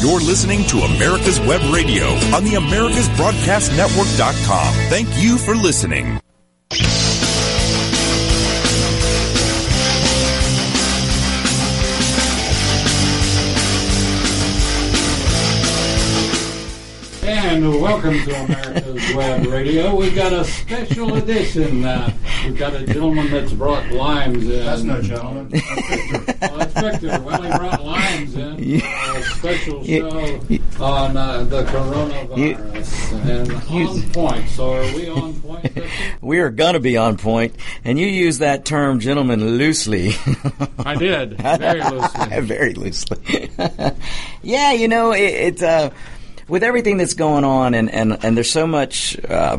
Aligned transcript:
You're 0.00 0.20
listening 0.20 0.64
to 0.68 0.78
America's 0.78 1.38
Web 1.40 1.60
Radio 1.70 2.06
on 2.34 2.42
the 2.42 2.52
AmericasBroadcastNetwork.com. 2.52 4.74
Thank 4.88 5.08
you 5.22 5.36
for 5.36 5.54
listening. 5.54 6.18
And 17.22 17.68
welcome 17.82 18.14
to 18.24 18.34
America's 18.44 19.14
Web 19.14 19.46
Radio. 19.48 19.94
We've 19.94 20.14
got 20.14 20.32
a 20.32 20.46
special 20.46 21.14
edition. 21.16 21.84
Uh, 21.84 22.10
we've 22.44 22.58
got 22.58 22.74
a 22.74 22.86
gentleman 22.86 23.30
that's 23.30 23.52
brought 23.52 23.90
limes 23.90 24.48
in. 24.48 24.64
That's 24.64 24.82
no 24.82 25.00
gentleman. 25.02 25.48
That's 25.50 25.60
Victor. 25.80 26.38
That's 26.40 26.80
Victor. 26.80 27.20
Well, 27.22 27.42
he 27.42 27.58
brought 27.58 27.84
limes 27.84 28.34
in. 28.34 28.82
A 28.82 29.22
special 29.22 29.84
show 29.84 30.40
on 30.80 31.16
uh, 31.16 31.44
the 31.44 31.62
coronavirus. 31.64 33.12
And 33.28 33.52
on 33.52 34.10
point. 34.12 34.48
So 34.50 34.74
are 34.74 34.94
we 34.94 35.08
on 35.08 35.34
point, 35.40 35.78
We 36.20 36.40
are 36.40 36.50
going 36.50 36.74
to 36.74 36.80
be 36.80 36.96
on 36.96 37.16
point. 37.16 37.20
point, 37.30 37.56
and 37.84 37.98
you 37.98 38.06
use 38.06 38.38
that 38.38 38.64
term, 38.64 38.98
gentlemen, 39.00 39.44
loosely. 39.58 40.12
I 40.78 40.94
did. 40.94 41.36
Very 41.38 41.82
loosely. 41.82 42.40
Very 42.40 42.74
loosely. 42.74 43.50
yeah, 44.42 44.72
you 44.72 44.88
know, 44.88 45.12
it, 45.12 45.20
it's 45.20 45.62
uh, 45.62 45.90
with 46.48 46.62
everything 46.62 46.96
that's 46.96 47.14
going 47.14 47.44
on, 47.44 47.74
and, 47.74 47.90
and, 47.90 48.24
and 48.24 48.36
there's 48.36 48.50
so 48.50 48.66
much. 48.66 49.22
Uh, 49.24 49.58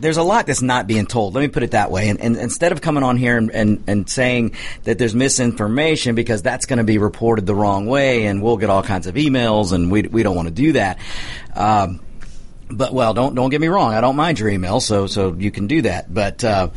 there's 0.00 0.16
a 0.16 0.22
lot 0.22 0.46
that's 0.46 0.62
not 0.62 0.86
being 0.86 1.06
told. 1.06 1.34
Let 1.34 1.42
me 1.42 1.48
put 1.48 1.62
it 1.62 1.72
that 1.72 1.90
way. 1.90 2.08
And, 2.08 2.20
and 2.20 2.36
instead 2.36 2.72
of 2.72 2.80
coming 2.80 3.02
on 3.02 3.16
here 3.16 3.36
and, 3.36 3.50
and, 3.50 3.84
and 3.86 4.08
saying 4.08 4.56
that 4.84 4.98
there's 4.98 5.14
misinformation 5.14 6.14
because 6.14 6.42
that's 6.42 6.66
going 6.66 6.78
to 6.78 6.84
be 6.84 6.98
reported 6.98 7.46
the 7.46 7.54
wrong 7.54 7.86
way 7.86 8.26
and 8.26 8.42
we'll 8.42 8.56
get 8.56 8.70
all 8.70 8.82
kinds 8.82 9.06
of 9.06 9.14
emails 9.14 9.72
and 9.72 9.90
we, 9.90 10.02
we 10.02 10.22
don't 10.22 10.36
want 10.36 10.48
to 10.48 10.54
do 10.54 10.72
that. 10.72 10.98
Um, 11.54 12.00
but 12.70 12.92
well, 12.92 13.14
don't 13.14 13.34
don't 13.34 13.50
get 13.50 13.60
me 13.60 13.66
wrong. 13.66 13.94
I 13.94 14.00
don't 14.00 14.16
mind 14.16 14.38
your 14.38 14.48
email, 14.48 14.78
so 14.80 15.08
so 15.08 15.34
you 15.34 15.50
can 15.50 15.66
do 15.66 15.82
that. 15.82 16.12
But 16.12 16.44
uh, 16.44 16.68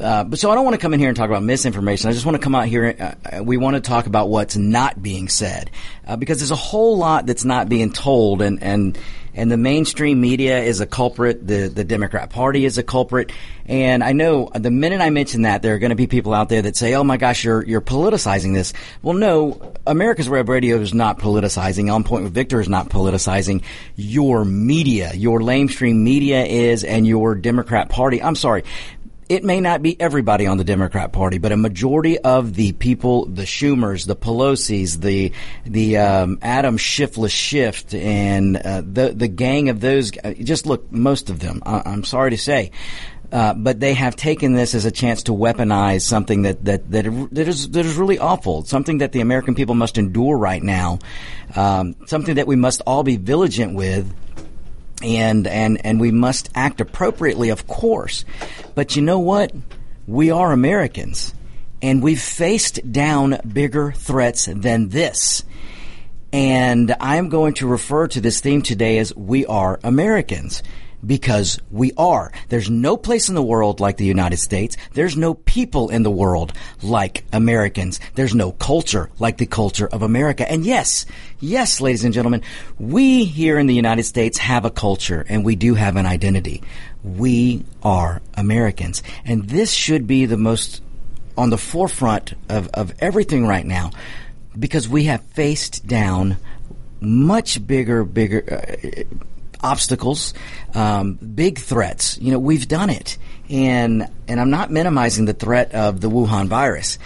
uh, 0.00 0.24
but 0.24 0.38
so 0.38 0.50
I 0.50 0.54
don't 0.54 0.64
want 0.64 0.74
to 0.74 0.80
come 0.80 0.94
in 0.94 1.00
here 1.00 1.08
and 1.08 1.16
talk 1.16 1.28
about 1.28 1.42
misinformation. 1.42 2.08
I 2.08 2.12
just 2.12 2.24
want 2.24 2.36
to 2.36 2.42
come 2.42 2.54
out 2.54 2.66
here. 2.66 3.16
Uh, 3.24 3.42
we 3.42 3.56
want 3.56 3.76
to 3.76 3.80
talk 3.80 4.06
about 4.06 4.28
what's 4.28 4.56
not 4.56 5.02
being 5.02 5.28
said 5.28 5.70
uh, 6.06 6.16
because 6.16 6.38
there's 6.38 6.50
a 6.50 6.56
whole 6.56 6.96
lot 6.96 7.26
that's 7.26 7.44
not 7.44 7.68
being 7.68 7.92
told, 7.92 8.42
and 8.42 8.62
and 8.62 8.98
and 9.34 9.52
the 9.52 9.56
mainstream 9.56 10.20
media 10.20 10.60
is 10.60 10.80
a 10.80 10.86
culprit. 10.86 11.46
The 11.46 11.68
the 11.68 11.84
Democrat 11.84 12.30
Party 12.30 12.64
is 12.64 12.76
a 12.76 12.82
culprit, 12.82 13.30
and 13.66 14.02
I 14.02 14.12
know 14.12 14.50
the 14.52 14.70
minute 14.70 15.00
I 15.00 15.10
mention 15.10 15.42
that, 15.42 15.62
there 15.62 15.74
are 15.74 15.78
going 15.78 15.90
to 15.90 15.96
be 15.96 16.08
people 16.08 16.34
out 16.34 16.48
there 16.48 16.62
that 16.62 16.76
say, 16.76 16.94
"Oh 16.94 17.04
my 17.04 17.18
gosh, 17.18 17.44
you're 17.44 17.64
you're 17.64 17.80
politicizing 17.80 18.52
this." 18.52 18.72
Well, 19.00 19.14
no, 19.14 19.74
America's 19.86 20.28
Web 20.28 20.48
Radio 20.48 20.80
is 20.80 20.92
not 20.92 21.18
politicizing. 21.20 21.92
On 21.92 22.02
Point 22.02 22.24
with 22.24 22.34
Victor 22.34 22.60
is 22.60 22.68
not 22.68 22.88
politicizing. 22.88 23.62
Your 23.94 24.44
media, 24.44 25.12
your 25.14 25.38
mainstream 25.38 26.02
media 26.02 26.44
is, 26.44 26.82
and 26.82 27.06
your 27.06 27.36
Democrat 27.36 27.90
Party. 27.90 28.20
I'm 28.20 28.34
sorry, 28.34 28.64
it 29.28 29.44
may 29.44 29.60
not 29.60 29.82
be 29.82 30.00
everybody 30.00 30.46
on 30.46 30.56
the 30.56 30.64
Democrat 30.64 31.12
Party, 31.12 31.38
but 31.38 31.52
a 31.52 31.56
majority 31.56 32.18
of 32.18 32.54
the 32.54 32.72
people, 32.72 33.26
the 33.26 33.42
Schumers, 33.42 34.06
the 34.06 34.16
Pelosi's, 34.16 35.00
the 35.00 35.32
the 35.64 35.98
um, 35.98 36.38
Adam 36.42 36.76
Shiftless 36.76 37.32
Schiff, 37.32 37.92
and 37.94 38.56
uh, 38.56 38.80
the 38.80 39.12
the 39.14 39.28
gang 39.28 39.68
of 39.68 39.80
those. 39.80 40.12
uh, 40.24 40.32
Just 40.34 40.66
look, 40.66 40.90
most 40.90 41.30
of 41.30 41.40
them. 41.40 41.62
I, 41.66 41.82
I'm 41.84 42.04
sorry 42.04 42.30
to 42.30 42.38
say. 42.38 42.70
Uh, 43.30 43.52
but 43.52 43.78
they 43.78 43.92
have 43.92 44.16
taken 44.16 44.54
this 44.54 44.74
as 44.74 44.86
a 44.86 44.90
chance 44.90 45.24
to 45.24 45.32
weaponize 45.32 46.00
something 46.00 46.42
that, 46.42 46.64
that, 46.64 46.90
that, 46.90 47.04
that 47.30 47.46
is, 47.46 47.68
that 47.72 47.84
is 47.84 47.94
really 47.96 48.18
awful. 48.18 48.64
Something 48.64 48.98
that 48.98 49.12
the 49.12 49.20
American 49.20 49.54
people 49.54 49.74
must 49.74 49.98
endure 49.98 50.38
right 50.38 50.62
now. 50.62 50.98
Um, 51.54 51.94
something 52.06 52.36
that 52.36 52.46
we 52.46 52.56
must 52.56 52.80
all 52.86 53.02
be 53.02 53.18
vigilant 53.18 53.74
with 53.76 54.10
and 55.02 55.46
and 55.46 55.84
and 55.84 56.00
we 56.00 56.10
must 56.10 56.50
act 56.54 56.80
appropriately, 56.80 57.50
of 57.50 57.66
course. 57.66 58.24
But 58.74 58.96
you 58.96 59.02
know 59.02 59.18
what? 59.18 59.52
We 60.06 60.30
are 60.30 60.52
Americans, 60.52 61.34
and 61.82 62.02
we've 62.02 62.20
faced 62.20 62.90
down 62.90 63.38
bigger 63.52 63.92
threats 63.92 64.48
than 64.52 64.88
this. 64.88 65.44
And 66.32 66.94
I'm 67.00 67.28
going 67.28 67.54
to 67.54 67.66
refer 67.66 68.06
to 68.08 68.20
this 68.20 68.40
theme 68.40 68.62
today 68.62 68.98
as 68.98 69.14
"We 69.14 69.46
Are 69.46 69.80
Americans." 69.82 70.62
Because 71.04 71.60
we 71.70 71.92
are. 71.96 72.32
There's 72.48 72.68
no 72.68 72.96
place 72.96 73.28
in 73.28 73.34
the 73.34 73.42
world 73.42 73.78
like 73.80 73.96
the 73.96 74.04
United 74.04 74.38
States. 74.38 74.76
There's 74.94 75.16
no 75.16 75.34
people 75.34 75.90
in 75.90 76.02
the 76.02 76.10
world 76.10 76.52
like 76.82 77.24
Americans. 77.32 78.00
There's 78.14 78.34
no 78.34 78.52
culture 78.52 79.08
like 79.18 79.36
the 79.36 79.46
culture 79.46 79.86
of 79.86 80.02
America. 80.02 80.50
And 80.50 80.64
yes, 80.64 81.06
yes, 81.38 81.80
ladies 81.80 82.04
and 82.04 82.12
gentlemen, 82.12 82.42
we 82.78 83.24
here 83.24 83.58
in 83.58 83.66
the 83.66 83.74
United 83.74 84.04
States 84.04 84.38
have 84.38 84.64
a 84.64 84.70
culture 84.70 85.24
and 85.28 85.44
we 85.44 85.54
do 85.54 85.74
have 85.74 85.96
an 85.96 86.06
identity. 86.06 86.62
We 87.04 87.64
are 87.82 88.20
Americans. 88.34 89.02
And 89.24 89.48
this 89.48 89.72
should 89.72 90.06
be 90.06 90.26
the 90.26 90.36
most 90.36 90.82
on 91.36 91.50
the 91.50 91.58
forefront 91.58 92.34
of, 92.48 92.68
of 92.74 92.92
everything 92.98 93.46
right 93.46 93.64
now 93.64 93.92
because 94.58 94.88
we 94.88 95.04
have 95.04 95.22
faced 95.22 95.86
down 95.86 96.36
much 97.00 97.64
bigger, 97.64 98.04
bigger 98.04 98.42
uh, 98.50 99.04
obstacles, 99.60 100.34
um, 100.74 101.14
big 101.14 101.58
threats. 101.58 102.18
You 102.18 102.32
know, 102.32 102.38
we've 102.38 102.68
done 102.68 102.90
it, 102.90 103.18
and 103.48 104.08
and 104.26 104.40
I'm 104.40 104.50
not 104.50 104.70
minimizing 104.70 105.24
the 105.24 105.34
threat 105.34 105.72
of 105.74 106.00
the 106.00 106.10
Wuhan 106.10 106.48
virus. 106.48 106.98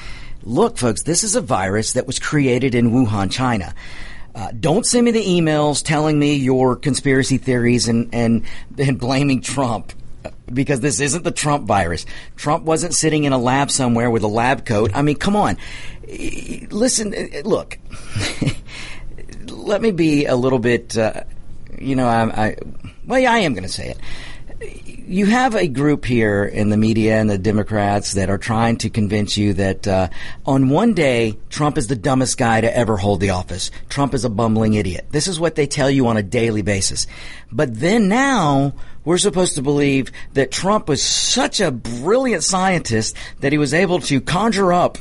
Look, 0.45 0.77
folks, 0.77 1.03
this 1.03 1.23
is 1.23 1.37
a 1.37 1.41
virus 1.41 1.93
that 1.93 2.07
was 2.07 2.19
created 2.19 2.75
in 2.75 2.91
Wuhan, 2.91 3.31
China. 3.31 3.75
Uh, 4.35 4.51
don't 4.59 4.87
send 4.87 5.05
me 5.05 5.11
the 5.11 5.25
emails 5.25 5.85
telling 5.85 6.19
me 6.19 6.35
your 6.35 6.77
conspiracy 6.77 7.39
theories 7.39 7.89
and 7.89 8.15
and, 8.15 8.45
and 8.79 8.99
blaming 8.99 9.41
Trump 9.41 9.93
because 10.53 10.81
this 10.81 11.01
isn't 11.01 11.25
the 11.25 11.31
Trump 11.31 11.67
virus. 11.67 12.07
Trump 12.37 12.65
wasn't 12.65 12.95
sitting 12.95 13.25
in 13.25 13.33
a 13.33 13.39
lab 13.39 13.71
somewhere 13.71 14.11
with 14.11 14.23
a 14.23 14.29
lab 14.29 14.65
coat. 14.65 14.91
I 14.95 15.03
mean, 15.03 15.17
come 15.17 15.37
on. 15.37 15.57
Listen, 16.71 17.15
look. 17.45 17.79
Let 19.47 19.83
me 19.83 19.91
be 19.91 20.27
a 20.27 20.37
little 20.37 20.59
bit. 20.59 20.97
Uh, 20.97 21.25
you 21.83 21.97
know, 21.97 22.07
I, 22.07 22.47
I 22.47 22.57
well, 23.07 23.19
yeah, 23.19 23.33
I 23.33 23.39
am 23.39 23.55
going 23.55 23.65
to 23.65 23.69
say 23.69 23.91
it. 23.91 23.99
You 24.85 25.27
have 25.27 25.57
a 25.57 25.67
group 25.67 26.05
here 26.05 26.45
in 26.45 26.71
the 26.71 26.77
media 26.77 27.21
and 27.21 27.29
the 27.29 27.37
Democrats 27.37 28.13
that 28.13 28.31
are 28.31 28.39
trying 28.39 28.77
to 28.79 28.91
convince 28.91 29.37
you 29.37 29.55
that 29.55 29.89
uh, 29.89 30.09
on 30.47 30.69
one 30.69 30.95
day 30.95 31.37
Trump 31.51 31.77
is 31.77 31.89
the 31.89 31.97
dumbest 31.97 32.39
guy 32.39 32.61
to 32.61 32.77
ever 32.77 32.97
hold 32.97 33.21
the 33.21 33.31
office. 33.31 33.73
Trump 33.89 34.15
is 34.15 34.25
a 34.25 34.31
bumbling 34.31 34.75
idiot. 34.75 35.07
This 35.11 35.27
is 35.27 35.41
what 35.41 35.57
they 35.57 35.67
tell 35.67 35.91
you 35.91 36.07
on 36.07 36.17
a 36.17 36.23
daily 36.23 36.63
basis. 36.63 37.09
But 37.51 37.79
then 37.81 38.09
now 38.09 38.75
we're 39.05 39.19
supposed 39.19 39.57
to 39.57 39.63
believe 39.63 40.13
that 40.35 40.53
Trump 40.53 40.89
was 40.89 41.03
such 41.03 41.61
a 41.61 41.73
brilliant 41.73 42.45
scientist 42.45 43.17
that 43.41 43.51
he 43.51 43.59
was 43.59 43.75
able 43.75 43.99
to 44.01 44.21
conjure 44.21 44.73
up 44.73 44.99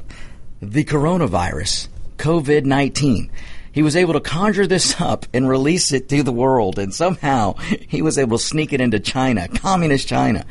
the 0.59 0.83
coronavirus, 0.83 1.87
COVID 2.17 2.65
19 2.65 3.29
he 3.71 3.81
was 3.81 3.95
able 3.95 4.13
to 4.13 4.19
conjure 4.19 4.67
this 4.67 4.99
up 5.01 5.25
and 5.33 5.47
release 5.47 5.91
it 5.91 6.09
to 6.09 6.23
the 6.23 6.31
world, 6.31 6.79
and 6.79 6.93
somehow 6.93 7.53
he 7.87 8.01
was 8.01 8.17
able 8.17 8.37
to 8.37 8.43
sneak 8.43 8.73
it 8.73 8.81
into 8.81 8.99
China, 8.99 9.47
communist 9.47 10.07
China. 10.07 10.45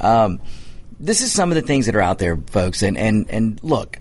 Um, 0.00 0.40
this 1.00 1.20
is 1.20 1.32
some 1.32 1.50
of 1.50 1.54
the 1.54 1.62
things 1.62 1.86
that 1.86 1.96
are 1.96 2.02
out 2.02 2.18
there, 2.18 2.36
folks, 2.36 2.82
and 2.82 2.98
and 2.98 3.28
and 3.30 3.62
look, 3.62 3.98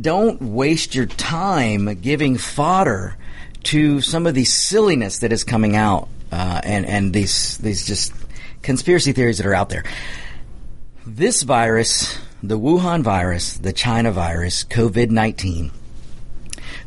don't 0.00 0.40
waste 0.42 0.94
your 0.94 1.06
time 1.06 2.00
giving 2.00 2.36
fodder 2.36 3.16
to 3.64 4.00
some 4.00 4.26
of 4.26 4.34
the 4.34 4.44
silliness 4.44 5.18
that 5.18 5.32
is 5.32 5.44
coming 5.44 5.76
out, 5.76 6.08
uh, 6.32 6.60
and 6.64 6.86
and 6.86 7.12
these 7.12 7.58
these 7.58 7.86
just 7.86 8.12
conspiracy 8.62 9.12
theories 9.12 9.38
that 9.38 9.46
are 9.46 9.54
out 9.54 9.68
there. 9.68 9.84
This 11.06 11.42
virus, 11.42 12.18
the 12.42 12.58
Wuhan 12.58 13.02
virus, 13.02 13.54
the 13.54 13.72
China 13.72 14.10
virus, 14.12 14.64
COVID 14.64 15.10
nineteen 15.10 15.70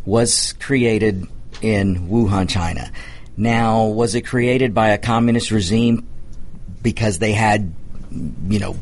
was 0.05 0.53
created 0.53 1.27
in 1.61 2.07
Wuhan, 2.09 2.49
China. 2.49 2.91
Now, 3.37 3.85
was 3.85 4.15
it 4.15 4.21
created 4.21 4.73
by 4.73 4.89
a 4.89 4.97
communist 4.97 5.51
regime 5.51 6.07
because 6.81 7.19
they 7.19 7.31
had, 7.31 7.73
you 8.11 8.59
know, 8.59 8.75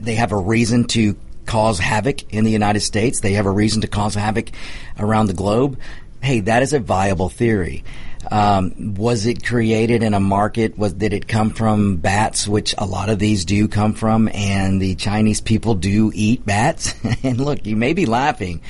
they 0.00 0.14
have 0.14 0.32
a 0.32 0.36
reason 0.36 0.84
to 0.88 1.16
cause 1.46 1.78
havoc 1.78 2.32
in 2.32 2.44
the 2.44 2.50
United 2.50 2.80
States? 2.80 3.20
They 3.20 3.32
have 3.32 3.46
a 3.46 3.50
reason 3.50 3.80
to 3.80 3.88
cause 3.88 4.14
havoc 4.14 4.50
around 4.98 5.26
the 5.26 5.34
globe? 5.34 5.78
Hey, 6.22 6.40
that 6.40 6.62
is 6.62 6.72
a 6.72 6.78
viable 6.78 7.28
theory. 7.28 7.82
Um, 8.30 8.94
was 8.94 9.26
it 9.26 9.44
created 9.44 10.04
in 10.04 10.14
a 10.14 10.20
market? 10.20 10.78
Was 10.78 10.92
did 10.92 11.12
it 11.12 11.26
come 11.26 11.50
from 11.50 11.96
bats, 11.96 12.46
which 12.46 12.72
a 12.78 12.86
lot 12.86 13.08
of 13.08 13.18
these 13.18 13.44
do 13.44 13.66
come 13.66 13.94
from, 13.94 14.28
and 14.28 14.80
the 14.80 14.94
Chinese 14.94 15.40
people 15.40 15.74
do 15.74 16.12
eat 16.14 16.46
bats? 16.46 16.94
and 17.24 17.40
look, 17.40 17.66
you 17.66 17.74
may 17.74 17.94
be 17.94 18.06
laughing, 18.06 18.60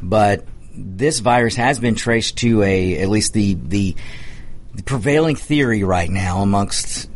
but 0.00 0.44
this 0.74 1.20
virus 1.20 1.56
has 1.56 1.78
been 1.78 1.94
traced 1.94 2.38
to 2.38 2.62
a 2.62 2.98
at 2.98 3.08
least 3.08 3.32
the 3.32 3.54
the, 3.54 3.96
the 4.74 4.82
prevailing 4.82 5.36
theory 5.36 5.82
right 5.82 6.10
now 6.10 6.42
amongst 6.42 7.08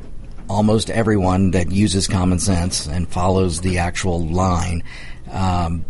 almost 0.48 0.90
everyone 0.90 1.52
that 1.52 1.70
uses 1.70 2.06
common 2.06 2.38
sense 2.38 2.86
and 2.86 3.08
follows 3.08 3.60
the 3.60 3.78
actual 3.78 4.26
line 4.26 4.82
um, 5.30 5.84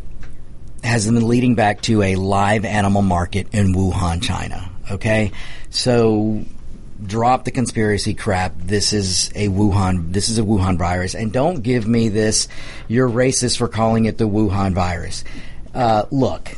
has 0.82 1.06
been 1.06 1.26
leading 1.26 1.54
back 1.54 1.80
to 1.82 2.02
a 2.02 2.14
live 2.14 2.64
animal 2.64 3.02
market 3.02 3.48
in 3.52 3.74
Wuhan, 3.74 4.22
China. 4.22 4.70
Okay? 4.90 5.32
So 5.70 6.44
drop 7.02 7.44
the 7.44 7.50
conspiracy 7.50 8.14
crap. 8.14 8.54
This 8.58 8.92
is 8.92 9.30
a 9.34 9.48
Wuhan 9.48 10.12
this 10.12 10.28
is 10.28 10.38
a 10.38 10.42
Wuhan 10.42 10.78
virus 10.78 11.14
and 11.14 11.32
don't 11.32 11.62
give 11.62 11.86
me 11.86 12.08
this 12.08 12.48
you're 12.88 13.08
racist 13.08 13.58
for 13.58 13.68
calling 13.68 14.04
it 14.04 14.18
the 14.18 14.28
Wuhan 14.28 14.74
virus. 14.74 15.24
Uh, 15.74 16.04
look, 16.12 16.56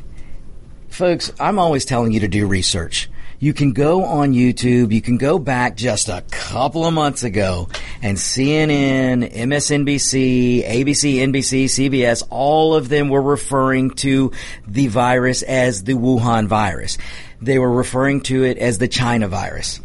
folks, 0.97 1.31
I'm 1.39 1.59
always 1.59 1.85
telling 1.85 2.13
you 2.13 2.21
to 2.21 2.29
do 2.29 2.47
research. 2.47 3.11
You 3.39 3.53
can 3.53 3.75
go 3.75 4.05
on 4.05 4.33
YouTube, 4.33 4.93
you 4.93 5.03
can 5.03 5.19
go 5.19 5.39
back 5.39 5.77
just 5.77 6.09
a 6.09 6.25
couple 6.31 6.87
of 6.87 6.95
months 6.95 7.23
ago 7.23 7.69
and 8.01 8.17
CNN, 8.17 9.31
MSNBC, 9.31 10.67
ABC, 10.67 11.17
NBC, 11.17 11.65
CBS, 11.67 12.27
all 12.31 12.75
of 12.75 12.89
them 12.89 13.11
were 13.11 13.21
referring 13.21 13.91
to 13.91 14.33
the 14.67 14.87
virus 14.87 15.43
as 15.43 15.85
the 15.85 15.93
Wuhan 15.93 16.47
virus. 16.47 16.97
They 17.43 17.59
were 17.59 17.71
referring 17.71 18.23
to 18.23 18.45
it 18.45 18.57
as 18.57 18.79
the 18.79 18.89
China 18.89 19.29
virus. 19.29 19.81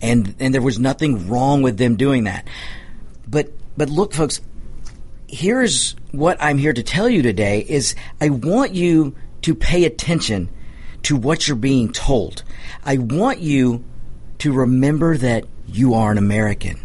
And 0.00 0.34
and 0.40 0.54
there 0.54 0.62
was 0.62 0.78
nothing 0.78 1.28
wrong 1.28 1.60
with 1.60 1.76
them 1.76 1.96
doing 1.96 2.24
that. 2.24 2.48
But 3.28 3.52
but 3.76 3.90
look 3.90 4.14
folks, 4.14 4.40
here's 5.28 5.96
what 6.12 6.38
I'm 6.40 6.56
here 6.56 6.72
to 6.72 6.82
tell 6.82 7.10
you 7.10 7.20
today 7.20 7.60
is 7.60 7.94
I 8.22 8.30
want 8.30 8.72
you 8.72 9.14
to 9.44 9.54
pay 9.54 9.84
attention 9.84 10.48
to 11.02 11.16
what 11.16 11.46
you're 11.46 11.54
being 11.54 11.92
told. 11.92 12.42
I 12.82 12.96
want 12.96 13.40
you 13.40 13.84
to 14.38 14.52
remember 14.54 15.18
that 15.18 15.44
you 15.66 15.92
are 15.92 16.10
an 16.10 16.16
American. 16.16 16.80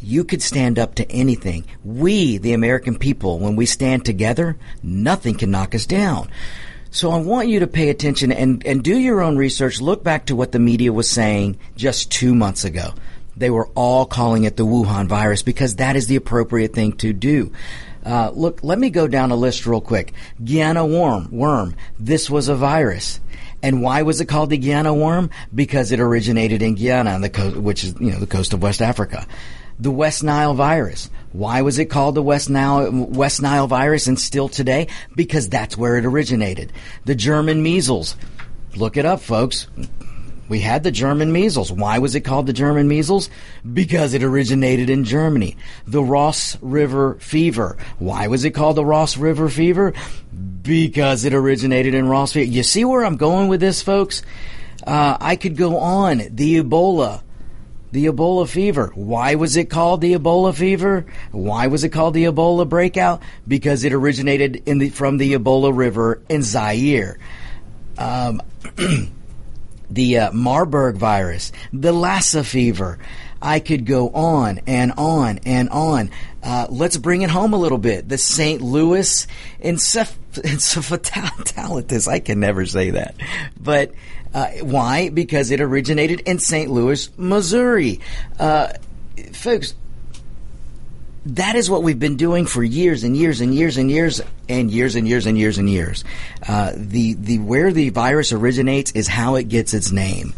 You 0.00 0.24
could 0.24 0.40
stand 0.40 0.78
up 0.78 0.94
to 0.94 1.12
anything. 1.12 1.66
We, 1.84 2.38
the 2.38 2.54
American 2.54 2.98
people, 2.98 3.38
when 3.38 3.56
we 3.56 3.66
stand 3.66 4.06
together, 4.06 4.56
nothing 4.82 5.34
can 5.34 5.50
knock 5.50 5.74
us 5.74 5.84
down. 5.84 6.30
So 6.90 7.10
I 7.10 7.18
want 7.20 7.48
you 7.48 7.60
to 7.60 7.66
pay 7.66 7.90
attention 7.90 8.32
and, 8.32 8.66
and 8.66 8.82
do 8.82 8.98
your 8.98 9.20
own 9.20 9.36
research. 9.36 9.82
Look 9.82 10.02
back 10.02 10.26
to 10.26 10.36
what 10.36 10.52
the 10.52 10.58
media 10.58 10.94
was 10.94 11.10
saying 11.10 11.58
just 11.76 12.10
two 12.10 12.34
months 12.34 12.64
ago. 12.64 12.94
They 13.36 13.50
were 13.50 13.68
all 13.74 14.06
calling 14.06 14.44
it 14.44 14.56
the 14.56 14.64
Wuhan 14.64 15.08
virus 15.08 15.42
because 15.42 15.76
that 15.76 15.94
is 15.94 16.06
the 16.06 16.16
appropriate 16.16 16.72
thing 16.72 16.94
to 16.94 17.12
do. 17.12 17.52
Uh, 18.04 18.30
look, 18.34 18.62
let 18.62 18.78
me 18.78 18.90
go 18.90 19.06
down 19.06 19.30
a 19.30 19.36
list 19.36 19.66
real 19.66 19.80
quick. 19.80 20.12
Guiana 20.42 20.86
worm, 20.86 21.28
worm. 21.30 21.74
This 21.98 22.28
was 22.28 22.48
a 22.48 22.56
virus. 22.56 23.20
And 23.62 23.80
why 23.80 24.02
was 24.02 24.20
it 24.20 24.26
called 24.26 24.50
the 24.50 24.58
Guiana 24.58 24.92
worm? 24.92 25.30
Because 25.54 25.92
it 25.92 26.00
originated 26.00 26.62
in 26.62 26.74
Guyana, 26.74 27.18
the 27.20 27.30
coast, 27.30 27.56
which 27.56 27.84
is 27.84 27.94
you 28.00 28.10
know 28.10 28.18
the 28.18 28.26
coast 28.26 28.52
of 28.52 28.62
West 28.62 28.82
Africa. 28.82 29.26
The 29.78 29.90
West 29.90 30.22
Nile 30.22 30.54
virus. 30.54 31.10
Why 31.32 31.62
was 31.62 31.78
it 31.78 31.86
called 31.86 32.14
the 32.14 32.22
West 32.22 32.50
Nile 32.50 32.90
West 32.90 33.40
Nile 33.40 33.68
virus 33.68 34.06
and 34.08 34.18
still 34.18 34.48
today? 34.48 34.88
Because 35.14 35.48
that's 35.48 35.76
where 35.76 35.96
it 35.96 36.04
originated. 36.04 36.72
The 37.04 37.14
German 37.14 37.62
measles. 37.62 38.16
Look 38.74 38.96
it 38.96 39.06
up, 39.06 39.20
folks. 39.20 39.68
We 40.52 40.60
had 40.60 40.82
the 40.82 40.90
German 40.90 41.32
measles. 41.32 41.72
Why 41.72 41.98
was 41.98 42.14
it 42.14 42.20
called 42.20 42.46
the 42.46 42.52
German 42.52 42.86
measles? 42.86 43.30
Because 43.72 44.12
it 44.12 44.22
originated 44.22 44.90
in 44.90 45.04
Germany. 45.04 45.56
The 45.86 46.02
Ross 46.02 46.58
River 46.60 47.14
fever. 47.20 47.78
Why 47.98 48.26
was 48.26 48.44
it 48.44 48.50
called 48.50 48.76
the 48.76 48.84
Ross 48.84 49.16
River 49.16 49.48
fever? 49.48 49.94
Because 50.60 51.24
it 51.24 51.32
originated 51.32 51.94
in 51.94 52.06
Ross 52.06 52.34
fever. 52.34 52.50
You 52.50 52.62
see 52.64 52.84
where 52.84 53.02
I'm 53.02 53.16
going 53.16 53.48
with 53.48 53.60
this, 53.60 53.80
folks? 53.80 54.20
Uh, 54.86 55.16
I 55.18 55.36
could 55.36 55.56
go 55.56 55.78
on. 55.78 56.18
The 56.18 56.62
Ebola. 56.62 57.22
The 57.92 58.04
Ebola 58.08 58.46
fever. 58.46 58.92
Why 58.94 59.36
was 59.36 59.56
it 59.56 59.70
called 59.70 60.02
the 60.02 60.12
Ebola 60.12 60.54
fever? 60.54 61.06
Why 61.30 61.68
was 61.68 61.82
it 61.82 61.94
called 61.94 62.12
the 62.12 62.24
Ebola 62.24 62.68
breakout? 62.68 63.22
Because 63.48 63.84
it 63.84 63.94
originated 63.94 64.64
in 64.66 64.76
the, 64.76 64.90
from 64.90 65.16
the 65.16 65.32
Ebola 65.32 65.74
River 65.74 66.20
in 66.28 66.42
Zaire. 66.42 67.18
Um, 67.96 68.42
the 69.94 70.18
uh, 70.18 70.32
Marburg 70.32 70.96
virus, 70.96 71.52
the 71.72 71.92
Lassa 71.92 72.44
fever. 72.44 72.98
I 73.40 73.58
could 73.58 73.86
go 73.86 74.08
on 74.10 74.60
and 74.68 74.92
on 74.96 75.40
and 75.44 75.68
on. 75.70 76.10
Uh, 76.42 76.66
let's 76.70 76.96
bring 76.96 77.22
it 77.22 77.30
home 77.30 77.52
a 77.52 77.58
little 77.58 77.78
bit. 77.78 78.08
The 78.08 78.18
St. 78.18 78.62
Louis 78.62 79.26
enceph- 79.60 80.14
encephalitis. 80.32 82.06
I 82.06 82.20
can 82.20 82.38
never 82.38 82.66
say 82.66 82.90
that. 82.90 83.16
But 83.60 83.92
uh, 84.32 84.48
why? 84.62 85.08
Because 85.08 85.50
it 85.50 85.60
originated 85.60 86.20
in 86.20 86.38
St. 86.38 86.70
Louis, 86.70 87.10
Missouri. 87.18 88.00
Uh, 88.38 88.72
folks, 89.32 89.74
that 91.24 91.54
is 91.54 91.70
what 91.70 91.82
we've 91.82 91.98
been 91.98 92.16
doing 92.16 92.46
for 92.46 92.62
years 92.62 93.04
and 93.04 93.16
years 93.16 93.40
and 93.40 93.54
years 93.54 93.76
and 93.76 93.90
years 93.90 94.20
and 94.48 94.70
years 94.70 94.96
and 94.96 95.06
years 95.06 95.26
and 95.26 95.38
years 95.38 95.58
and 95.58 95.70
years. 95.70 96.04
Uh, 96.46 96.72
the 96.74 97.14
the 97.14 97.38
where 97.38 97.72
the 97.72 97.90
virus 97.90 98.32
originates 98.32 98.92
is 98.92 99.06
how 99.06 99.36
it 99.36 99.44
gets 99.44 99.72
its 99.72 99.92
name. 99.92 100.34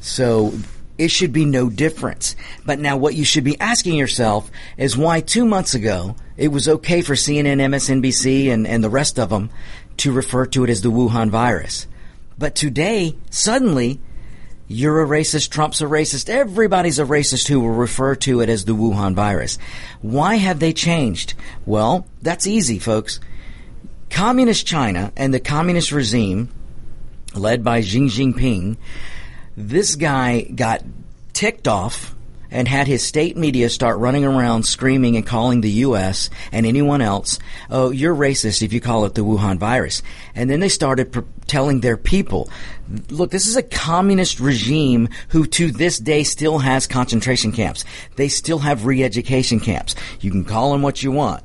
So 0.00 0.52
it 0.98 1.10
should 1.10 1.32
be 1.32 1.44
no 1.44 1.68
difference. 1.68 2.36
But 2.64 2.78
now 2.78 2.96
what 2.96 3.14
you 3.14 3.24
should 3.24 3.44
be 3.44 3.58
asking 3.60 3.94
yourself 3.94 4.50
is 4.76 4.96
why 4.96 5.20
two 5.20 5.44
months 5.44 5.74
ago 5.74 6.16
it 6.36 6.48
was 6.48 6.68
okay 6.68 7.02
for 7.02 7.14
CNN, 7.14 7.60
MSNBC, 7.60 8.50
and, 8.50 8.66
and 8.66 8.82
the 8.82 8.90
rest 8.90 9.18
of 9.18 9.30
them 9.30 9.50
to 9.98 10.12
refer 10.12 10.46
to 10.46 10.64
it 10.64 10.70
as 10.70 10.80
the 10.80 10.90
Wuhan 10.90 11.28
virus. 11.28 11.86
But 12.38 12.54
today, 12.54 13.16
suddenly, 13.30 14.00
you're 14.72 15.02
a 15.02 15.06
racist, 15.06 15.50
Trump's 15.50 15.82
a 15.82 15.84
racist, 15.84 16.28
everybody's 16.28 16.98
a 16.98 17.04
racist 17.04 17.48
who 17.48 17.60
will 17.60 17.70
refer 17.70 18.14
to 18.16 18.40
it 18.40 18.48
as 18.48 18.64
the 18.64 18.74
Wuhan 18.74 19.14
virus. 19.14 19.58
Why 20.00 20.36
have 20.36 20.60
they 20.60 20.72
changed? 20.72 21.34
Well, 21.66 22.06
that's 22.22 22.46
easy, 22.46 22.78
folks. 22.78 23.20
Communist 24.10 24.66
China 24.66 25.12
and 25.16 25.32
the 25.32 25.40
communist 25.40 25.92
regime, 25.92 26.48
led 27.34 27.62
by 27.62 27.80
Xi 27.80 28.06
Jinping, 28.06 28.76
this 29.56 29.96
guy 29.96 30.42
got 30.42 30.82
ticked 31.32 31.68
off 31.68 32.14
and 32.52 32.68
had 32.68 32.86
his 32.86 33.02
state 33.02 33.36
media 33.36 33.70
start 33.70 33.98
running 33.98 34.24
around 34.24 34.64
screaming 34.64 35.16
and 35.16 35.26
calling 35.26 35.62
the 35.62 35.70
U.S. 35.70 36.28
and 36.52 36.66
anyone 36.66 37.00
else, 37.00 37.38
oh, 37.70 37.90
you're 37.90 38.14
racist 38.14 38.62
if 38.62 38.72
you 38.72 38.80
call 38.80 39.06
it 39.06 39.14
the 39.14 39.22
Wuhan 39.22 39.58
virus. 39.58 40.02
And 40.34 40.50
then 40.50 40.60
they 40.60 40.68
started 40.68 41.12
pr- 41.12 41.20
telling 41.46 41.80
their 41.80 41.96
people, 41.96 42.50
look, 43.10 43.30
this 43.30 43.46
is 43.46 43.56
a 43.56 43.62
communist 43.62 44.40
regime 44.40 45.08
who 45.28 45.46
to 45.46 45.70
this 45.70 45.98
day 45.98 46.24
still 46.24 46.58
has 46.58 46.86
concentration 46.86 47.52
camps. 47.52 47.84
They 48.16 48.28
still 48.28 48.58
have 48.58 48.86
re-education 48.86 49.60
camps. 49.60 49.94
You 50.20 50.30
can 50.30 50.44
call 50.44 50.72
them 50.72 50.82
what 50.82 51.02
you 51.02 51.12
want, 51.12 51.42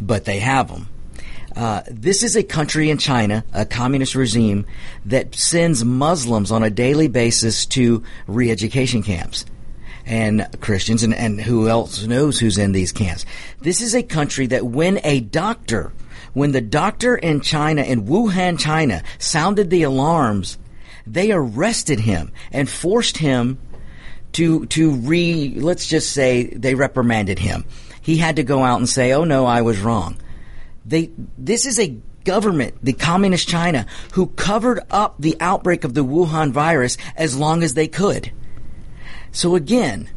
but 0.00 0.24
they 0.24 0.38
have 0.40 0.68
them. 0.68 0.88
Uh, 1.54 1.82
this 1.90 2.22
is 2.22 2.36
a 2.36 2.42
country 2.42 2.90
in 2.90 2.98
China, 2.98 3.42
a 3.54 3.64
communist 3.64 4.14
regime, 4.14 4.66
that 5.06 5.34
sends 5.34 5.84
Muslims 5.84 6.52
on 6.52 6.62
a 6.62 6.70
daily 6.70 7.08
basis 7.08 7.64
to 7.64 8.02
re-education 8.26 9.02
camps 9.02 9.46
and 10.04 10.46
Christians 10.60 11.02
and, 11.02 11.14
and 11.14 11.40
who 11.40 11.68
else 11.68 12.04
knows 12.04 12.38
who's 12.38 12.58
in 12.58 12.72
these 12.72 12.92
camps. 12.92 13.24
This 13.60 13.80
is 13.80 13.94
a 13.94 14.02
country 14.02 14.46
that 14.48 14.66
when 14.66 15.00
a 15.02 15.20
doctor, 15.20 15.92
when 16.34 16.52
the 16.52 16.60
doctor 16.60 17.16
in 17.16 17.40
China, 17.40 17.82
in 17.82 18.04
Wuhan, 18.04 18.58
China, 18.58 19.02
sounded 19.18 19.70
the 19.70 19.82
alarms, 19.82 20.58
they 21.06 21.32
arrested 21.32 22.00
him 22.00 22.32
and 22.52 22.68
forced 22.68 23.18
him 23.18 23.58
to, 24.32 24.66
to 24.66 24.92
re, 24.92 25.54
let's 25.56 25.86
just 25.86 26.12
say 26.12 26.44
they 26.44 26.74
reprimanded 26.74 27.38
him. 27.38 27.64
He 28.02 28.16
had 28.16 28.36
to 28.36 28.42
go 28.42 28.62
out 28.62 28.78
and 28.78 28.88
say, 28.88 29.12
oh 29.12 29.24
no, 29.24 29.46
I 29.46 29.62
was 29.62 29.80
wrong. 29.80 30.18
They, 30.84 31.10
this 31.38 31.66
is 31.66 31.78
a 31.78 31.96
government, 32.24 32.74
the 32.82 32.92
communist 32.92 33.48
China, 33.48 33.86
who 34.12 34.26
covered 34.26 34.80
up 34.90 35.16
the 35.18 35.36
outbreak 35.40 35.84
of 35.84 35.94
the 35.94 36.04
Wuhan 36.04 36.50
virus 36.50 36.96
as 37.16 37.36
long 37.36 37.62
as 37.62 37.74
they 37.74 37.88
could. 37.88 38.32
So 39.32 39.54
again, 39.54 40.10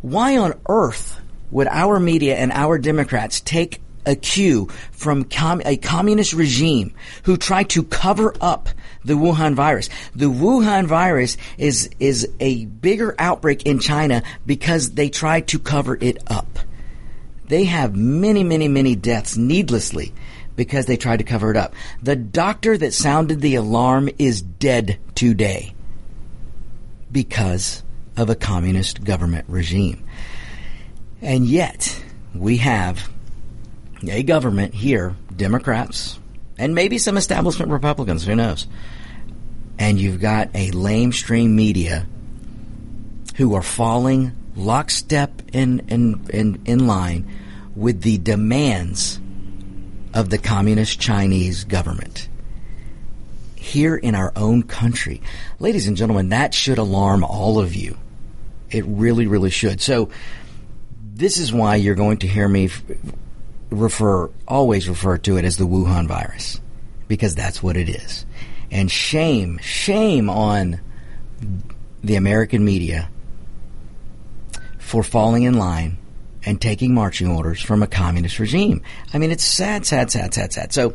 why 0.00 0.36
on 0.36 0.60
earth 0.68 1.20
would 1.50 1.66
our 1.68 1.98
media 1.98 2.36
and 2.36 2.52
our 2.52 2.78
Democrats 2.78 3.40
take 3.40 3.80
a 4.06 4.16
cue 4.16 4.68
from 4.92 5.24
com- 5.24 5.62
a 5.64 5.76
communist 5.76 6.32
regime 6.32 6.94
who 7.24 7.36
tried 7.36 7.70
to 7.70 7.82
cover 7.82 8.34
up 8.40 8.68
the 9.04 9.14
Wuhan 9.14 9.54
virus. 9.54 9.88
The 10.14 10.26
Wuhan 10.26 10.86
virus 10.86 11.36
is 11.58 11.90
is 11.98 12.28
a 12.40 12.66
bigger 12.66 13.14
outbreak 13.18 13.64
in 13.64 13.78
China 13.78 14.22
because 14.46 14.92
they 14.92 15.08
tried 15.08 15.48
to 15.48 15.58
cover 15.58 15.96
it 16.00 16.18
up. 16.26 16.58
They 17.46 17.64
have 17.64 17.94
many, 17.94 18.42
many, 18.42 18.68
many 18.68 18.96
deaths 18.96 19.36
needlessly 19.36 20.14
because 20.56 20.86
they 20.86 20.96
tried 20.96 21.18
to 21.18 21.24
cover 21.24 21.50
it 21.50 21.56
up. 21.56 21.74
The 22.02 22.16
doctor 22.16 22.78
that 22.78 22.94
sounded 22.94 23.40
the 23.40 23.56
alarm 23.56 24.08
is 24.18 24.40
dead 24.40 24.98
today 25.14 25.74
because 27.10 27.82
of 28.16 28.30
a 28.30 28.34
communist 28.34 29.04
government 29.04 29.46
regime. 29.48 30.04
And 31.20 31.46
yet, 31.46 32.02
we 32.34 32.58
have 32.58 33.10
a 34.10 34.22
government 34.22 34.74
here, 34.74 35.16
Democrats, 35.34 36.18
and 36.58 36.74
maybe 36.74 36.98
some 36.98 37.16
establishment 37.16 37.70
Republicans, 37.70 38.24
who 38.24 38.34
knows? 38.34 38.66
And 39.78 40.00
you've 40.00 40.20
got 40.20 40.50
a 40.54 40.70
lamestream 40.70 41.50
media 41.50 42.06
who 43.36 43.54
are 43.54 43.62
falling 43.62 44.32
lockstep 44.54 45.42
in, 45.52 45.80
in, 45.88 46.24
in, 46.30 46.62
in 46.64 46.86
line 46.86 47.28
with 47.74 48.02
the 48.02 48.18
demands 48.18 49.20
of 50.12 50.30
the 50.30 50.38
communist 50.38 51.00
Chinese 51.00 51.64
government. 51.64 52.28
here 53.56 53.96
in 53.96 54.14
our 54.14 54.32
own 54.36 54.62
country. 54.62 55.22
Ladies 55.58 55.88
and 55.88 55.96
gentlemen, 55.96 56.28
that 56.28 56.52
should 56.52 56.78
alarm 56.78 57.24
all 57.24 57.58
of 57.58 57.74
you. 57.74 57.96
It 58.70 58.84
really, 58.86 59.26
really 59.26 59.50
should. 59.50 59.80
So, 59.80 60.10
this 61.16 61.38
is 61.38 61.52
why 61.52 61.76
you're 61.76 61.94
going 61.94 62.18
to 62.18 62.26
hear 62.26 62.46
me 62.48 62.68
refer, 63.70 64.30
always 64.46 64.88
refer 64.88 65.18
to 65.18 65.36
it 65.36 65.44
as 65.44 65.56
the 65.56 65.66
Wuhan 65.66 66.06
virus, 66.06 66.60
because 67.08 67.34
that's 67.34 67.62
what 67.62 67.76
it 67.76 67.88
is. 67.88 68.26
And 68.70 68.90
shame, 68.90 69.58
shame 69.58 70.28
on 70.28 70.80
the 72.02 72.16
American 72.16 72.64
media 72.64 73.08
for 74.78 75.02
falling 75.02 75.44
in 75.44 75.54
line 75.54 75.96
and 76.44 76.60
taking 76.60 76.94
marching 76.94 77.28
orders 77.28 77.60
from 77.60 77.82
a 77.82 77.86
communist 77.86 78.38
regime. 78.38 78.82
I 79.12 79.18
mean, 79.18 79.30
it's 79.30 79.44
sad, 79.44 79.86
sad, 79.86 80.10
sad, 80.10 80.34
sad, 80.34 80.52
sad. 80.52 80.72
So, 80.72 80.94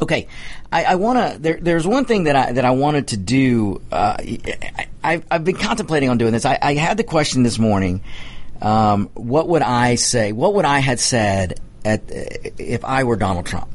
okay, 0.00 0.28
I, 0.70 0.84
I 0.84 0.94
want 0.94 1.18
to. 1.18 1.38
There, 1.40 1.58
there's 1.60 1.86
one 1.86 2.04
thing 2.04 2.24
that 2.24 2.36
I 2.36 2.52
that 2.52 2.64
I 2.64 2.70
wanted 2.70 3.08
to 3.08 3.16
do. 3.16 3.82
Uh, 3.90 4.16
I, 5.02 5.22
have 5.30 5.44
been 5.44 5.56
contemplating 5.56 6.08
on 6.08 6.18
doing 6.18 6.32
this. 6.32 6.44
I, 6.44 6.58
I 6.60 6.74
had 6.74 6.96
the 6.96 7.04
question 7.04 7.42
this 7.42 7.58
morning. 7.58 8.02
Um, 8.62 9.08
what 9.14 9.48
would 9.48 9.62
I 9.62 9.96
say? 9.96 10.32
What 10.32 10.54
would 10.54 10.64
I 10.64 10.78
had 10.78 11.00
said 11.00 11.58
at 11.84 12.02
if 12.08 12.84
I 12.84 13.04
were 13.04 13.16
Donald 13.16 13.46
Trump? 13.46 13.68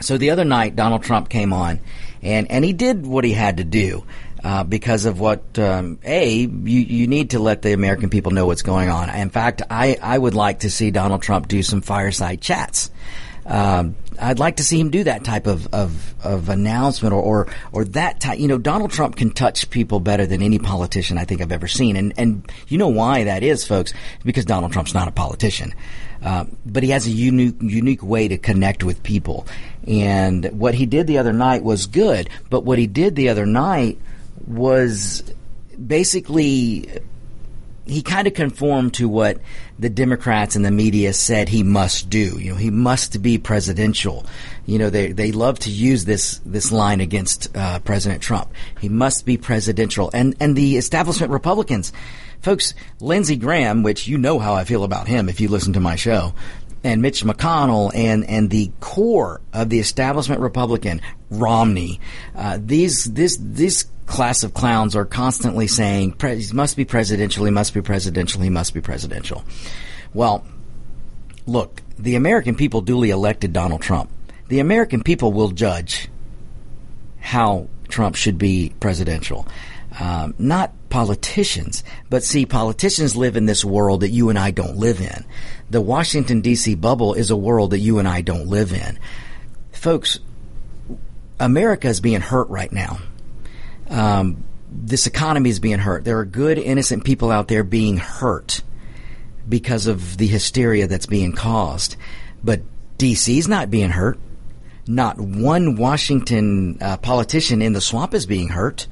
So 0.00 0.16
the 0.16 0.30
other 0.30 0.44
night, 0.44 0.76
Donald 0.76 1.02
Trump 1.02 1.28
came 1.28 1.52
on, 1.52 1.80
and 2.22 2.50
and 2.50 2.64
he 2.64 2.72
did 2.72 3.06
what 3.06 3.24
he 3.24 3.32
had 3.32 3.58
to 3.58 3.64
do. 3.64 4.04
Uh, 4.42 4.64
because 4.64 5.04
of 5.04 5.20
what 5.20 5.58
um, 5.58 5.98
a 6.02 6.34
you 6.34 6.48
you 6.80 7.06
need 7.06 7.30
to 7.30 7.38
let 7.38 7.60
the 7.60 7.74
American 7.74 8.08
people 8.08 8.32
know 8.32 8.46
what's 8.46 8.62
going 8.62 8.88
on. 8.88 9.10
In 9.10 9.28
fact, 9.28 9.60
I 9.68 9.98
I 10.00 10.16
would 10.16 10.34
like 10.34 10.60
to 10.60 10.70
see 10.70 10.90
Donald 10.90 11.20
Trump 11.20 11.46
do 11.46 11.62
some 11.62 11.82
fireside 11.82 12.40
chats. 12.40 12.90
Um, 13.44 13.96
I'd 14.20 14.38
like 14.38 14.56
to 14.56 14.64
see 14.64 14.78
him 14.78 14.90
do 14.90 15.04
that 15.04 15.24
type 15.24 15.46
of, 15.46 15.66
of, 15.72 16.14
of 16.22 16.48
announcement 16.48 17.14
or, 17.14 17.22
or, 17.22 17.48
or 17.72 17.84
that 17.86 18.20
type. 18.20 18.38
You 18.38 18.48
know, 18.48 18.58
Donald 18.58 18.90
Trump 18.90 19.16
can 19.16 19.30
touch 19.30 19.70
people 19.70 19.98
better 19.98 20.26
than 20.26 20.42
any 20.42 20.58
politician 20.58 21.16
I 21.18 21.24
think 21.24 21.40
I've 21.40 21.52
ever 21.52 21.68
seen. 21.68 21.96
And, 21.96 22.12
and 22.16 22.50
you 22.68 22.78
know 22.78 22.88
why 22.88 23.24
that 23.24 23.42
is, 23.42 23.66
folks? 23.66 23.94
Because 24.24 24.44
Donald 24.44 24.72
Trump's 24.72 24.94
not 24.94 25.08
a 25.08 25.12
politician. 25.12 25.74
Uh, 26.22 26.44
but 26.66 26.82
he 26.82 26.90
has 26.90 27.06
a 27.06 27.10
unique, 27.10 27.56
unique 27.60 28.02
way 28.02 28.28
to 28.28 28.36
connect 28.36 28.84
with 28.84 29.02
people. 29.02 29.46
And 29.86 30.44
what 30.52 30.74
he 30.74 30.84
did 30.84 31.06
the 31.06 31.18
other 31.18 31.32
night 31.32 31.62
was 31.62 31.86
good. 31.86 32.28
But 32.50 32.64
what 32.64 32.78
he 32.78 32.86
did 32.86 33.16
the 33.16 33.30
other 33.30 33.46
night 33.46 33.98
was 34.46 35.22
basically 35.86 37.00
he 37.90 38.02
kind 38.02 38.26
of 38.26 38.34
conformed 38.34 38.94
to 38.94 39.08
what 39.08 39.38
the 39.78 39.90
Democrats 39.90 40.54
and 40.54 40.64
the 40.64 40.70
media 40.70 41.12
said 41.12 41.48
he 41.48 41.62
must 41.62 42.08
do. 42.08 42.38
You 42.38 42.52
know, 42.52 42.56
he 42.56 42.70
must 42.70 43.20
be 43.20 43.36
presidential. 43.36 44.24
You 44.64 44.78
know, 44.78 44.90
they 44.90 45.12
they 45.12 45.32
love 45.32 45.58
to 45.60 45.70
use 45.70 46.04
this 46.04 46.40
this 46.46 46.70
line 46.70 47.00
against 47.00 47.54
uh, 47.56 47.80
President 47.80 48.22
Trump. 48.22 48.52
He 48.80 48.88
must 48.88 49.26
be 49.26 49.36
presidential, 49.36 50.10
and 50.14 50.36
and 50.40 50.56
the 50.56 50.76
establishment 50.76 51.32
Republicans, 51.32 51.92
folks, 52.40 52.74
Lindsey 53.00 53.36
Graham, 53.36 53.82
which 53.82 54.06
you 54.06 54.18
know 54.18 54.38
how 54.38 54.54
I 54.54 54.64
feel 54.64 54.84
about 54.84 55.08
him 55.08 55.28
if 55.28 55.40
you 55.40 55.48
listen 55.48 55.72
to 55.72 55.80
my 55.80 55.96
show. 55.96 56.32
And 56.82 57.02
Mitch 57.02 57.24
McConnell 57.24 57.90
and, 57.94 58.24
and 58.24 58.48
the 58.48 58.72
core 58.80 59.42
of 59.52 59.68
the 59.68 59.80
establishment 59.80 60.40
Republican, 60.40 61.02
Romney, 61.28 62.00
uh, 62.34 62.58
these 62.58 63.04
this 63.04 63.36
this 63.38 63.84
class 64.10 64.42
of 64.42 64.52
clowns 64.52 64.96
are 64.96 65.04
constantly 65.04 65.66
saying 65.66 66.14
must 66.52 66.76
be 66.76 66.84
presidential, 66.84 67.44
he 67.44 67.50
must 67.50 67.72
be 67.72 67.80
presidential, 67.80 68.42
he 68.42 68.50
must 68.50 68.74
be 68.74 68.80
presidential. 68.80 69.44
Well, 70.12 70.44
look, 71.46 71.80
the 71.98 72.16
American 72.16 72.56
people 72.56 72.80
duly 72.80 73.10
elected 73.10 73.52
Donald 73.52 73.82
Trump. 73.82 74.10
The 74.48 74.58
American 74.58 75.02
people 75.02 75.32
will 75.32 75.50
judge 75.50 76.08
how 77.20 77.68
Trump 77.88 78.16
should 78.16 78.36
be 78.36 78.72
presidential. 78.80 79.46
Um, 79.98 80.34
not 80.38 80.72
politicians, 80.88 81.84
but 82.08 82.24
see, 82.24 82.46
politicians 82.46 83.16
live 83.16 83.36
in 83.36 83.46
this 83.46 83.64
world 83.64 84.00
that 84.00 84.10
you 84.10 84.28
and 84.28 84.38
I 84.38 84.50
don't 84.50 84.76
live 84.76 85.00
in. 85.00 85.24
The 85.70 85.80
Washington 85.80 86.40
D.C. 86.40 86.74
bubble 86.74 87.14
is 87.14 87.30
a 87.30 87.36
world 87.36 87.70
that 87.70 87.78
you 87.78 88.00
and 88.00 88.08
I 88.08 88.22
don't 88.22 88.48
live 88.48 88.72
in. 88.72 88.98
Folks, 89.72 90.18
America 91.38 91.88
is 91.88 92.00
being 92.00 92.20
hurt 92.20 92.48
right 92.48 92.72
now 92.72 92.98
um, 93.90 94.44
this 94.70 95.06
economy 95.06 95.50
is 95.50 95.58
being 95.58 95.78
hurt. 95.78 96.04
There 96.04 96.18
are 96.18 96.24
good, 96.24 96.58
innocent 96.58 97.04
people 97.04 97.30
out 97.30 97.48
there 97.48 97.64
being 97.64 97.96
hurt 97.96 98.62
because 99.48 99.86
of 99.86 100.16
the 100.16 100.26
hysteria 100.26 100.86
that's 100.86 101.06
being 101.06 101.32
caused. 101.32 101.96
But 102.42 102.62
DC's 102.98 103.48
not 103.48 103.70
being 103.70 103.90
hurt. 103.90 104.18
Not 104.86 105.20
one 105.20 105.76
Washington 105.76 106.78
uh, 106.80 106.96
politician 106.98 107.62
in 107.62 107.72
the 107.72 107.80
swamp 107.80 108.14
is 108.14 108.26
being 108.26 108.48
hurt. 108.48 108.86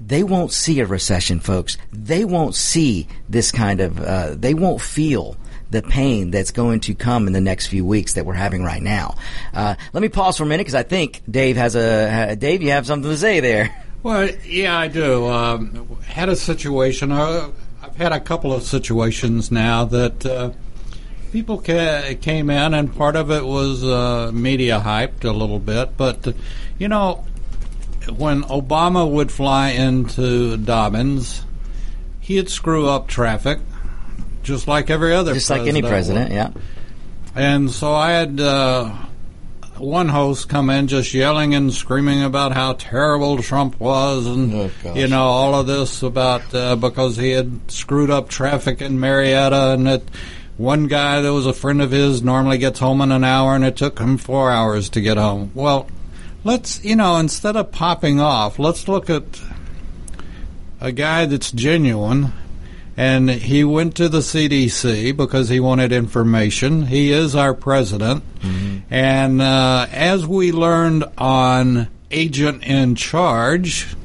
They 0.00 0.22
won't 0.22 0.52
see 0.52 0.80
a 0.80 0.86
recession, 0.86 1.40
folks. 1.40 1.78
They 1.92 2.24
won't 2.24 2.54
see 2.54 3.08
this 3.28 3.50
kind 3.50 3.80
of, 3.80 4.00
uh, 4.00 4.34
they 4.34 4.52
won't 4.52 4.82
feel 4.82 5.36
the 5.70 5.82
pain 5.82 6.30
that's 6.30 6.50
going 6.50 6.80
to 6.80 6.94
come 6.94 7.26
in 7.26 7.32
the 7.32 7.40
next 7.40 7.68
few 7.68 7.84
weeks 7.84 8.14
that 8.14 8.26
we're 8.26 8.34
having 8.34 8.62
right 8.62 8.82
now. 8.82 9.16
Uh, 9.52 9.74
let 9.92 10.02
me 10.02 10.08
pause 10.08 10.36
for 10.36 10.42
a 10.44 10.46
minute 10.46 10.62
because 10.62 10.74
I 10.74 10.82
think 10.82 11.22
Dave 11.28 11.56
has 11.56 11.74
a, 11.74 12.36
Dave, 12.36 12.62
you 12.62 12.70
have 12.70 12.86
something 12.86 13.10
to 13.10 13.16
say 13.16 13.40
there. 13.40 13.74
Well, 14.04 14.28
yeah, 14.46 14.78
I 14.78 14.88
do. 14.88 15.26
Um, 15.26 15.96
had 16.04 16.28
a 16.28 16.36
situation. 16.36 17.10
Uh, 17.10 17.50
I've 17.82 17.96
had 17.96 18.12
a 18.12 18.20
couple 18.20 18.52
of 18.52 18.62
situations 18.62 19.50
now 19.50 19.86
that 19.86 20.26
uh, 20.26 20.50
people 21.32 21.56
ca- 21.58 22.14
came 22.20 22.50
in, 22.50 22.74
and 22.74 22.94
part 22.94 23.16
of 23.16 23.30
it 23.30 23.46
was 23.46 23.82
uh, 23.82 24.30
media 24.30 24.78
hyped 24.84 25.24
a 25.24 25.32
little 25.32 25.58
bit. 25.58 25.96
But 25.96 26.34
you 26.78 26.86
know, 26.86 27.24
when 28.14 28.42
Obama 28.42 29.10
would 29.10 29.32
fly 29.32 29.70
into 29.70 30.58
Dobbins, 30.58 31.42
he'd 32.20 32.50
screw 32.50 32.86
up 32.86 33.08
traffic, 33.08 33.58
just 34.42 34.68
like 34.68 34.90
every 34.90 35.14
other, 35.14 35.32
just 35.32 35.48
like 35.48 35.66
any 35.66 35.80
president, 35.80 36.28
would. 36.28 36.36
yeah. 36.36 36.50
And 37.34 37.70
so 37.70 37.94
I 37.94 38.10
had 38.10 38.38
uh, 38.38 38.94
one 39.78 40.08
host 40.08 40.48
come 40.48 40.70
in 40.70 40.86
just 40.86 41.14
yelling 41.14 41.54
and 41.54 41.72
screaming 41.72 42.22
about 42.22 42.52
how 42.52 42.74
terrible 42.74 43.42
Trump 43.42 43.78
was, 43.80 44.26
and 44.26 44.54
oh, 44.54 44.94
you 44.94 45.08
know 45.08 45.24
all 45.24 45.54
of 45.54 45.66
this 45.66 46.02
about 46.02 46.54
uh, 46.54 46.76
because 46.76 47.16
he 47.16 47.30
had 47.30 47.70
screwed 47.70 48.10
up 48.10 48.28
traffic 48.28 48.80
in 48.80 49.00
Marietta, 49.00 49.72
and 49.72 49.86
that 49.86 50.02
one 50.56 50.86
guy 50.86 51.20
that 51.20 51.32
was 51.32 51.46
a 51.46 51.52
friend 51.52 51.82
of 51.82 51.90
his 51.90 52.22
normally 52.22 52.58
gets 52.58 52.78
home 52.78 53.00
in 53.00 53.10
an 53.10 53.24
hour, 53.24 53.54
and 53.54 53.64
it 53.64 53.76
took 53.76 53.98
him 53.98 54.16
four 54.16 54.50
hours 54.50 54.88
to 54.90 55.00
get 55.00 55.16
home. 55.16 55.50
Well, 55.54 55.88
let's 56.44 56.84
you 56.84 56.96
know 56.96 57.16
instead 57.16 57.56
of 57.56 57.72
popping 57.72 58.20
off, 58.20 58.58
let's 58.58 58.86
look 58.86 59.10
at 59.10 59.24
a 60.80 60.92
guy 60.92 61.26
that's 61.26 61.50
genuine 61.50 62.32
and 62.96 63.28
he 63.28 63.64
went 63.64 63.96
to 63.96 64.08
the 64.08 64.18
CDC 64.18 65.16
because 65.16 65.48
he 65.48 65.58
wanted 65.60 65.92
information. 65.92 66.86
He 66.86 67.10
is 67.10 67.34
our 67.34 67.54
president. 67.54 68.22
Mm-hmm. 68.40 68.78
And 68.90 69.42
uh, 69.42 69.86
as 69.90 70.26
we 70.26 70.52
learned 70.52 71.04
on 71.18 71.88
Agent 72.10 72.62
in 72.62 72.94
Charge, 72.94 73.96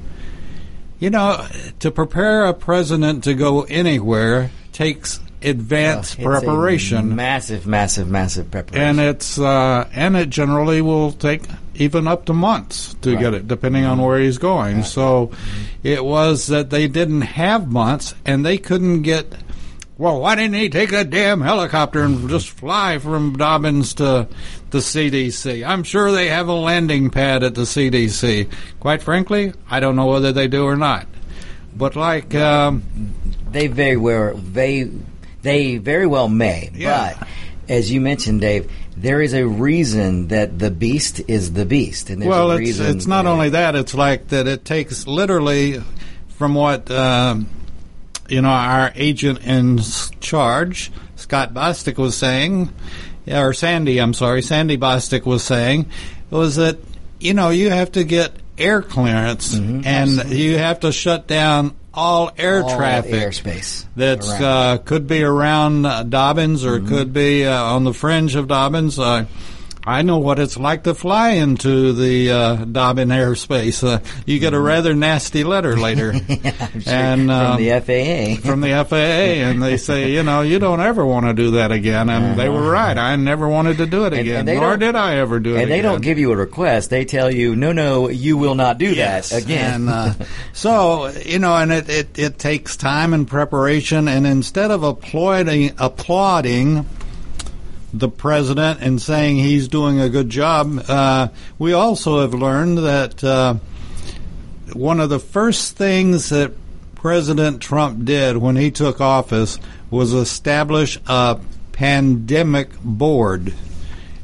you 0.99 1.09
know, 1.09 1.45
to 1.79 1.91
prepare 1.91 2.45
a 2.45 2.53
president 2.53 3.23
to 3.25 3.33
go 3.33 3.63
anywhere 3.63 4.51
takes 4.71 5.19
advanced 5.41 6.21
preparation. 6.21 7.15
massive, 7.15 7.65
massive, 7.65 8.09
massive 8.09 8.51
preparation. 8.51 8.99
And 8.99 8.99
it's 8.99 9.39
uh, 9.39 9.87
and 9.93 10.17
it 10.17 10.29
generally 10.29 10.81
will 10.81 11.11
take 11.11 11.43
even 11.79 12.07
up 12.07 12.25
to 12.25 12.33
months 12.33 12.93
to 13.01 13.13
right. 13.13 13.19
get 13.19 13.33
it, 13.33 13.47
depending 13.47 13.85
on 13.85 14.01
where 14.01 14.19
he's 14.19 14.37
going. 14.37 14.77
Right. 14.77 14.85
So 14.85 15.27
mm-hmm. 15.27 15.87
it 15.87 16.03
was 16.03 16.47
that 16.47 16.69
they 16.69 16.87
didn't 16.87 17.21
have 17.21 17.71
months 17.71 18.13
and 18.25 18.45
they 18.45 18.57
couldn't 18.57 19.01
get. 19.01 19.33
Well, 19.97 20.21
why 20.21 20.35
didn't 20.35 20.53
he 20.53 20.69
take 20.69 20.93
a 20.93 21.03
damn 21.03 21.41
helicopter 21.41 22.03
and 22.03 22.29
just 22.29 22.51
fly 22.51 22.99
from 22.99 23.35
Dobbins 23.35 23.95
to 23.95 24.27
the 24.69 24.77
CDC? 24.77 25.67
I'm 25.67 25.83
sure 25.83 26.11
they 26.11 26.29
have 26.29 26.47
a 26.47 26.53
landing 26.53 27.09
pad 27.09 27.43
at 27.43 27.55
the 27.55 27.63
CDC. 27.63 28.49
Quite 28.79 29.01
frankly, 29.01 29.53
I 29.69 29.81
don't 29.81 29.97
know 29.97 30.07
whether 30.07 30.31
they 30.31 30.47
do 30.47 30.63
or 30.63 30.77
not. 30.77 31.07
But 31.75 31.95
like, 31.95 32.33
um, 32.35 32.83
they 33.51 33.67
very 33.67 33.97
well 33.97 34.35
they 34.35 34.89
they 35.41 35.77
very 35.77 36.07
well 36.07 36.29
may. 36.29 36.69
Yeah. 36.73 37.15
But 37.19 37.27
as 37.67 37.91
you 37.91 38.01
mentioned, 38.01 38.41
Dave, 38.41 38.71
there 39.01 39.21
is 39.21 39.33
a 39.33 39.47
reason 39.47 40.27
that 40.27 40.59
the 40.59 40.69
beast 40.69 41.21
is 41.27 41.53
the 41.53 41.65
beast, 41.65 42.09
and 42.09 42.21
there's 42.21 42.35
a 42.35 42.57
reason 42.57 42.83
well, 42.83 42.91
it's, 42.91 42.97
it's 42.97 43.07
not 43.07 43.25
only 43.25 43.49
that; 43.49 43.75
it's 43.75 43.93
like 43.93 44.27
that. 44.29 44.45
It 44.45 44.65
takes 44.65 45.07
literally 45.07 45.81
from 46.29 46.53
what 46.53 46.91
um, 46.91 47.49
you 48.27 48.41
know 48.41 48.49
our 48.49 48.91
agent 48.95 49.39
in 49.45 49.79
charge, 50.19 50.91
Scott 51.15 51.53
Bostic, 51.53 51.97
was 51.97 52.17
saying, 52.17 52.73
or 53.25 53.53
Sandy, 53.53 53.99
I'm 53.99 54.13
sorry, 54.13 54.41
Sandy 54.41 54.77
Bostic 54.77 55.25
was 55.25 55.43
saying, 55.43 55.89
was 56.29 56.57
that 56.57 56.77
you 57.21 57.33
know 57.33 57.51
you 57.51 57.69
have 57.69 57.93
to 57.93 58.03
get 58.03 58.33
air 58.59 58.81
clearance 58.81 59.55
mm-hmm, 59.55 59.81
and 59.85 60.09
absolutely. 60.09 60.41
you 60.41 60.57
have 60.57 60.81
to 60.81 60.91
shut 60.91 61.27
down 61.27 61.75
all 61.93 62.31
air 62.37 62.63
all 62.63 62.77
traffic 62.77 63.11
airspace 63.13 63.85
that 63.95 64.23
uh, 64.23 64.77
could 64.77 65.07
be 65.07 65.23
around 65.23 65.85
uh, 65.85 66.03
Dobbins 66.03 66.65
or 66.65 66.79
mm-hmm. 66.79 66.87
could 66.87 67.13
be 67.13 67.45
uh, 67.45 67.63
on 67.63 67.83
the 67.83 67.93
fringe 67.93 68.35
of 68.35 68.47
Dobbins. 68.47 68.99
I 69.87 70.01
know 70.01 70.17
what 70.17 70.39
it's 70.39 70.57
like 70.57 70.83
to 70.83 70.93
fly 70.93 71.29
into 71.31 71.93
the 71.93 72.31
uh, 72.31 72.55
Dobbin 72.65 73.09
airspace. 73.09 73.83
Uh, 73.83 74.01
you 74.25 74.37
get 74.39 74.53
a 74.53 74.59
rather 74.59 74.93
nasty 74.93 75.43
letter 75.43 75.77
later, 75.79 76.13
sure 76.13 76.37
and 76.85 77.31
uh, 77.31 77.55
from 77.55 77.63
the 77.63 77.69
FAA. 78.39 78.41
from 78.47 78.61
the 78.61 78.85
FAA, 78.87 78.95
and 78.95 79.63
they 79.63 79.77
say, 79.77 80.11
you 80.11 80.21
know, 80.23 80.41
you 80.41 80.59
don't 80.59 80.81
ever 80.81 81.05
want 81.05 81.25
to 81.27 81.33
do 81.33 81.51
that 81.51 81.71
again. 81.71 82.09
And 82.09 82.37
they 82.37 82.49
were 82.49 82.69
right. 82.69 82.97
I 82.97 83.15
never 83.15 83.47
wanted 83.47 83.77
to 83.77 83.85
do 83.85 84.03
it 84.05 84.13
And- 84.13 84.19
again, 84.21 84.47
and 84.49 84.59
nor 84.59 84.75
did 84.77 84.95
I 84.95 85.15
ever 85.15 85.39
do 85.39 85.55
it. 85.55 85.61
and 85.63 85.71
they 85.71 85.81
don't 85.81 86.01
give 86.01 86.19
you 86.19 86.31
a 86.33 86.35
request. 86.35 86.89
They 86.89 87.05
tell 87.05 87.31
you, 87.31 87.55
no, 87.55 87.71
no, 87.71 88.09
you 88.09 88.37
will 88.37 88.55
not 88.55 88.77
do 88.77 88.93
Yes, 88.93 89.29
that 89.29 89.43
again. 89.43 89.73
And, 89.87 89.89
uh, 89.89 90.13
so 90.53 91.07
you 91.25 91.39
know, 91.39 91.55
and 91.55 91.71
it, 91.71 91.89
it, 91.89 92.19
it 92.19 92.37
takes 92.37 92.75
time 92.75 93.13
and 93.13 93.27
preparation. 93.27 94.07
And 94.07 94.27
instead 94.27 94.71
of 94.71 94.83
applauding 94.83 95.73
applauding 95.77 96.85
the 97.93 98.09
president 98.09 98.81
and 98.81 99.01
saying 99.01 99.37
he's 99.37 99.67
doing 99.67 99.99
a 99.99 100.09
good 100.09 100.29
job, 100.29 100.83
uh, 100.87 101.29
we 101.57 101.73
also 101.73 102.21
have 102.21 102.33
learned 102.33 102.79
that 102.79 103.23
uh, 103.23 103.55
one 104.73 104.99
of 104.99 105.09
the 105.09 105.19
first 105.19 105.75
things 105.75 106.29
that 106.29 106.53
President 106.95 107.61
Trump 107.61 108.03
did 108.03 108.37
when 108.37 108.55
he 108.55 108.71
took 108.71 108.99
office 108.99 109.57
was 109.89 110.13
establish 110.13 110.99
a 111.07 111.39
pandemic 111.71 112.69
board. 112.81 113.53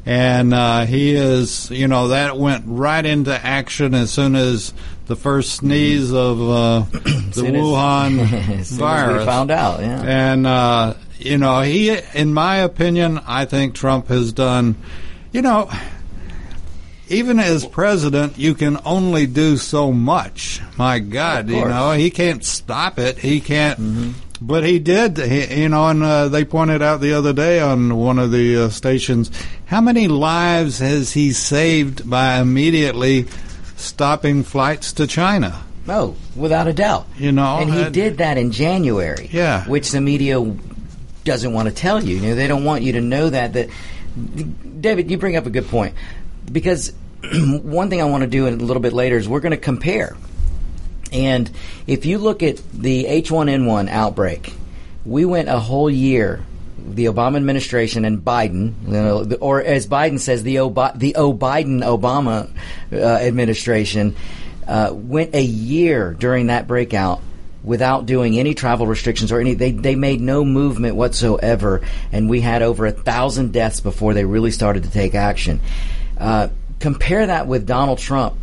And 0.04 0.54
uh, 0.54 0.84
he 0.84 1.16
is, 1.16 1.70
you 1.70 1.88
know, 1.88 2.08
that 2.08 2.36
went 2.36 2.64
right 2.66 3.04
into 3.04 3.32
action 3.34 3.94
as 3.94 4.12
soon 4.12 4.36
as 4.36 4.72
the 5.06 5.16
first 5.16 5.54
sneeze 5.54 6.12
of 6.12 6.40
uh, 6.40 6.80
the 6.80 7.42
Wuhan 7.42 8.26
virus. 8.78 9.24
found 9.24 9.50
out, 9.50 9.80
yeah. 9.80 10.02
And 10.02 10.46
uh, 10.46 10.94
you 11.18 11.38
know, 11.38 11.60
he, 11.62 11.96
in 12.14 12.34
my 12.34 12.56
opinion, 12.56 13.20
I 13.26 13.44
think 13.44 13.74
Trump 13.74 14.08
has 14.08 14.32
done, 14.32 14.76
you 15.32 15.42
know, 15.42 15.70
even 17.08 17.38
as 17.38 17.64
president, 17.66 18.38
you 18.38 18.54
can 18.54 18.78
only 18.84 19.26
do 19.26 19.56
so 19.56 19.92
much. 19.92 20.60
My 20.76 20.98
God, 20.98 21.48
you 21.48 21.64
know, 21.64 21.92
he 21.92 22.10
can't 22.10 22.44
stop 22.44 22.98
it. 22.98 23.18
He 23.18 23.40
can't. 23.40 23.78
Mm-hmm. 23.78 24.10
But 24.38 24.64
he 24.64 24.78
did, 24.78 25.16
he, 25.16 25.62
you 25.62 25.68
know, 25.70 25.88
and 25.88 26.02
uh, 26.02 26.28
they 26.28 26.44
pointed 26.44 26.82
out 26.82 27.00
the 27.00 27.14
other 27.14 27.32
day 27.32 27.58
on 27.58 27.96
one 27.96 28.18
of 28.18 28.32
the 28.32 28.64
uh, 28.64 28.68
stations 28.68 29.30
how 29.66 29.80
many 29.80 30.06
lives 30.08 30.78
has 30.78 31.12
he 31.12 31.32
saved 31.32 32.08
by 32.08 32.38
immediately 32.38 33.26
stopping 33.76 34.44
flights 34.44 34.92
to 34.94 35.06
China? 35.06 35.62
Oh, 35.88 36.16
without 36.34 36.66
a 36.68 36.72
doubt. 36.72 37.06
You 37.16 37.32
know, 37.32 37.58
and 37.58 37.72
he 37.72 37.90
did 37.90 38.18
that 38.18 38.38
in 38.38 38.52
January. 38.52 39.28
Yeah. 39.32 39.64
which 39.68 39.90
the 39.90 40.00
media 40.00 40.40
doesn't 41.26 41.52
want 41.52 41.68
to 41.68 41.74
tell 41.74 42.02
you. 42.02 42.16
You 42.16 42.28
know, 42.28 42.34
they 42.34 42.46
don't 42.46 42.64
want 42.64 42.82
you 42.82 42.92
to 42.92 43.02
know 43.02 43.28
that. 43.28 43.52
That 43.52 43.68
David, 44.80 45.10
you 45.10 45.18
bring 45.18 45.36
up 45.36 45.44
a 45.44 45.50
good 45.50 45.68
point 45.68 45.94
because 46.50 46.92
one 47.34 47.90
thing 47.90 48.00
I 48.00 48.04
want 48.04 48.22
to 48.22 48.28
do 48.28 48.48
a 48.48 48.50
little 48.50 48.80
bit 48.80 48.94
later 48.94 49.16
is 49.16 49.28
we're 49.28 49.40
going 49.40 49.50
to 49.50 49.58
compare. 49.58 50.16
And 51.12 51.50
if 51.86 52.06
you 52.06 52.18
look 52.18 52.42
at 52.42 52.56
the 52.72 53.04
H1N1 53.04 53.88
outbreak, 53.88 54.54
we 55.04 55.24
went 55.24 55.48
a 55.48 55.58
whole 55.58 55.90
year. 55.90 56.42
The 56.78 57.06
Obama 57.06 57.36
administration 57.36 58.04
and 58.04 58.20
Biden, 58.20 58.74
you 58.86 58.92
know, 58.92 59.36
or 59.40 59.60
as 59.60 59.88
Biden 59.88 60.20
says, 60.20 60.44
the 60.44 60.60
O, 60.60 60.68
the 60.94 61.16
O 61.16 61.32
Biden 61.32 61.82
Obama 61.82 62.48
uh, 62.92 62.96
administration 62.96 64.14
uh, 64.68 64.90
went 64.92 65.34
a 65.34 65.42
year 65.42 66.12
during 66.12 66.46
that 66.46 66.68
breakout 66.68 67.22
without 67.66 68.06
doing 68.06 68.38
any 68.38 68.54
travel 68.54 68.86
restrictions 68.86 69.30
or 69.30 69.40
any. 69.40 69.52
They 69.52 69.72
they 69.72 69.94
made 69.94 70.22
no 70.22 70.42
movement 70.42 70.96
whatsoever, 70.96 71.82
and 72.12 72.30
we 72.30 72.40
had 72.40 72.62
over 72.62 72.86
a 72.86 72.92
thousand 72.92 73.52
deaths 73.52 73.80
before 73.80 74.14
they 74.14 74.24
really 74.24 74.50
started 74.50 74.84
to 74.84 74.90
take 74.90 75.14
action. 75.14 75.60
Uh, 76.16 76.48
compare 76.80 77.26
that 77.26 77.46
with 77.46 77.66
Donald 77.66 77.98
Trump 77.98 78.36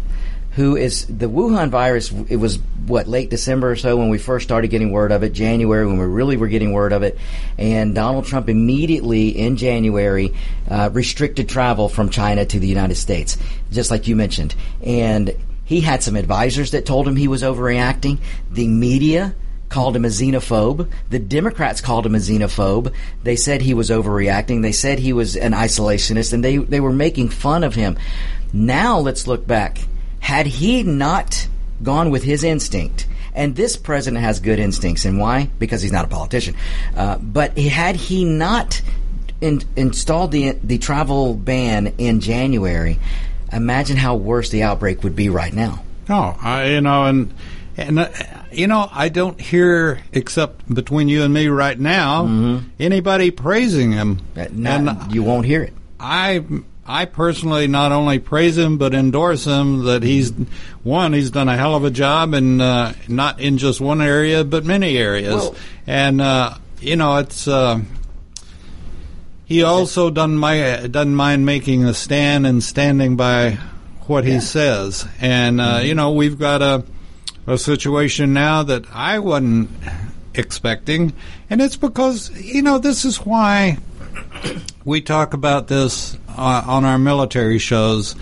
who 0.55 0.75
is 0.75 1.05
the 1.07 1.27
Wuhan 1.27 1.69
virus. 1.69 2.11
It 2.29 2.35
was 2.35 2.59
what 2.85 3.07
late 3.07 3.29
December 3.29 3.71
or 3.71 3.75
so 3.75 3.97
when 3.97 4.09
we 4.09 4.17
first 4.17 4.45
started 4.45 4.67
getting 4.67 4.91
word 4.91 5.11
of 5.11 5.23
it. 5.23 5.33
January 5.33 5.85
when 5.85 5.97
we 5.97 6.05
really 6.05 6.37
were 6.37 6.47
getting 6.47 6.73
word 6.73 6.93
of 6.93 7.03
it, 7.03 7.17
and 7.57 7.95
Donald 7.95 8.25
Trump 8.25 8.49
immediately 8.49 9.29
in 9.29 9.57
January 9.57 10.33
uh, 10.69 10.89
restricted 10.93 11.49
travel 11.49 11.89
from 11.89 12.09
China 12.09 12.45
to 12.45 12.59
the 12.59 12.67
United 12.67 12.95
States, 12.95 13.38
just 13.71 13.91
like 13.91 14.07
you 14.07 14.15
mentioned, 14.15 14.55
and. 14.81 15.36
He 15.65 15.82
had 15.82 16.04
some 16.04 16.15
advisors 16.15 16.71
that 16.71 16.86
told 16.86 17.08
him 17.08 17.15
he 17.15 17.28
was 17.28 17.43
overreacting. 17.43 18.19
The 18.52 18.67
media 18.67 19.36
called 19.69 19.95
him 19.95 20.06
a 20.06 20.10
xenophobe. 20.10 20.89
The 21.10 21.19
Democrats 21.19 21.82
called 21.82 22.06
him 22.06 22.15
a 22.15 22.19
xenophobe. 22.19 22.93
They 23.23 23.36
said 23.36 23.62
he 23.62 23.73
was 23.73 23.89
overreacting. 23.89 24.62
They 24.62 24.71
said 24.71 24.99
he 24.99 25.13
was 25.13 25.36
an 25.36 25.54
isolationist, 25.54 26.34
and 26.34 26.43
they, 26.43 26.58
they 26.58 26.80
were 26.80 26.93
making 26.93 27.30
fun 27.30 27.63
of 27.63 27.73
him. 27.73 27.97
Now 28.52 28.99
let's 28.99 29.26
look 29.26 29.47
back. 29.47 29.80
Had 30.19 30.45
he 30.45 30.84
not 30.84 31.47
gone 31.82 32.12
with 32.12 32.23
his 32.23 32.43
instinct, 32.43 33.08
and 33.34 33.56
this 33.56 33.76
president 33.76 34.23
has 34.23 34.39
good 34.39 34.60
instincts, 34.60 35.06
and 35.06 35.19
why? 35.19 35.49
Because 35.58 35.82
he's 35.82 35.91
not 35.91 36.06
a 36.06 36.10
politician. 36.10 36.56
Uh, 36.95 37.17
but 37.17 37.58
had 37.58 37.95
he 37.95 38.26
not 38.26 38.82
in, 39.41 39.62
installed 39.76 40.32
the 40.32 40.52
the 40.63 40.78
travel 40.78 41.34
ban 41.34 41.95
in 41.97 42.19
January, 42.19 42.99
imagine 43.55 43.97
how 43.97 44.15
worse 44.15 44.49
the 44.49 44.63
outbreak 44.63 45.03
would 45.03 45.15
be 45.15 45.29
right 45.29 45.53
now. 45.53 45.83
No, 46.09 46.35
I, 46.41 46.71
you 46.71 46.81
know, 46.81 47.05
and 47.05 47.33
and 47.77 47.99
uh, 47.99 48.09
you 48.51 48.67
know, 48.67 48.87
I 48.91 49.09
don't 49.09 49.39
hear 49.39 50.01
except 50.11 50.71
between 50.73 51.07
you 51.07 51.23
and 51.23 51.33
me 51.33 51.47
right 51.47 51.79
now 51.79 52.25
anybody 52.79 53.31
praising 53.31 53.91
him. 53.93 54.19
Uh, 54.37 54.47
not- 54.51 55.11
you 55.13 55.23
won't 55.23 55.45
hear 55.45 55.63
it. 55.63 55.73
I 55.99 56.43
I 56.85 57.05
personally 57.05 57.67
not 57.67 57.93
only 57.93 58.19
praise 58.19 58.57
him 58.57 58.77
but 58.77 58.93
endorse 58.93 59.45
him 59.45 59.85
that 59.85 60.03
he's 60.03 60.33
one 60.83 61.13
he's 61.13 61.31
done 61.31 61.47
a 61.47 61.55
hell 61.55 61.75
of 61.75 61.85
a 61.85 61.89
job 61.91 62.33
and 62.33 62.61
uh, 62.61 62.91
not 63.07 63.39
in 63.39 63.57
just 63.57 63.79
one 63.79 64.01
area 64.01 64.43
but 64.43 64.65
many 64.65 64.97
areas 64.97 65.35
Well- 65.35 65.55
and 65.87 66.19
uh, 66.19 66.55
you 66.81 66.97
know 66.97 67.15
it's 67.17 67.47
uh, 67.47 67.79
he 69.53 69.61
also 69.61 70.09
doesn't 70.09 70.37
my 70.37 70.87
doesn't 70.87 71.13
mind 71.13 71.45
making 71.45 71.85
a 71.85 71.93
stand 71.93 72.47
and 72.47 72.63
standing 72.63 73.15
by 73.15 73.51
what 74.07 74.25
he 74.25 74.39
says. 74.39 75.07
And 75.21 75.61
uh, 75.61 75.81
you 75.83 75.93
know 75.93 76.11
we've 76.11 76.39
got 76.39 76.63
a 76.63 76.83
a 77.45 77.59
situation 77.59 78.33
now 78.33 78.63
that 78.63 78.85
I 78.91 79.19
wasn't 79.19 79.69
expecting. 80.33 81.13
And 81.51 81.61
it's 81.61 81.75
because 81.75 82.31
you 82.41 82.63
know 82.63 82.79
this 82.79 83.05
is 83.05 83.17
why 83.17 83.77
we 84.85 85.01
talk 85.01 85.35
about 85.35 85.67
this 85.67 86.17
uh, 86.29 86.63
on 86.65 86.83
our 86.83 86.97
military 86.97 87.59
shows 87.59 88.15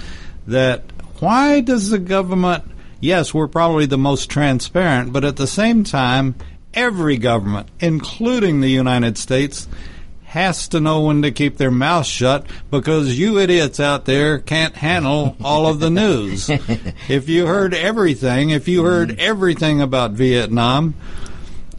that 0.47 0.83
why 1.19 1.61
does 1.61 1.91
the 1.91 1.99
government 1.99 2.65
yes 2.99 3.33
we're 3.33 3.47
probably 3.47 3.85
the 3.85 3.97
most 3.97 4.29
transparent 4.29 5.13
but 5.13 5.23
at 5.23 5.37
the 5.37 5.47
same 5.47 5.83
time 5.83 6.35
every 6.73 7.15
government 7.15 7.69
including 7.79 8.59
the 8.59 8.69
United 8.69 9.17
States 9.17 9.67
has 10.31 10.69
to 10.69 10.79
know 10.79 11.01
when 11.01 11.21
to 11.21 11.29
keep 11.29 11.57
their 11.57 11.69
mouth 11.69 12.05
shut 12.05 12.45
because 12.69 13.19
you 13.19 13.37
idiots 13.37 13.81
out 13.81 14.05
there 14.05 14.39
can't 14.39 14.77
handle 14.77 15.35
all 15.43 15.67
of 15.67 15.81
the 15.81 15.89
news. 15.89 16.49
if 17.09 17.27
you 17.27 17.45
heard 17.45 17.73
everything, 17.73 18.49
if 18.49 18.69
you 18.69 18.81
heard 18.85 19.09
mm-hmm. 19.09 19.19
everything 19.19 19.81
about 19.81 20.11
Vietnam, 20.11 20.95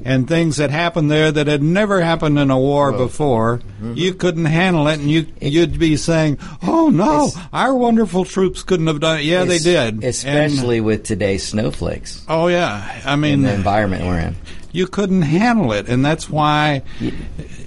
and 0.05 0.27
things 0.27 0.57
that 0.57 0.71
happened 0.71 1.11
there 1.11 1.31
that 1.31 1.47
had 1.47 1.63
never 1.63 2.01
happened 2.01 2.39
in 2.39 2.51
a 2.51 2.59
war 2.59 2.93
before, 2.93 3.59
mm-hmm. 3.59 3.95
you 3.95 4.13
couldn't 4.13 4.47
handle 4.47 4.89
it, 4.89 4.99
and 4.99 5.11
you 5.11 5.27
you'd 5.41 5.79
be 5.79 5.97
saying, 5.97 6.39
"Oh 6.63 6.91
no, 6.91 7.31
our 7.53 7.75
wonderful 7.75 8.25
troops 8.25 8.63
couldn't 8.65 8.87
have 8.89 9.01
done 9.01 9.21
it." 9.21 9.25
Yeah, 9.25 9.45
they 9.45 9.59
did, 9.59 10.05
especially 10.05 10.79
And- 10.79 10.87
with 10.87 11.05
today's 11.05 11.45
snowflakes 11.45 12.25
oh 12.29 12.49
yeah, 12.49 13.01
I 13.05 13.17
mean, 13.17 13.43
the 13.43 13.55
environment 13.55 14.05
we're 14.05 14.19
in. 14.19 14.37
You 14.73 14.87
couldn't 14.87 15.23
handle 15.23 15.73
it, 15.73 15.89
and 15.89 16.05
that's 16.05 16.29
why, 16.29 16.83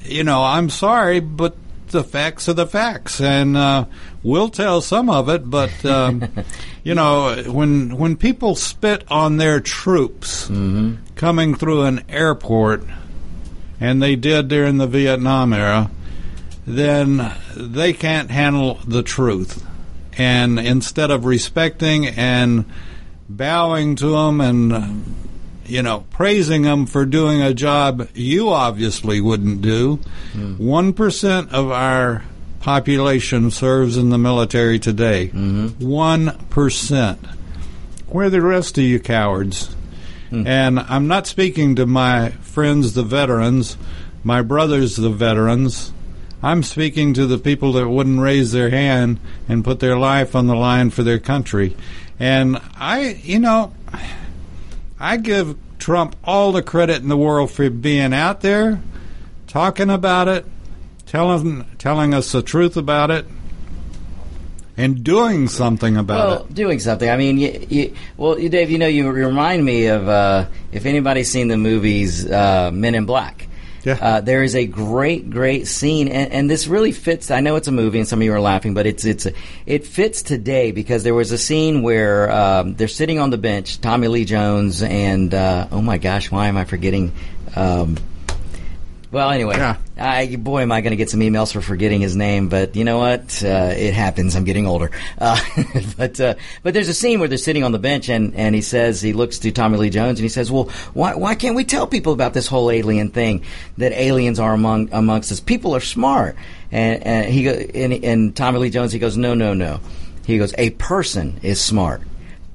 you 0.04 0.24
know, 0.24 0.44
I'm 0.44 0.70
sorry, 0.70 1.20
but 1.20 1.56
the 1.90 2.04
facts 2.04 2.50
are 2.50 2.54
the 2.54 2.68
facts, 2.68 3.22
and 3.22 3.56
uh, 3.56 3.86
we'll 4.24 4.50
tell 4.50 4.82
some 4.82 5.10
of 5.10 5.30
it. 5.30 5.50
But 5.50 5.86
um, 5.86 6.28
you 6.84 6.96
know, 6.96 7.44
when 7.48 7.98
when 7.98 8.18
people 8.18 8.56
spit 8.56 9.04
on 9.10 9.38
their 9.38 9.60
troops 9.60 10.48
coming 11.16 11.56
through 11.56 11.84
an 11.84 12.04
airport, 12.10 12.84
and 13.80 14.02
they 14.02 14.16
did 14.16 14.48
during 14.48 14.78
the 14.78 14.88
Vietnam 14.88 15.54
era, 15.54 15.90
then 16.66 17.34
they 17.56 17.94
can't 17.94 18.32
handle 18.32 18.80
the 18.88 19.04
truth. 19.04 19.66
And 20.18 20.60
instead 20.60 21.12
of 21.12 21.26
respecting 21.26 22.08
and 22.08 22.66
bowing 23.28 23.96
to 23.98 24.08
them 24.08 24.40
and 24.40 25.25
you 25.66 25.82
know, 25.82 26.06
praising 26.12 26.64
them 26.64 26.86
for 26.86 27.06
doing 27.06 27.42
a 27.42 27.54
job 27.54 28.08
you 28.14 28.50
obviously 28.50 29.22
wouldn't 29.22 29.62
do. 29.62 29.98
Hmm. 30.34 30.56
One 30.58 30.94
of 31.52 31.72
our 31.72 32.24
population 32.60 33.52
serves 33.52 33.98
in 33.98 34.10
the 34.10 34.18
military 34.18 34.80
today. 34.80 35.28
Mm-hmm. 35.28 35.88
One 35.88 36.38
Where 38.08 38.28
are 38.28 38.30
the 38.30 38.42
rest 38.42 38.78
of 38.78 38.84
you 38.84 39.00
cowards? 39.00 39.76
Hmm. 40.30 40.48
And 40.48 40.80
I'm 40.80 41.08
not 41.08 41.28
speaking 41.28 41.76
to 41.76 41.86
my 41.86 42.30
friends, 42.42 42.94
the 42.94 43.04
veterans, 43.04 43.78
my 44.24 44.42
brothers, 44.42 44.96
the 44.96 45.10
veterans. 45.10 45.92
I'm 46.42 46.64
speaking 46.64 47.14
to 47.16 47.26
the 47.26 47.38
people 47.38 47.74
that 47.74 47.90
wouldn't 47.90 48.20
raise 48.20 48.52
their 48.52 48.70
hand 48.70 49.20
and 49.48 49.64
put 49.64 49.80
their 49.80 49.98
life 49.98 50.36
on 50.36 50.48
the 50.48 50.56
line 50.56 50.90
for 50.90 51.04
their 51.04 51.20
country. 51.20 51.76
And 52.20 52.60
I, 52.76 53.20
you 53.24 53.40
know, 53.40 53.74
I 55.00 55.18
give 55.18 55.58
Trump 55.78 56.16
all 56.24 56.52
the 56.52 56.64
credit 56.64 57.02
in 57.02 57.10
the 57.10 57.18
world 57.18 57.52
for 57.52 57.70
being 57.70 58.14
out 58.14 58.42
there, 58.42 58.82
talking 59.48 59.90
about 59.90 60.28
it, 60.28 60.46
telling 61.06 61.66
telling 61.78 62.14
us 62.14 62.32
the 62.32 62.42
truth 62.42 62.78
about 62.78 63.12
it, 63.12 63.26
and 64.78 65.04
doing 65.04 65.48
something 65.48 65.98
about 65.98 66.28
well, 66.28 66.46
it. 66.46 66.54
doing 66.54 66.80
something. 66.80 67.10
I 67.10 67.18
mean, 67.18 67.38
you, 67.38 67.66
you, 67.70 67.96
well, 68.18 68.36
Dave, 68.36 68.70
you 68.70 68.78
know, 68.78 68.88
you 68.88 69.10
remind 69.10 69.64
me 69.64 69.88
of 69.88 70.08
uh, 70.08 70.48
if 70.72 70.86
anybody's 70.86 71.30
seen 71.30 71.48
the 71.48 71.58
movies 71.58 72.30
uh, 72.30 72.72
Men 72.72 72.96
in 72.96 73.06
Black. 73.06 73.45
Yeah. 73.86 74.00
Uh, 74.02 74.22
there 74.22 74.42
is 74.42 74.56
a 74.56 74.66
great, 74.66 75.30
great 75.30 75.68
scene, 75.68 76.08
and, 76.08 76.32
and, 76.32 76.50
this 76.50 76.66
really 76.66 76.92
fits. 76.92 77.30
I 77.30 77.40
know 77.40 77.56
it's 77.56 77.68
a 77.68 77.72
movie, 77.72 78.00
and 78.00 78.08
some 78.08 78.20
of 78.20 78.26
you 78.26 78.34
are 78.34 78.42
laughing, 78.42 78.74
but 78.74 78.88
it's 78.88 79.06
it's 79.06 79.28
a, 79.28 79.34
it 79.68 79.86
fits 79.86 80.24
today 80.24 80.72
because 80.72 81.04
there 81.04 81.14
was 81.14 81.32
a 81.32 81.38
scene 81.38 81.84
where 81.84 82.32
um, 82.32 82.74
they're 82.74 82.88
sitting 82.88 83.20
on 83.20 83.30
the 83.30 83.38
bench, 83.38 83.80
Tommy 83.80 84.08
Lee 84.08 84.26
Jones, 84.26 84.82
and 84.82 85.32
uh, 85.36 85.68
oh 85.72 85.82
my 85.82 86.00
gosh, 86.00 86.32
why 86.32 86.48
am 86.48 86.58
I 86.58 86.66
forgetting? 86.66 87.14
Um, 87.56 87.98
well, 89.16 89.32
anyway, 89.32 89.56
yeah. 89.56 89.78
I, 89.98 90.36
boy, 90.36 90.64
am 90.64 90.74
I 90.74 90.82
going 90.82 90.92
to 90.92 90.98
get 90.98 91.10
some 91.10 91.22
emails 91.22 91.54
for 91.54 91.62
forgetting 91.62 92.02
his 92.02 92.18
name. 92.18 92.50
But 92.50 92.76
you 92.76 92.84
know 92.84 92.98
what? 92.98 93.42
Uh, 93.42 93.72
it 93.74 93.94
happens. 93.94 94.36
I'm 94.36 94.44
getting 94.44 94.68
older. 94.68 94.92
Uh, 95.18 95.40
but 95.98 96.20
uh, 96.20 96.36
but 96.64 96.74
there's 96.74 96.90
a 96.90 96.94
scene 96.94 97.20
where 97.20 97.30
they're 97.30 97.38
sitting 97.38 97.64
on 97.64 97.72
the 97.72 97.80
bench, 97.80 98.10
and, 98.10 98.36
and 98.36 98.54
he 98.54 98.60
says 98.60 99.02
he 99.02 99.14
looks 99.14 99.40
to 99.40 99.54
Tommy 99.54 99.78
Lee 99.78 99.90
Jones, 99.90 100.20
and 100.20 100.26
he 100.26 100.30
says, 100.30 100.52
"Well, 100.52 100.66
why 100.94 101.16
why 101.16 101.36
can't 101.36 101.56
we 101.56 101.64
tell 101.64 101.88
people 101.88 102.12
about 102.12 102.34
this 102.34 102.46
whole 102.46 102.70
alien 102.70 103.10
thing? 103.10 103.44
That 103.78 103.94
aliens 103.94 104.38
are 104.38 104.54
among 104.54 104.90
amongst 104.92 105.32
us. 105.32 105.40
People 105.40 105.74
are 105.78 105.80
smart." 105.80 106.36
And, 106.74 107.02
and 107.04 107.32
he 107.32 107.48
and, 107.48 107.94
and 108.04 108.36
Tommy 108.36 108.60
Lee 108.60 108.70
Jones, 108.70 108.92
he 108.92 109.00
goes, 109.00 109.16
"No, 109.16 109.34
no, 109.34 109.54
no." 109.54 109.80
He 110.26 110.38
goes, 110.38 110.54
"A 110.58 110.72
person 110.72 111.40
is 111.42 111.62
smart." 111.62 112.02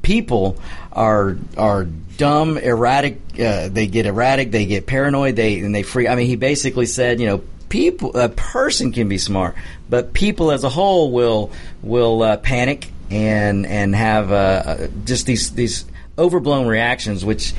People 0.03 0.57
are 0.93 1.37
are 1.57 1.85
dumb, 1.85 2.59
erratic. 2.59 3.19
Uh, 3.39 3.69
they 3.69 3.87
get 3.87 4.07
erratic. 4.07 4.51
They 4.51 4.67
get 4.67 4.87
paranoid. 4.87 5.37
They 5.37 5.61
and 5.61 5.75
they 5.75 5.83
free. 5.83 6.07
I 6.07 6.15
mean, 6.15 6.27
he 6.27 6.37
basically 6.37 6.87
said, 6.87 7.21
you 7.21 7.27
know, 7.27 7.43
people, 7.71 8.15
a 8.17 8.29
person 8.29 8.93
can 8.93 9.09
be 9.09 9.17
smart, 9.17 9.55
but 9.89 10.13
people 10.13 10.53
as 10.53 10.63
a 10.65 10.69
whole 10.69 11.11
will 11.11 11.51
will 11.83 12.23
uh, 12.23 12.37
panic 12.37 12.91
and 13.11 13.67
and 13.67 13.95
have 13.95 14.31
uh, 14.31 14.35
uh 14.35 14.89
just 15.05 15.27
these 15.27 15.53
these 15.53 15.85
overblown 16.19 16.67
reactions, 16.67 17.25
which. 17.25 17.55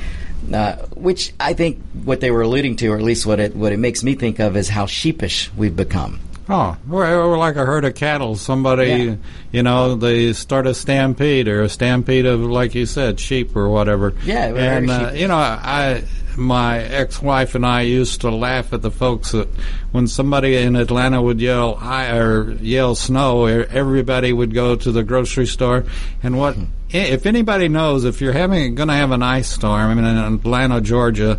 Uh, 0.52 0.74
which 0.96 1.32
I 1.38 1.54
think 1.54 1.80
what 2.02 2.20
they 2.20 2.32
were 2.32 2.42
alluding 2.42 2.74
to, 2.78 2.88
or 2.88 2.96
at 2.96 3.02
least 3.02 3.24
what 3.24 3.38
it 3.38 3.54
what 3.54 3.72
it 3.72 3.76
makes 3.76 4.02
me 4.02 4.16
think 4.16 4.40
of, 4.40 4.56
is 4.56 4.68
how 4.68 4.86
sheepish 4.86 5.52
we've 5.54 5.76
become. 5.76 6.18
Oh, 6.48 6.76
we're, 6.88 7.28
we're 7.28 7.38
like 7.38 7.56
a 7.56 7.64
herd 7.64 7.84
of 7.84 7.94
cattle. 7.94 8.34
Somebody, 8.36 8.88
yeah. 8.88 9.16
you 9.52 9.62
know, 9.62 9.94
they 9.94 10.32
start 10.32 10.66
a 10.66 10.74
stampede 10.74 11.48
or 11.48 11.62
a 11.62 11.68
stampede 11.68 12.26
of, 12.26 12.40
like 12.40 12.74
you 12.74 12.86
said, 12.86 13.20
sheep 13.20 13.54
or 13.54 13.68
whatever. 13.68 14.14
Yeah, 14.24 14.46
and 14.46 14.90
uh, 14.90 15.12
you 15.14 15.28
know, 15.28 15.36
I 15.36 16.02
my 16.36 16.78
ex-wife 16.78 17.54
and 17.54 17.66
I 17.66 17.82
used 17.82 18.22
to 18.22 18.30
laugh 18.30 18.72
at 18.72 18.82
the 18.82 18.90
folks 18.90 19.32
that 19.32 19.48
when 19.90 20.06
somebody 20.06 20.56
in 20.56 20.76
Atlanta 20.76 21.20
would 21.20 21.40
yell 21.40 21.76
I 21.80 22.16
or 22.16 22.52
yell 22.52 22.94
snow, 22.94 23.46
everybody 23.46 24.32
would 24.32 24.54
go 24.54 24.76
to 24.76 24.92
the 24.92 25.02
grocery 25.02 25.46
store. 25.46 25.84
And 26.22 26.38
what 26.38 26.54
hmm. 26.54 26.64
if 26.90 27.26
anybody 27.26 27.68
knows 27.68 28.04
if 28.04 28.20
you're 28.20 28.32
having 28.32 28.74
going 28.74 28.88
to 28.88 28.94
have 28.94 29.10
an 29.10 29.22
ice 29.22 29.48
storm 29.50 29.90
I 29.90 29.94
mean, 29.94 30.04
in 30.04 30.34
Atlanta, 30.34 30.80
Georgia? 30.80 31.38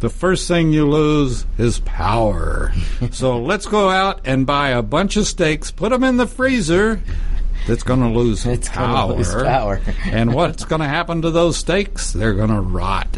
The 0.00 0.10
first 0.10 0.48
thing 0.48 0.72
you 0.72 0.88
lose 0.88 1.46
is 1.58 1.80
power. 1.80 2.72
so 3.10 3.40
let's 3.40 3.66
go 3.66 3.90
out 3.90 4.20
and 4.24 4.46
buy 4.46 4.70
a 4.70 4.82
bunch 4.82 5.16
of 5.16 5.26
steaks, 5.26 5.70
put 5.70 5.90
them 5.90 6.04
in 6.04 6.16
the 6.16 6.26
freezer, 6.26 7.00
that's 7.66 7.82
going 7.82 8.00
to 8.00 8.08
lose 8.08 8.44
it's 8.44 8.68
power. 8.68 9.14
Lose 9.14 9.34
power. 9.34 9.80
and 10.04 10.34
what's 10.34 10.64
going 10.64 10.80
to 10.80 10.88
happen 10.88 11.22
to 11.22 11.30
those 11.30 11.56
steaks? 11.56 12.12
They're 12.12 12.34
going 12.34 12.50
to 12.50 12.60
rot. 12.60 13.08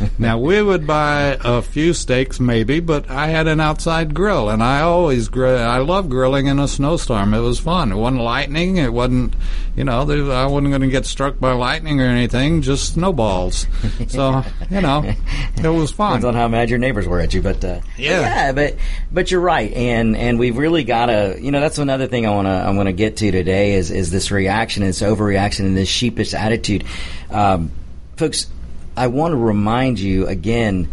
now 0.18 0.38
we 0.38 0.62
would 0.62 0.86
buy 0.86 1.36
a 1.40 1.62
few 1.62 1.92
steaks, 1.92 2.40
maybe, 2.40 2.80
but 2.80 3.10
I 3.10 3.28
had 3.28 3.46
an 3.46 3.60
outside 3.60 4.14
grill, 4.14 4.48
and 4.48 4.62
I 4.62 4.80
always 4.80 5.28
grill. 5.28 5.58
I 5.58 5.78
love 5.78 6.08
grilling 6.08 6.46
in 6.46 6.58
a 6.58 6.68
snowstorm. 6.68 7.34
It 7.34 7.40
was 7.40 7.60
fun. 7.60 7.92
It 7.92 7.96
wasn't 7.96 8.22
lightning. 8.22 8.76
It 8.76 8.92
wasn't, 8.92 9.34
you 9.76 9.84
know, 9.84 10.04
there, 10.04 10.30
I 10.32 10.46
wasn't 10.46 10.70
going 10.70 10.82
to 10.82 10.88
get 10.88 11.06
struck 11.06 11.38
by 11.38 11.52
lightning 11.52 12.00
or 12.00 12.06
anything. 12.06 12.62
Just 12.62 12.94
snowballs. 12.94 13.66
So 14.08 14.42
you 14.70 14.80
know, 14.80 15.14
it 15.56 15.68
was 15.68 15.90
fun. 15.90 16.20
Depends 16.20 16.24
on 16.24 16.34
how 16.34 16.48
mad 16.48 16.70
your 16.70 16.78
neighbors 16.78 17.06
were 17.06 17.20
at 17.20 17.32
you, 17.32 17.40
but 17.40 17.64
uh, 17.64 17.80
yeah, 17.96 18.20
yeah, 18.20 18.52
but 18.52 18.76
but 19.10 19.30
you're 19.30 19.40
right, 19.40 19.72
and 19.72 20.16
and 20.16 20.38
we've 20.38 20.56
really 20.56 20.84
got 20.84 21.06
to, 21.06 21.38
you 21.40 21.50
know, 21.50 21.60
that's 21.60 21.78
another 21.78 22.08
thing 22.08 22.26
I 22.26 22.30
want 22.30 22.46
to 22.46 22.50
I 22.50 22.70
want 22.70 22.88
to 22.88 22.92
get 22.92 23.16
to 23.18 23.30
today 23.30 23.74
is 23.74 23.82
is, 23.82 23.90
is 23.90 24.10
this 24.10 24.30
reaction, 24.30 24.84
this 24.84 25.02
overreaction, 25.02 25.66
and 25.66 25.76
this 25.76 25.88
sheepish 25.88 26.34
attitude. 26.34 26.84
Um, 27.30 27.70
folks, 28.16 28.48
I 28.96 29.06
want 29.06 29.32
to 29.32 29.36
remind 29.36 29.98
you 29.98 30.26
again 30.26 30.88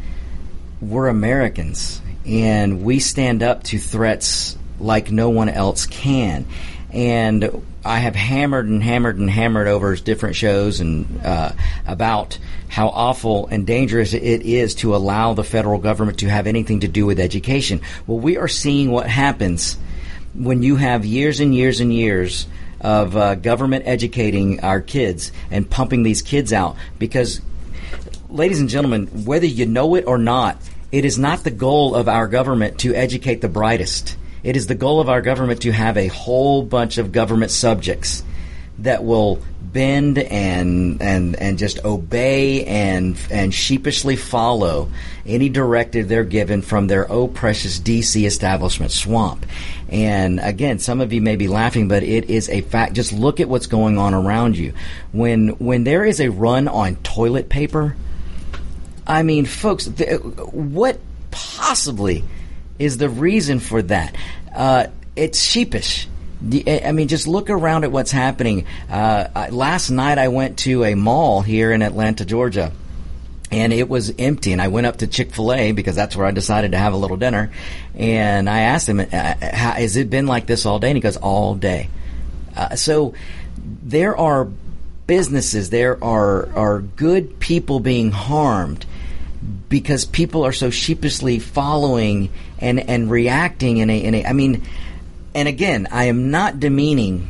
we're 0.82 1.08
Americans, 1.08 2.02
and 2.26 2.84
we 2.84 3.00
stand 3.00 3.44
up 3.44 3.64
to 3.64 3.78
threats 3.78 4.58
like 4.80 5.12
no 5.12 5.30
one 5.30 5.50
else 5.50 5.86
can. 5.86 6.46
And 6.92 7.64
I 7.84 8.00
have 8.00 8.16
hammered 8.16 8.68
and 8.68 8.82
hammered 8.82 9.18
and 9.18 9.30
hammered 9.30 9.68
over 9.68 9.96
different 9.96 10.36
shows 10.36 10.80
and 10.80 11.22
uh, 11.24 11.52
about 11.86 12.38
how 12.70 12.88
awful 12.88 13.48
and 13.48 13.68
dangerous 13.68 14.14
it 14.14 14.42
is 14.44 14.76
to 14.76 14.96
allow 14.96 15.34
the 15.34 15.44
federal 15.44 15.80
government 15.80 16.20
to 16.20 16.30
have 16.30 16.48
anything 16.48 16.82
to 16.82 16.88
do 16.88 17.06
with 17.06 17.20
education. 17.20 17.82
Well, 18.08 18.20
we 18.20 18.38
are 18.38 18.48
seeing 18.48 18.92
what 18.92 19.08
happens 19.08 19.78
when 20.34 20.64
you 20.64 20.78
have 20.78 21.06
years 21.06 21.40
and 21.40 21.54
years 21.54 21.80
and 21.80 21.94
years 21.94 22.48
of 22.80 23.16
uh, 23.18 23.36
government 23.36 23.84
educating 23.88 24.62
our 24.62 24.82
kids 24.82 25.32
and 25.52 25.70
pumping 25.70 26.04
these 26.04 26.22
kids 26.22 26.54
out 26.54 26.78
because, 26.98 27.42
ladies 28.30 28.60
and 28.60 28.70
gentlemen, 28.70 29.08
whether 29.26 29.46
you 29.46 29.66
know 29.66 29.96
it 29.96 30.06
or 30.06 30.18
not, 30.18 30.58
it 30.92 31.06
is 31.06 31.18
not 31.18 31.44
the 31.44 31.52
goal 31.52 31.96
of 31.96 32.08
our 32.08 32.28
government 32.28 32.80
to 32.80 32.94
educate 32.94 33.42
the 33.42 33.50
brightest. 33.50 34.18
It 34.44 34.56
is 34.56 34.68
the 34.68 34.76
goal 34.76 35.02
of 35.02 35.10
our 35.10 35.22
government 35.22 35.62
to 35.64 35.72
have 35.72 35.98
a 35.98 36.08
whole 36.08 36.64
bunch 36.64 36.98
of 36.98 37.12
government 37.12 37.52
subjects 37.52 38.24
that 38.80 39.04
will 39.04 39.42
bend 39.62 40.18
and 40.18 41.02
and 41.02 41.36
and 41.36 41.60
just 41.60 41.84
obey 41.86 42.64
and 42.66 43.18
and 43.30 43.54
sheepishly 43.54 44.16
follow 44.16 44.90
any 45.26 45.50
directive 45.50 46.08
they're 46.08 46.24
given 46.24 46.62
from 46.62 46.88
their 46.88 47.12
oh 47.12 47.28
precious 47.28 47.80
DC 47.80 48.26
establishment 48.26 48.92
swamp. 48.92 49.46
And 49.90 50.40
again, 50.40 50.80
some 50.80 51.02
of 51.02 51.12
you 51.12 51.22
may 51.22 51.36
be 51.36 51.48
laughing, 51.48 51.88
but 51.88 52.04
it 52.04 52.30
is 52.30 52.48
a 52.50 52.62
fact. 52.62 52.94
Just 52.94 53.12
look 53.12 53.40
at 53.40 53.50
what's 53.50 53.68
going 53.68 53.98
on 53.98 54.14
around 54.14 54.58
you. 54.58 54.74
When 55.12 55.50
when 55.60 55.84
there 55.84 56.06
is 56.06 56.22
a 56.22 56.30
run 56.30 56.68
on 56.68 56.96
toilet 56.98 57.50
paper, 57.50 57.96
I 59.10 59.24
mean, 59.24 59.46
folks, 59.46 59.88
th- 59.88 60.22
what 60.22 61.00
possibly 61.32 62.24
is 62.78 62.98
the 62.98 63.10
reason 63.10 63.60
for 63.60 63.82
that? 63.82 64.16
Uh, 64.56 64.88
it's 65.16 65.42
sheepish 65.42 66.08
I 66.42 66.94
mean, 66.94 67.10
just 67.10 67.28
look 67.28 67.50
around 67.50 67.84
at 67.84 67.92
what's 67.92 68.12
happening. 68.12 68.66
Uh, 68.90 69.48
last 69.52 69.90
night 69.90 70.18
I 70.18 70.30
went 70.30 70.60
to 70.60 70.86
a 70.86 70.96
mall 70.96 71.42
here 71.42 71.74
in 71.74 71.82
Atlanta, 71.82 72.24
Georgia, 72.24 72.72
and 73.52 73.74
it 73.74 73.90
was 73.90 74.14
empty. 74.18 74.54
And 74.54 74.62
I 74.62 74.70
went 74.70 74.88
up 74.88 74.98
to 74.98 75.08
Chick 75.08 75.34
Fil 75.34 75.52
A 75.52 75.72
because 75.74 75.98
that's 75.98 76.16
where 76.16 76.26
I 76.26 76.32
decided 76.32 76.72
to 76.72 76.78
have 76.78 76.94
a 76.94 76.98
little 76.98 77.18
dinner. 77.18 77.52
And 77.94 78.50
I 78.50 78.62
asked 78.62 78.88
him, 78.88 79.02
uh, 79.02 79.06
"Has 79.12 79.98
it 79.98 80.10
been 80.10 80.28
like 80.28 80.46
this 80.46 80.66
all 80.66 80.80
day?" 80.80 80.90
And 80.90 80.98
he 80.98 81.02
goes, 81.02 81.18
"All 81.18 81.56
day." 81.56 81.90
Uh, 82.56 82.76
so 82.76 83.14
there 83.84 84.16
are 84.16 84.48
businesses, 85.08 85.72
there 85.72 86.02
are 86.02 86.48
are 86.56 86.80
good 86.80 87.40
people 87.40 87.82
being 87.82 88.12
harmed 88.12 88.86
because 89.70 90.06
people 90.06 90.46
are 90.46 90.52
so 90.52 90.70
sheepishly 90.70 91.40
following 91.40 92.32
and 92.60 92.80
and 92.80 93.10
reacting 93.10 93.78
in 93.78 93.90
a 93.90 93.98
in 93.98 94.16
a. 94.16 94.26
I 94.26 94.34
mean 94.34 94.64
and 95.34 95.48
again, 95.48 95.88
I 95.92 96.06
am 96.06 96.32
not 96.32 96.60
demeaning 96.60 97.30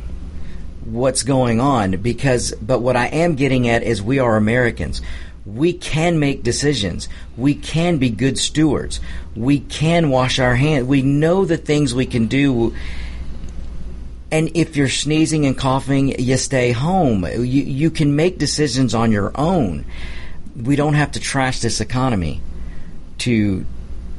what's 0.84 1.22
going 1.22 1.60
on 1.60 1.92
because, 1.98 2.52
but 2.54 2.80
what 2.80 2.96
I 2.96 3.06
am 3.06 3.34
getting 3.34 3.68
at 3.68 3.82
is 3.82 4.02
we 4.02 4.18
are 4.18 4.36
Americans. 4.36 5.02
We 5.44 5.72
can 5.72 6.18
make 6.18 6.42
decisions. 6.42 7.08
We 7.36 7.54
can 7.54 7.98
be 7.98 8.10
good 8.10 8.38
stewards. 8.38 9.00
We 9.36 9.60
can 9.60 10.10
wash 10.10 10.38
our 10.38 10.54
hands. 10.54 10.86
We 10.86 11.02
know 11.02 11.44
the 11.44 11.56
things 11.56 11.94
we 11.94 12.06
can 12.06 12.26
do. 12.26 12.74
And 14.30 14.50
if 14.54 14.76
you're 14.76 14.88
sneezing 14.88 15.44
and 15.44 15.56
coughing, 15.56 16.20
you 16.20 16.36
stay 16.36 16.72
home. 16.72 17.24
You, 17.24 17.42
you 17.42 17.90
can 17.90 18.16
make 18.16 18.38
decisions 18.38 18.94
on 18.94 19.12
your 19.12 19.32
own. 19.34 19.84
We 20.56 20.76
don't 20.76 20.94
have 20.94 21.12
to 21.12 21.20
trash 21.20 21.60
this 21.60 21.80
economy 21.80 22.40
to 23.18 23.64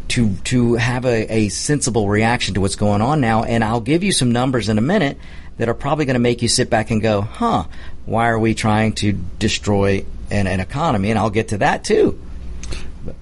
to 0.09 0.35
to 0.43 0.73
have 0.75 1.05
a, 1.05 1.33
a 1.33 1.49
sensible 1.49 2.09
reaction 2.09 2.55
to 2.55 2.61
what's 2.61 2.75
going 2.75 3.01
on 3.01 3.21
now. 3.21 3.43
And 3.43 3.63
I'll 3.63 3.81
give 3.81 4.03
you 4.03 4.11
some 4.11 4.31
numbers 4.31 4.69
in 4.69 4.77
a 4.77 4.81
minute 4.81 5.17
that 5.57 5.69
are 5.69 5.73
probably 5.73 6.05
going 6.05 6.15
to 6.15 6.19
make 6.19 6.41
you 6.41 6.47
sit 6.47 6.69
back 6.69 6.91
and 6.91 7.01
go, 7.01 7.21
"Huh? 7.21 7.65
Why 8.05 8.29
are 8.29 8.39
we 8.39 8.53
trying 8.53 8.93
to 8.93 9.13
destroy 9.39 10.05
an, 10.29 10.47
an 10.47 10.59
economy?" 10.59 11.09
And 11.09 11.19
I'll 11.19 11.29
get 11.29 11.49
to 11.49 11.59
that 11.59 11.83
too. 11.83 12.19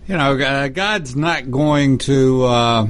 You 0.08 0.17
know, 0.17 0.38
uh, 0.38 0.67
God's 0.67 1.15
not 1.15 1.50
going 1.52 2.00
to. 2.00 2.43
Uh, 2.43 2.88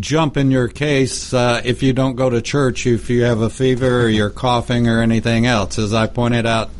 jump 0.00 0.36
in 0.36 0.50
your 0.50 0.68
case 0.68 1.32
uh, 1.32 1.62
if 1.64 1.82
you 1.82 1.92
don't 1.92 2.16
go 2.16 2.28
to 2.28 2.42
church, 2.42 2.86
if 2.86 3.08
you 3.08 3.22
have 3.22 3.40
a 3.40 3.48
fever 3.48 4.02
or 4.02 4.08
you're 4.08 4.30
coughing 4.30 4.88
or 4.88 5.00
anything 5.00 5.46
else. 5.46 5.78
As 5.78 5.94
I 5.94 6.06
pointed 6.06 6.44
out 6.44 6.70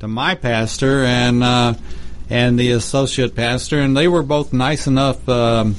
to 0.00 0.08
my 0.08 0.34
pastor 0.34 1.04
and 1.04 1.42
uh, 1.42 1.74
and 2.28 2.58
the 2.58 2.72
associate 2.72 3.34
pastor, 3.34 3.80
and 3.80 3.96
they 3.96 4.08
were 4.08 4.22
both 4.22 4.52
nice 4.52 4.86
enough. 4.86 5.28
Um, 5.28 5.76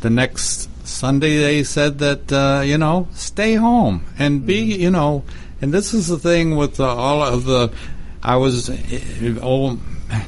the 0.00 0.10
next 0.10 0.68
Sunday, 0.86 1.38
they 1.38 1.64
said 1.64 1.98
that 1.98 2.32
uh, 2.32 2.62
you 2.64 2.78
know 2.78 3.08
stay 3.12 3.54
home 3.54 4.04
and 4.18 4.46
be 4.46 4.62
you 4.62 4.90
know. 4.90 5.24
And 5.60 5.72
this 5.72 5.94
is 5.94 6.08
the 6.08 6.18
thing 6.18 6.56
with 6.56 6.80
uh, 6.80 6.94
all 6.94 7.22
of 7.22 7.44
the. 7.44 7.72
I 8.22 8.36
was 8.36 8.68
oh, 9.42 9.78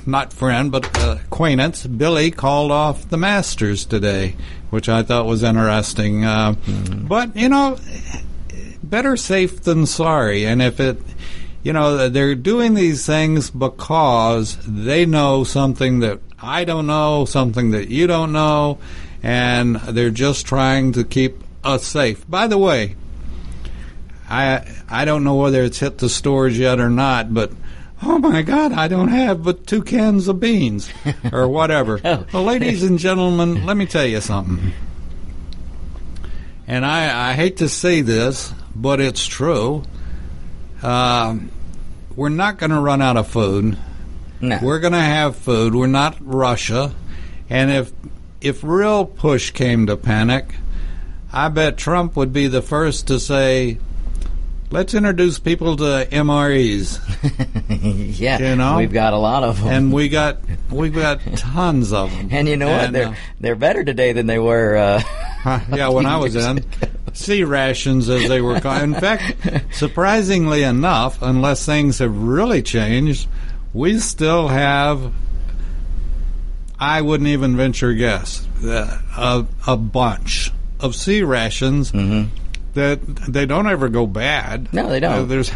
not 0.06 0.32
friend 0.32 0.72
but 0.72 0.98
uh, 0.98 1.16
acquaintance. 1.24 1.86
Billy 1.86 2.30
called 2.30 2.70
off 2.70 3.08
the 3.08 3.18
Masters 3.18 3.84
today, 3.84 4.36
which 4.70 4.88
I 4.88 5.02
thought 5.02 5.26
was 5.26 5.42
interesting. 5.42 6.24
Uh, 6.24 6.54
mm. 6.54 7.08
But 7.08 7.36
you 7.36 7.48
know, 7.48 7.78
better 8.82 9.16
safe 9.16 9.62
than 9.62 9.84
sorry. 9.84 10.46
And 10.46 10.62
if 10.62 10.80
it 10.80 10.98
you 11.62 11.72
know, 11.72 12.08
they're 12.08 12.34
doing 12.34 12.74
these 12.74 13.04
things 13.04 13.50
because 13.50 14.56
they 14.66 15.06
know 15.06 15.44
something 15.44 16.00
that 16.00 16.20
I 16.40 16.64
don't 16.64 16.86
know, 16.86 17.24
something 17.24 17.72
that 17.72 17.88
you 17.88 18.06
don't 18.06 18.32
know, 18.32 18.78
and 19.22 19.76
they're 19.76 20.10
just 20.10 20.46
trying 20.46 20.92
to 20.92 21.04
keep 21.04 21.42
us 21.64 21.84
safe. 21.84 22.28
By 22.30 22.46
the 22.46 22.58
way, 22.58 22.96
I 24.28 24.64
I 24.88 25.04
don't 25.04 25.24
know 25.24 25.34
whether 25.34 25.62
it's 25.62 25.80
hit 25.80 25.98
the 25.98 26.08
stores 26.08 26.58
yet 26.58 26.78
or 26.80 26.90
not, 26.90 27.34
but 27.34 27.52
oh 28.02 28.18
my 28.18 28.42
God, 28.42 28.72
I 28.72 28.88
don't 28.88 29.08
have 29.08 29.42
but 29.42 29.66
two 29.66 29.82
cans 29.82 30.28
of 30.28 30.38
beans 30.40 30.90
or 31.32 31.48
whatever. 31.48 32.00
oh. 32.04 32.26
Well, 32.32 32.44
ladies 32.44 32.82
and 32.82 32.98
gentlemen, 32.98 33.66
let 33.66 33.76
me 33.76 33.86
tell 33.86 34.06
you 34.06 34.20
something. 34.20 34.72
And 36.66 36.84
I, 36.84 37.30
I 37.30 37.32
hate 37.32 37.56
to 37.58 37.68
say 37.68 38.02
this, 38.02 38.52
but 38.76 39.00
it's 39.00 39.26
true. 39.26 39.82
Um, 40.82 41.50
we're 42.14 42.28
not 42.28 42.58
going 42.58 42.70
to 42.70 42.80
run 42.80 43.02
out 43.02 43.16
of 43.16 43.28
food. 43.28 43.76
No. 44.40 44.58
We're 44.62 44.80
going 44.80 44.92
to 44.92 45.00
have 45.00 45.36
food. 45.36 45.74
We're 45.74 45.86
not 45.86 46.16
Russia. 46.20 46.94
And 47.50 47.70
if 47.70 47.92
if 48.40 48.62
real 48.62 49.04
push 49.04 49.50
came 49.50 49.86
to 49.86 49.96
panic, 49.96 50.54
I 51.32 51.48
bet 51.48 51.76
Trump 51.76 52.16
would 52.16 52.32
be 52.32 52.46
the 52.46 52.62
first 52.62 53.08
to 53.08 53.18
say, 53.18 53.78
"Let's 54.70 54.94
introduce 54.94 55.38
people 55.38 55.76
to 55.78 56.06
MREs." 56.10 57.00
yeah, 58.20 58.38
you 58.38 58.56
know, 58.56 58.76
we've 58.76 58.92
got 58.92 59.12
a 59.12 59.18
lot 59.18 59.44
of 59.44 59.60
them, 59.60 59.68
and 59.68 59.92
we 59.92 60.08
got 60.08 60.38
we've 60.70 60.94
got 60.94 61.20
tons 61.36 61.92
of 61.92 62.10
them. 62.10 62.28
And 62.32 62.46
you 62.46 62.56
know 62.56 62.68
and, 62.68 62.82
what? 62.82 62.92
They're 62.92 63.08
uh, 63.08 63.14
they're 63.40 63.56
better 63.56 63.82
today 63.82 64.12
than 64.12 64.26
they 64.26 64.38
were. 64.38 64.76
Uh, 64.76 65.02
yeah, 65.74 65.88
when 65.88 66.06
I 66.06 66.18
was 66.18 66.36
in 66.36 66.64
C 67.18 67.42
rations, 67.42 68.08
as 68.08 68.28
they 68.28 68.40
were 68.40 68.60
called. 68.60 68.82
In 68.82 68.94
fact, 68.94 69.36
surprisingly 69.74 70.62
enough, 70.62 71.20
unless 71.20 71.66
things 71.66 71.98
have 71.98 72.16
really 72.16 72.62
changed, 72.62 73.28
we 73.74 73.98
still 73.98 74.48
have. 74.48 75.12
I 76.78 77.02
wouldn't 77.02 77.28
even 77.28 77.56
venture 77.56 77.92
guess 77.92 78.46
a, 78.62 79.44
a 79.66 79.76
bunch 79.76 80.52
of 80.78 80.94
C 80.94 81.24
rations 81.24 81.90
mm-hmm. 81.90 82.32
that 82.74 83.04
they 83.04 83.46
don't 83.46 83.66
ever 83.66 83.88
go 83.88 84.06
bad. 84.06 84.72
No, 84.72 84.88
they 84.88 85.00
don't. 85.00 85.12
Uh, 85.12 85.24
there's, 85.24 85.50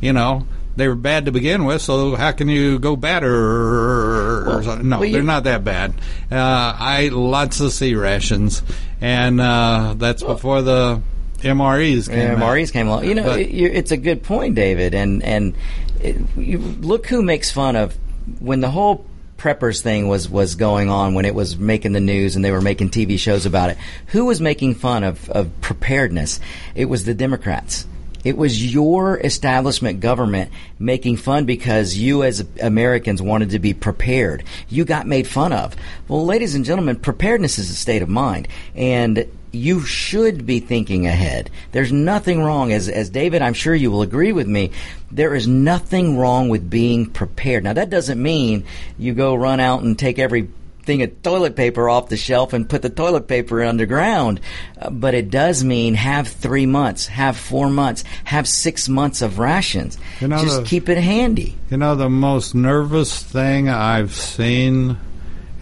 you 0.00 0.12
know, 0.12 0.48
they 0.76 0.88
were 0.88 0.94
bad 0.94 1.26
to 1.26 1.32
begin 1.32 1.64
with, 1.64 1.82
so 1.82 2.16
how 2.16 2.32
can 2.32 2.48
you 2.48 2.78
go 2.78 2.96
better? 2.96 4.60
Well, 4.60 4.82
no, 4.82 5.00
well, 5.00 5.10
they're 5.10 5.22
not 5.22 5.44
that 5.44 5.64
bad. 5.64 5.94
Uh, 6.30 6.36
I 6.78 7.08
lots 7.12 7.60
of 7.60 7.72
C 7.72 7.94
rations, 7.94 8.62
and 9.00 9.40
uh, 9.40 9.94
that's 9.96 10.22
before 10.22 10.62
the 10.62 11.00
MREs 11.38 12.08
came. 12.08 12.38
MREs 12.38 12.68
out. 12.68 12.72
came 12.72 12.88
along. 12.88 13.04
You 13.04 13.14
know, 13.14 13.24
but, 13.24 13.40
it, 13.40 13.52
it's 13.52 13.92
a 13.92 13.96
good 13.96 14.22
point, 14.22 14.54
David, 14.54 14.94
and 14.94 15.22
and 15.22 15.54
it, 16.00 16.16
you, 16.36 16.58
look 16.58 17.06
who 17.06 17.22
makes 17.22 17.50
fun 17.50 17.76
of 17.76 17.96
when 18.40 18.60
the 18.60 18.70
whole 18.70 19.06
preppers 19.36 19.80
thing 19.80 20.08
was 20.08 20.28
was 20.28 20.54
going 20.54 20.88
on 20.88 21.14
when 21.14 21.24
it 21.24 21.34
was 21.34 21.58
making 21.58 21.92
the 21.92 22.00
news 22.00 22.34
and 22.34 22.44
they 22.44 22.50
were 22.50 22.62
making 22.62 22.90
TV 22.90 23.18
shows 23.18 23.46
about 23.46 23.70
it. 23.70 23.78
Who 24.08 24.24
was 24.24 24.40
making 24.40 24.76
fun 24.76 25.04
of, 25.04 25.28
of 25.30 25.60
preparedness? 25.60 26.40
It 26.74 26.86
was 26.86 27.04
the 27.04 27.14
Democrats. 27.14 27.86
It 28.24 28.36
was 28.36 28.72
your 28.72 29.18
establishment 29.20 30.00
government 30.00 30.50
making 30.78 31.18
fun 31.18 31.44
because 31.44 31.96
you 31.96 32.22
as 32.22 32.44
Americans 32.60 33.20
wanted 33.20 33.50
to 33.50 33.58
be 33.58 33.74
prepared. 33.74 34.44
You 34.68 34.84
got 34.84 35.06
made 35.06 35.26
fun 35.26 35.52
of. 35.52 35.76
Well, 36.08 36.24
ladies 36.24 36.54
and 36.54 36.64
gentlemen, 36.64 36.96
preparedness 36.96 37.58
is 37.58 37.70
a 37.70 37.74
state 37.74 38.02
of 38.02 38.08
mind. 38.08 38.48
And 38.74 39.26
you 39.52 39.80
should 39.82 40.46
be 40.46 40.60
thinking 40.60 41.06
ahead. 41.06 41.50
There's 41.72 41.92
nothing 41.92 42.42
wrong, 42.42 42.72
as, 42.72 42.88
as 42.88 43.10
David, 43.10 43.42
I'm 43.42 43.54
sure 43.54 43.74
you 43.74 43.90
will 43.90 44.02
agree 44.02 44.32
with 44.32 44.48
me, 44.48 44.72
there 45.12 45.34
is 45.34 45.46
nothing 45.46 46.18
wrong 46.18 46.48
with 46.48 46.68
being 46.68 47.06
prepared. 47.06 47.64
Now, 47.64 47.74
that 47.74 47.90
doesn't 47.90 48.20
mean 48.20 48.64
you 48.98 49.14
go 49.14 49.34
run 49.34 49.60
out 49.60 49.82
and 49.82 49.98
take 49.98 50.18
every 50.18 50.48
thing 50.84 51.02
of 51.02 51.22
toilet 51.22 51.56
paper 51.56 51.88
off 51.88 52.08
the 52.08 52.16
shelf 52.16 52.52
and 52.52 52.68
put 52.68 52.82
the 52.82 52.90
toilet 52.90 53.26
paper 53.26 53.62
underground. 53.62 54.40
Uh, 54.80 54.90
but 54.90 55.14
it 55.14 55.30
does 55.30 55.64
mean 55.64 55.94
have 55.94 56.28
three 56.28 56.66
months, 56.66 57.06
have 57.06 57.36
four 57.36 57.68
months, 57.68 58.04
have 58.24 58.46
six 58.46 58.88
months 58.88 59.22
of 59.22 59.38
rations. 59.38 59.98
You 60.20 60.28
know 60.28 60.42
Just 60.42 60.60
the, 60.60 60.66
keep 60.66 60.88
it 60.88 60.98
handy. 60.98 61.56
You 61.70 61.78
know, 61.78 61.94
the 61.94 62.10
most 62.10 62.54
nervous 62.54 63.22
thing 63.22 63.68
I've 63.68 64.14
seen, 64.14 64.96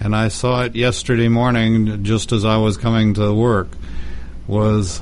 and 0.01 0.15
I 0.15 0.29
saw 0.29 0.63
it 0.65 0.75
yesterday 0.75 1.29
morning 1.29 2.05
just 2.05 2.33
as 2.33 2.45
I 2.45 2.57
was 2.57 2.77
coming 2.77 3.15
to 3.15 3.33
work, 3.33 3.69
was 4.47 5.01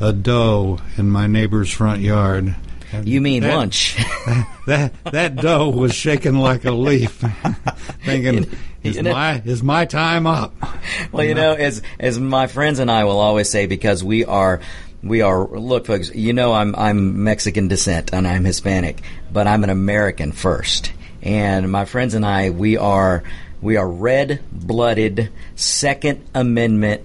a 0.00 0.12
doe 0.12 0.78
in 0.96 1.10
my 1.10 1.26
neighbor's 1.26 1.70
front 1.70 2.00
yard. 2.02 2.54
And 2.92 3.08
you 3.08 3.20
mean 3.20 3.42
that, 3.42 3.54
lunch? 3.54 3.96
that 4.66 4.92
that 5.04 5.36
doe 5.36 5.68
was 5.68 5.94
shaking 5.94 6.36
like 6.36 6.64
a 6.64 6.70
leaf, 6.70 7.12
thinking, 8.04 8.50
"Is 8.86 8.96
you 8.96 9.02
know, 9.02 9.12
my 9.12 9.42
is 9.44 9.62
my 9.62 9.84
time 9.84 10.26
up?" 10.26 10.54
Well, 11.12 11.24
you 11.24 11.34
know, 11.34 11.52
as 11.52 11.82
as 11.98 12.18
my 12.18 12.46
friends 12.46 12.78
and 12.78 12.90
I 12.90 13.04
will 13.04 13.18
always 13.18 13.50
say, 13.50 13.66
because 13.66 14.04
we 14.04 14.24
are 14.24 14.60
we 15.02 15.22
are 15.22 15.46
look, 15.46 15.86
folks. 15.86 16.14
You 16.14 16.32
know, 16.32 16.52
I'm 16.52 16.74
I'm 16.74 17.24
Mexican 17.24 17.68
descent 17.68 18.12
and 18.12 18.26
I'm 18.26 18.44
Hispanic, 18.44 19.02
but 19.32 19.46
I'm 19.46 19.64
an 19.64 19.70
American 19.70 20.32
first. 20.32 20.92
And 21.22 21.70
my 21.70 21.84
friends 21.84 22.14
and 22.14 22.24
I, 22.24 22.50
we 22.50 22.76
are 22.76 23.22
we 23.60 23.76
are 23.76 23.88
red 23.88 24.42
blooded 24.52 25.30
Second 25.54 26.24
Amendment 26.34 27.02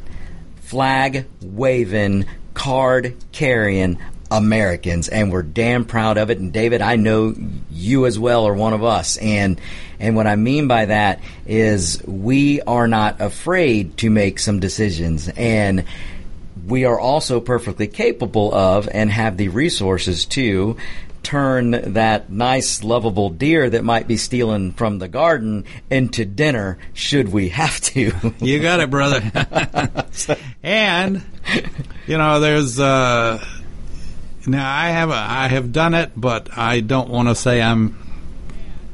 flag 0.61 1.25
waving, 1.41 2.25
card 2.53 3.15
carrying 3.31 3.99
Americans, 4.31 5.09
and 5.09 5.31
we're 5.31 5.43
damn 5.43 5.85
proud 5.85 6.17
of 6.17 6.31
it. 6.31 6.39
And 6.39 6.53
David, 6.53 6.81
I 6.81 6.95
know 6.95 7.35
you 7.69 8.05
as 8.05 8.17
well 8.17 8.47
are 8.47 8.53
one 8.53 8.73
of 8.73 8.83
us. 8.83 9.17
And 9.17 9.59
and 9.99 10.15
what 10.15 10.25
I 10.25 10.35
mean 10.35 10.67
by 10.67 10.85
that 10.85 11.19
is 11.45 12.01
we 12.07 12.61
are 12.61 12.87
not 12.87 13.21
afraid 13.21 13.97
to 13.97 14.09
make 14.09 14.39
some 14.39 14.59
decisions, 14.59 15.29
and 15.29 15.83
we 16.65 16.85
are 16.85 16.99
also 16.99 17.39
perfectly 17.39 17.87
capable 17.87 18.53
of 18.53 18.87
and 18.91 19.11
have 19.11 19.37
the 19.37 19.49
resources 19.49 20.25
to 20.27 20.77
turn 21.23 21.93
that 21.93 22.31
nice, 22.31 22.83
lovable 22.83 23.29
deer 23.29 23.69
that 23.69 23.83
might 23.83 24.07
be 24.07 24.17
stealing 24.17 24.71
from 24.73 24.99
the 24.99 25.07
garden 25.07 25.65
into 25.89 26.25
dinner 26.25 26.77
should 26.93 27.31
we 27.31 27.49
have 27.49 27.79
to. 27.79 28.11
you 28.39 28.59
got 28.59 28.79
it, 28.79 28.89
brother. 28.89 29.21
and, 30.63 31.23
you 32.07 32.17
know, 32.17 32.39
there's, 32.39 32.79
uh, 32.79 33.43
now 34.47 34.69
I 34.69 34.89
have, 34.89 35.11
I 35.11 35.47
have 35.47 35.71
done 35.71 35.93
it, 35.93 36.11
but 36.15 36.57
I 36.57 36.79
don't 36.79 37.09
want 37.09 37.27
to 37.27 37.35
say 37.35 37.61
I'm 37.61 37.97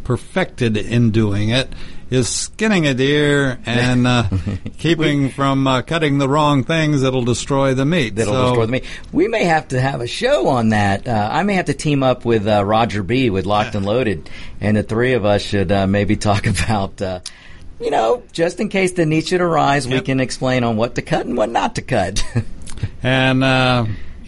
perfected 0.04 0.78
in 0.78 1.12
doing 1.12 1.50
it 1.50 1.70
is 2.10 2.30
skinning 2.30 2.88
a 2.88 2.94
deer 2.94 3.60
and 3.66 4.08
uh, 4.08 4.30
keeping 4.78 5.24
we, 5.24 5.30
from 5.30 5.68
uh, 5.68 5.82
cutting 5.82 6.18
the 6.18 6.30
wrong 6.30 6.64
things 6.64 7.02
that'll 7.02 7.26
destroy 7.26 7.74
the 7.74 7.86
meat. 7.86 8.16
That'll 8.16 8.34
so, 8.34 8.44
destroy 8.50 8.66
the 8.66 8.72
meat. 8.72 8.86
We 9.12 9.28
may 9.28 9.44
have 9.46 9.70
to 9.70 9.82
have 9.82 10.02
a 10.02 10.08
show 10.08 10.48
on 10.48 10.70
that. 10.70 11.08
Uh, 11.08 11.30
I 11.32 11.44
may 11.44 11.56
have 11.56 11.66
to 11.66 11.74
team 11.74 12.04
up 12.04 12.26
with 12.26 12.48
uh, 12.48 12.64
Roger 12.64 13.04
B. 13.04 13.30
with 13.30 13.46
Locked 13.46 13.76
and 13.76 13.86
Loaded, 13.86 14.30
and 14.62 14.78
the 14.78 14.84
three 14.84 15.14
of 15.14 15.26
us 15.26 15.42
should 15.42 15.72
uh, 15.72 15.88
maybe 15.88 16.16
talk 16.16 16.48
about. 16.64 17.02
Uh, 17.02 17.20
you 17.80 17.92
know, 17.92 18.24
just 18.32 18.60
in 18.60 18.70
case 18.70 18.94
the 18.94 19.06
need 19.06 19.28
should 19.28 19.42
arise, 19.42 19.86
yep. 19.86 20.00
we 20.00 20.06
can 20.06 20.20
explain 20.20 20.64
on 20.64 20.78
what 20.78 20.96
to 20.96 21.04
cut 21.04 21.28
and 21.28 21.38
what 21.38 21.50
not 21.50 21.76
to 21.76 21.82
cut. 21.84 22.24
and 23.04 23.44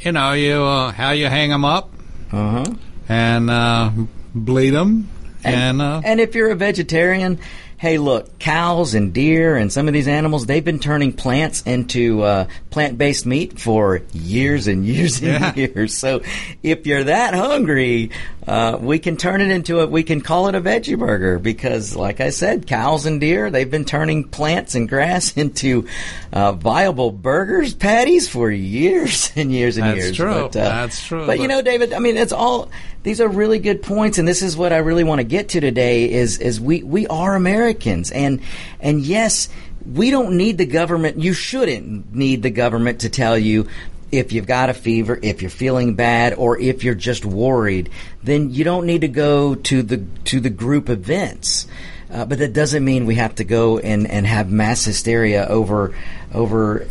you 0.01 0.11
know, 0.11 0.33
you 0.33 0.63
uh, 0.63 0.91
how 0.91 1.11
you 1.11 1.27
hang 1.27 1.49
them 1.49 1.65
up, 1.65 1.89
uh-huh. 2.31 2.65
and 3.07 3.49
uh, 3.49 3.91
bleed 4.33 4.71
them, 4.71 5.09
and, 5.43 5.55
and, 5.55 5.81
uh, 5.81 6.01
and 6.03 6.19
if 6.19 6.35
you're 6.35 6.51
a 6.51 6.55
vegetarian, 6.55 7.39
hey, 7.79 7.97
look, 7.97 8.37
cows 8.39 8.93
and 8.93 9.13
deer 9.13 9.55
and 9.55 9.71
some 9.71 9.87
of 9.87 9.93
these 9.93 10.09
animals, 10.09 10.45
they've 10.45 10.65
been 10.65 10.79
turning 10.79 11.13
plants 11.13 11.61
into 11.61 12.21
uh, 12.23 12.45
plant 12.71 12.97
based 12.97 13.25
meat 13.25 13.57
for 13.57 14.01
years 14.11 14.67
and 14.67 14.85
years 14.85 15.21
and 15.21 15.41
yeah. 15.41 15.55
years. 15.73 15.97
So 15.97 16.21
if 16.61 16.85
you're 16.85 17.05
that 17.05 17.33
hungry, 17.33 18.11
uh, 18.45 18.77
we 18.81 18.99
can 18.99 19.15
turn 19.15 19.39
it 19.39 19.49
into 19.49 19.79
a, 19.79 19.87
we 19.87 20.03
can 20.03 20.19
call 20.19 20.49
it 20.49 20.55
a 20.55 20.61
veggie 20.61 20.99
burger 20.99 21.39
because, 21.39 21.95
like 21.95 22.19
I 22.19 22.31
said, 22.31 22.67
cows 22.67 23.05
and 23.05 23.21
deer, 23.21 23.49
they've 23.49 23.71
been 23.71 23.85
turning 23.85 24.25
plants 24.25 24.75
and 24.75 24.89
grass 24.89 25.31
into 25.37 25.87
uh, 26.33 26.51
viable 26.51 27.11
burgers, 27.11 27.73
patties 27.73 28.27
for 28.27 28.51
years 28.51 29.31
and 29.37 29.53
years 29.53 29.77
and 29.77 29.85
years. 29.95 29.97
That's 29.97 30.05
years. 30.05 30.17
True. 30.17 30.33
But, 30.33 30.55
uh, 30.57 30.63
That's 30.63 31.07
true. 31.07 31.19
But, 31.21 31.27
but 31.27 31.39
you 31.39 31.47
know, 31.47 31.61
David, 31.61 31.93
I 31.93 31.99
mean, 31.99 32.17
it's 32.17 32.33
all, 32.33 32.69
these 33.03 33.21
are 33.21 33.27
really 33.27 33.59
good 33.59 33.81
points, 33.81 34.17
and 34.17 34.27
this 34.27 34.41
is 34.41 34.57
what 34.57 34.73
I 34.73 34.77
really 34.77 35.03
want 35.03 35.19
to 35.19 35.23
get 35.23 35.49
to 35.49 35.61
today 35.61 36.11
is, 36.11 36.37
is 36.39 36.59
we, 36.59 36.83
we 36.83 37.07
are 37.07 37.35
Americans. 37.35 38.11
And, 38.11 38.41
and 38.79 39.01
yes, 39.01 39.47
we 39.85 40.11
don't 40.11 40.35
need 40.35 40.57
the 40.57 40.65
government. 40.65 41.19
You 41.19 41.33
shouldn't 41.33 42.13
need 42.13 42.43
the 42.43 42.49
government 42.49 43.01
to 43.01 43.09
tell 43.09 43.37
you 43.37 43.67
if 44.11 44.31
you've 44.33 44.47
got 44.47 44.69
a 44.69 44.73
fever, 44.73 45.19
if 45.21 45.41
you're 45.41 45.51
feeling 45.51 45.95
bad, 45.95 46.33
or 46.33 46.59
if 46.59 46.83
you're 46.83 46.95
just 46.95 47.25
worried, 47.25 47.89
then 48.23 48.49
you 48.49 48.63
don't 48.63 48.85
need 48.85 49.01
to 49.01 49.07
go 49.07 49.55
to 49.55 49.83
the 49.83 50.03
to 50.25 50.39
the 50.39 50.49
group 50.49 50.89
events. 50.89 51.67
Uh, 52.11 52.25
but 52.25 52.39
that 52.39 52.53
doesn't 52.53 52.83
mean 52.83 53.05
we 53.05 53.15
have 53.15 53.35
to 53.35 53.43
go 53.43 53.77
and, 53.77 54.07
and 54.09 54.25
have 54.25 54.51
mass 54.51 54.83
hysteria 54.83 55.45
over 55.45 55.95
over 56.33 56.87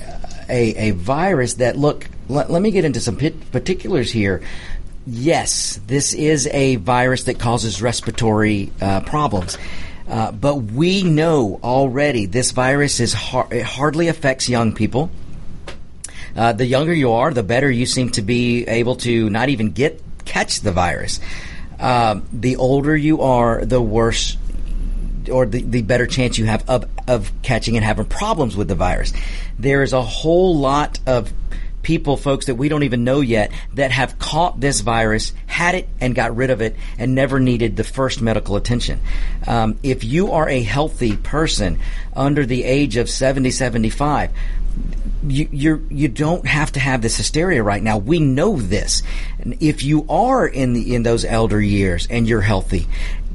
a, 0.49 0.91
a 0.91 0.91
virus 0.93 1.55
that 1.55 1.77
look. 1.77 2.07
Let, 2.29 2.51
let 2.51 2.63
me 2.63 2.71
get 2.71 2.85
into 2.85 3.01
some 3.01 3.17
particulars 3.17 4.13
here. 4.13 4.43
Yes, 5.11 5.81
this 5.87 6.13
is 6.13 6.47
a 6.49 6.77
virus 6.77 7.25
that 7.25 7.39
causes 7.39 7.81
respiratory 7.81 8.71
uh, 8.79 9.01
problems. 9.01 9.57
Uh, 10.07 10.33
but 10.33 10.57
we 10.57 11.03
know 11.03 11.59
already 11.65 12.27
this 12.27 12.51
virus 12.51 13.01
is 13.01 13.15
har- 13.15 13.49
it 13.51 13.63
hardly 13.63 14.09
affects 14.09 14.51
young 14.51 14.75
people. 14.75 15.11
Uh, 16.37 16.53
the 16.53 16.67
younger 16.67 16.93
you 16.93 17.13
are, 17.13 17.33
the 17.33 17.43
better 17.43 17.71
you 17.71 17.87
seem 17.87 18.11
to 18.11 18.23
be 18.23 18.67
able 18.67 18.97
to 18.97 19.31
not 19.31 19.49
even 19.49 19.71
get 19.71 20.03
catch 20.27 20.61
the 20.61 20.73
virus. 20.73 21.21
Uh, 21.81 22.21
the 22.31 22.57
older 22.57 22.95
you 22.95 23.23
are, 23.23 23.65
the 23.65 23.81
worse 23.81 24.37
or 25.33 25.47
the, 25.47 25.63
the 25.63 25.81
better 25.81 26.07
chance 26.07 26.37
you 26.37 26.45
have 26.45 26.69
of, 26.69 26.85
of 27.07 27.33
catching 27.41 27.77
and 27.77 27.85
having 27.85 28.05
problems 28.05 28.59
with 28.59 28.69
the 28.69 28.75
virus. 28.75 29.15
There 29.59 29.83
is 29.83 29.95
a 29.95 30.03
whole 30.03 30.59
lot 30.59 31.01
of 31.07 31.33
people, 31.89 32.19
folks, 32.19 32.47
that 32.47 32.57
we 32.57 32.69
don't 32.69 32.83
even 32.83 33.03
know 33.03 33.23
yet 33.23 33.51
that 33.73 33.91
have 33.91 34.19
caught 34.19 34.61
this 34.61 34.83
virus, 34.83 35.33
had 35.47 35.75
it, 35.75 35.89
and 36.03 36.15
got 36.15 36.37
rid 36.37 36.51
of 36.51 36.61
it, 36.61 36.77
and 36.99 37.15
never 37.15 37.41
needed 37.41 37.77
the 37.77 37.83
first 37.83 38.21
medical 38.21 38.57
attention. 38.57 39.01
Um, 39.47 39.79
if 39.83 40.05
you 40.05 40.33
are 40.33 40.47
a 40.47 40.61
healthy 40.61 41.17
person 41.17 41.79
under 42.15 42.45
the 42.45 42.65
age 42.65 42.99
of 42.99 43.09
70, 43.09 43.51
75, 43.53 44.31
you 45.27 45.49
you're, 45.51 45.81
you 45.89 46.09
don't 46.09 46.47
have 46.47 46.73
to 46.73 46.81
have 46.81 47.01
this 47.01 47.17
hysteria 47.17 47.63
right 47.63 47.83
now. 47.83 47.97
We 47.97 48.21
know 48.21 48.59
this. 48.59 49.03
If 49.39 49.83
you 49.83 50.05
are 50.11 50.47
in 50.47 50.75
the 50.75 50.95
in 50.95 51.05
those 51.05 51.25
elder 51.25 51.59
years 51.59 52.07
and 52.11 52.29
you're 52.29 52.43
healthy, 52.43 52.87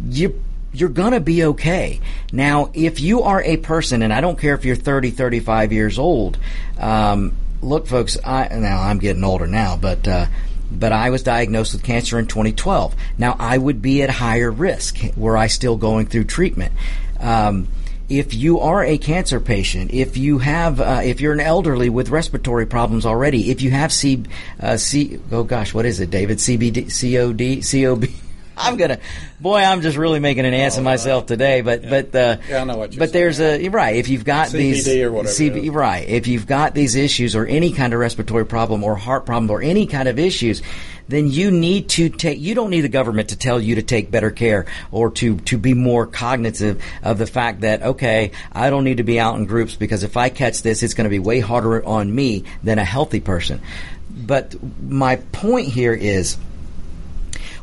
you 0.08 0.44
you're 0.72 0.90
gonna 0.90 1.20
be 1.20 1.44
okay. 1.46 2.02
Now, 2.32 2.70
if 2.76 3.00
you 3.00 3.24
are 3.24 3.42
a 3.42 3.58
person, 3.58 4.04
and 4.04 4.14
I 4.14 4.22
don't 4.22 4.38
care 4.38 4.54
if 4.54 4.64
you're 4.64 4.76
30, 4.76 5.10
35 5.10 5.74
years 5.74 5.98
old, 5.98 6.38
um, 6.78 7.36
look, 7.64 7.88
folks, 7.88 8.18
I 8.24 8.48
now 8.50 8.82
I'm 8.82 9.00
getting 9.00 9.24
older 9.24 9.48
now, 9.48 9.78
but. 9.78 10.08
Uh, 10.08 10.26
but 10.72 10.92
I 10.92 11.12
was 11.12 11.22
diagnosed 11.22 11.74
with 11.74 11.84
cancer 11.84 12.18
in 12.18 12.26
2012. 12.26 12.96
Now 13.20 13.36
I 13.40 13.60
would 13.60 13.80
be 13.80 14.02
at 14.02 14.10
higher 14.10 14.50
risk 14.50 14.98
were 15.16 15.38
I 15.38 15.46
still 15.46 15.78
going 15.78 16.08
through 16.08 16.24
treatment. 16.24 16.74
Um, 17.20 17.68
if 18.10 18.34
you 18.34 18.60
are 18.60 18.84
a 18.84 18.98
cancer 18.98 19.40
patient, 19.40 19.92
if 19.94 20.18
you 20.18 20.40
have, 20.40 20.82
uh, 20.82 21.02
if 21.04 21.22
you're 21.22 21.34
an 21.34 21.40
elderly 21.40 21.90
with 21.90 22.10
respiratory 22.10 22.66
problems 22.66 23.06
already, 23.06 23.50
if 23.50 23.62
you 23.62 23.72
have 23.72 23.94
C, 23.94 24.24
uh, 24.60 24.78
C, 24.78 25.20
oh 25.32 25.44
gosh, 25.44 25.74
what 25.74 25.86
is 25.86 26.00
it, 26.00 26.10
David? 26.10 26.40
CBD, 26.40 26.90
COD, 26.90 27.62
COB. 27.64 28.10
I'm 28.58 28.78
gonna, 28.78 29.00
boy, 29.40 29.60
I'm 29.60 29.82
just 29.82 29.98
really 29.98 30.20
making 30.20 30.46
an 30.46 30.54
ass 30.54 30.78
of 30.78 30.84
myself 30.84 31.26
today. 31.26 31.62
But 31.62 31.84
yeah. 31.84 31.90
but 31.90 32.16
uh, 32.16 32.38
yeah, 32.48 32.62
I 32.62 32.64
know 32.64 32.78
what 32.78 32.94
you're 32.94 33.00
but 33.00 33.12
saying. 33.12 33.24
there's 33.24 33.40
a 33.40 33.70
right. 33.70 33.96
If 33.96 34.10
you've 34.10 34.26
got 34.26 34.50
CBD 34.50 34.52
these 34.52 34.88
or 34.88 35.12
whatever, 35.12 35.34
CB, 35.34 35.74
right, 35.74 36.08
if 36.08 36.28
you've 36.28 36.48
got 36.48 36.74
these 36.74 36.96
issues 36.96 37.36
or 37.36 37.46
any 37.46 37.72
kind 37.72 37.94
of 37.94 38.00
respiratory 38.00 38.46
problem 38.46 38.84
or 38.84 38.96
heart 38.96 39.26
problem 39.26 39.50
or 39.50 39.62
any 39.62 39.88
kind 39.88 40.08
of 40.08 40.20
issues, 40.20 40.62
then 41.08 41.28
you 41.28 41.52
need 41.52 41.90
to 41.90 42.10
take. 42.10 42.40
You 42.40 42.56
don't 42.56 42.70
need 42.70 42.82
the 42.82 42.90
government 42.90 43.30
to 43.30 43.38
tell 43.38 43.60
you 43.60 43.76
to 43.76 43.84
take 43.84 44.12
better 44.12 44.32
care 44.32 44.66
or 44.92 45.10
to 45.12 45.38
to 45.38 45.58
be 45.58 45.74
more 45.74 46.06
cognitive 46.06 46.82
of 47.02 47.18
the 47.18 47.28
fact 47.28 47.62
that 47.62 47.82
okay, 47.82 48.32
I 48.52 48.70
don't 48.70 48.84
need 48.84 48.98
to 48.98 49.04
be 49.04 49.20
out 49.20 49.38
in 49.38 49.46
groups 49.46 49.76
because 49.76 50.04
if 50.04 50.18
I 50.18 50.30
catch 50.30 50.62
this, 50.62 50.84
it's 50.84 50.94
going 50.94 51.06
to 51.06 51.10
be 51.10 51.20
way 51.20 51.40
harder 51.40 51.84
on 51.84 52.14
me 52.14 52.44
than 52.64 52.80
a 52.80 52.86
healthy 52.86 53.20
person. 53.20 53.62
But 54.10 54.56
my 54.82 55.16
point 55.16 55.70
here 55.70 55.94
is 55.94 56.38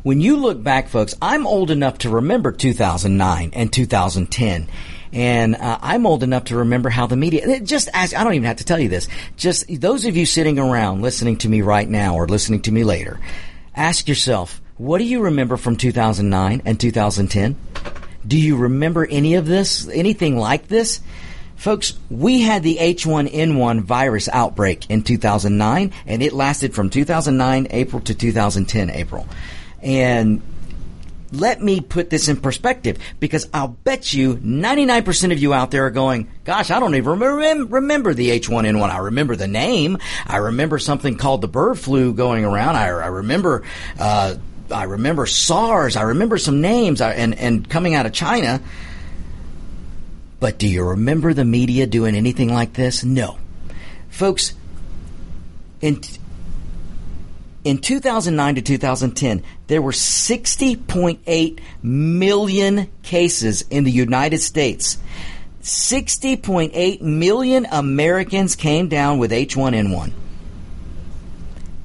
when 0.03 0.21
you 0.21 0.37
look 0.37 0.63
back, 0.63 0.89
folks, 0.89 1.15
I'm 1.21 1.47
old 1.47 1.71
enough 1.71 1.99
to 1.99 2.11
remember 2.11 2.53
2009 2.53 3.51
and 3.53 3.73
2010. 3.73 4.69
And 5.13 5.57
uh, 5.57 5.79
I'm 5.83 6.07
old 6.07 6.23
enough 6.23 6.45
to 6.45 6.57
remember 6.59 6.89
how 6.89 7.07
the 7.07 7.17
media, 7.17 7.61
just 7.61 7.89
ask, 7.93 8.17
I 8.17 8.23
don't 8.23 8.35
even 8.35 8.47
have 8.47 8.59
to 8.59 8.65
tell 8.65 8.79
you 8.79 8.89
this. 8.89 9.09
Just 9.37 9.67
those 9.81 10.05
of 10.05 10.17
you 10.17 10.25
sitting 10.25 10.59
around 10.59 11.03
listening 11.03 11.37
to 11.39 11.49
me 11.49 11.63
right 11.63 11.89
now 11.89 12.15
or 12.15 12.29
listening 12.29 12.63
to 12.63 12.73
me 12.73 12.85
later, 12.85 13.19
ask 13.75 14.09
yourself, 14.09 14.61
what 14.77 14.99
do 14.99 15.05
you 15.05 15.23
remember 15.23 15.57
from 15.57 15.77
2009 15.77 16.63
and 16.65 16.79
2010? 16.79 17.57
Do 18.27 18.39
you 18.39 18.57
remember 18.57 19.05
any 19.05 19.35
of 19.35 19.47
this? 19.47 19.89
Anything 19.89 20.37
like 20.39 20.69
this? 20.69 21.01
Folks, 21.57 21.99
we 22.09 22.41
had 22.41 22.63
the 22.63 22.79
H1N1 22.79 23.83
virus 23.83 24.31
outbreak 24.33 24.89
in 24.89 25.03
2009, 25.03 25.93
and 26.07 26.23
it 26.23 26.33
lasted 26.33 26.75
from 26.75 26.89
2009 26.89 27.67
April 27.71 28.01
to 28.01 28.15
2010 28.15 28.89
April. 28.89 29.27
And 29.83 30.43
let 31.33 31.63
me 31.63 31.81
put 31.81 32.11
this 32.11 32.29
in 32.29 32.37
perspective 32.37 32.99
because 33.21 33.49
I'll 33.55 33.69
bet 33.69 34.13
you 34.13 34.37
99% 34.37 35.33
of 35.33 35.39
you 35.39 35.55
out 35.55 35.71
there 35.71 35.87
are 35.87 35.91
going, 35.91 36.29
gosh, 36.45 36.71
I 36.71 36.81
don't 36.81 36.95
even 36.95 37.19
remember, 37.69 38.15
the 38.15 38.31
H1N1. 38.31 38.91
I 38.91 38.99
remember 38.99 39.37
the 39.37 39.47
name. 39.47 39.99
I 40.27 40.39
remember 40.39 40.79
something 40.79 41.17
called 41.17 41.41
the 41.41 41.49
bird 41.49 41.79
flu 41.79 42.13
going 42.13 42.45
around. 42.45 42.77
I, 42.77 42.87
I 42.87 43.07
remember, 43.07 43.63
uh, 43.99 44.35
I 44.71 44.85
remember 44.85 45.27
SARS. 45.27 45.97
I 45.97 46.03
remember 46.03 46.39
some 46.39 46.61
names 46.61 47.01
and, 47.01 47.35
and 47.39 47.69
coming 47.69 47.95
out 47.95 48.07
of 48.07 48.13
China. 48.13 48.61
But 50.41 50.59
do 50.59 50.67
you 50.67 50.85
remember 50.85 51.35
the 51.35 51.45
media 51.45 51.87
doing 51.87 52.17
anything 52.17 52.53
like 52.53 52.73
this? 52.73 53.05
No. 53.05 53.39
Folks, 54.09 54.55
in, 55.81 56.01
in 57.65 57.79
2009 57.79 58.57
to 58.57 58.63
2010, 58.63 59.43
there 59.67 59.83
were 59.83 59.93
60.8 59.93 61.61
million 61.83 62.91
cases 63.03 63.63
in 63.71 63.85
the 63.85 63.91
United 63.91 64.39
States. 64.39 64.99
60.8 65.63 67.03
million 67.03 67.67
Americans 67.71 68.57
came 68.57 68.89
down 68.89 69.19
with 69.19 69.31
H1N1. 69.31 70.13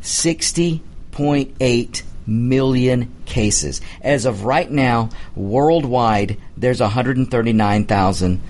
60.8 0.02 2.04
million 2.26 3.14
cases. 3.26 3.82
As 4.02 4.26
of 4.26 4.46
right 4.46 4.72
now, 4.72 5.10
worldwide, 5.36 6.38
there's 6.56 6.80
139,000 6.80 8.42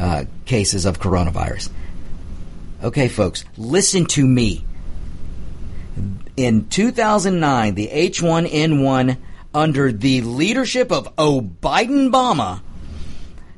uh, 0.00 0.24
cases 0.44 0.86
of 0.86 0.98
coronavirus. 0.98 1.70
Okay, 2.82 3.08
folks, 3.08 3.44
listen 3.56 4.06
to 4.06 4.26
me 4.26 4.64
in 6.36 6.68
2009, 6.68 7.74
the 7.74 7.88
H1N1 7.88 9.16
under 9.52 9.92
the 9.92 10.22
leadership 10.22 10.90
of 10.90 11.12
O. 11.16 11.40
Biden 11.40 12.10
Obama, 12.10 12.60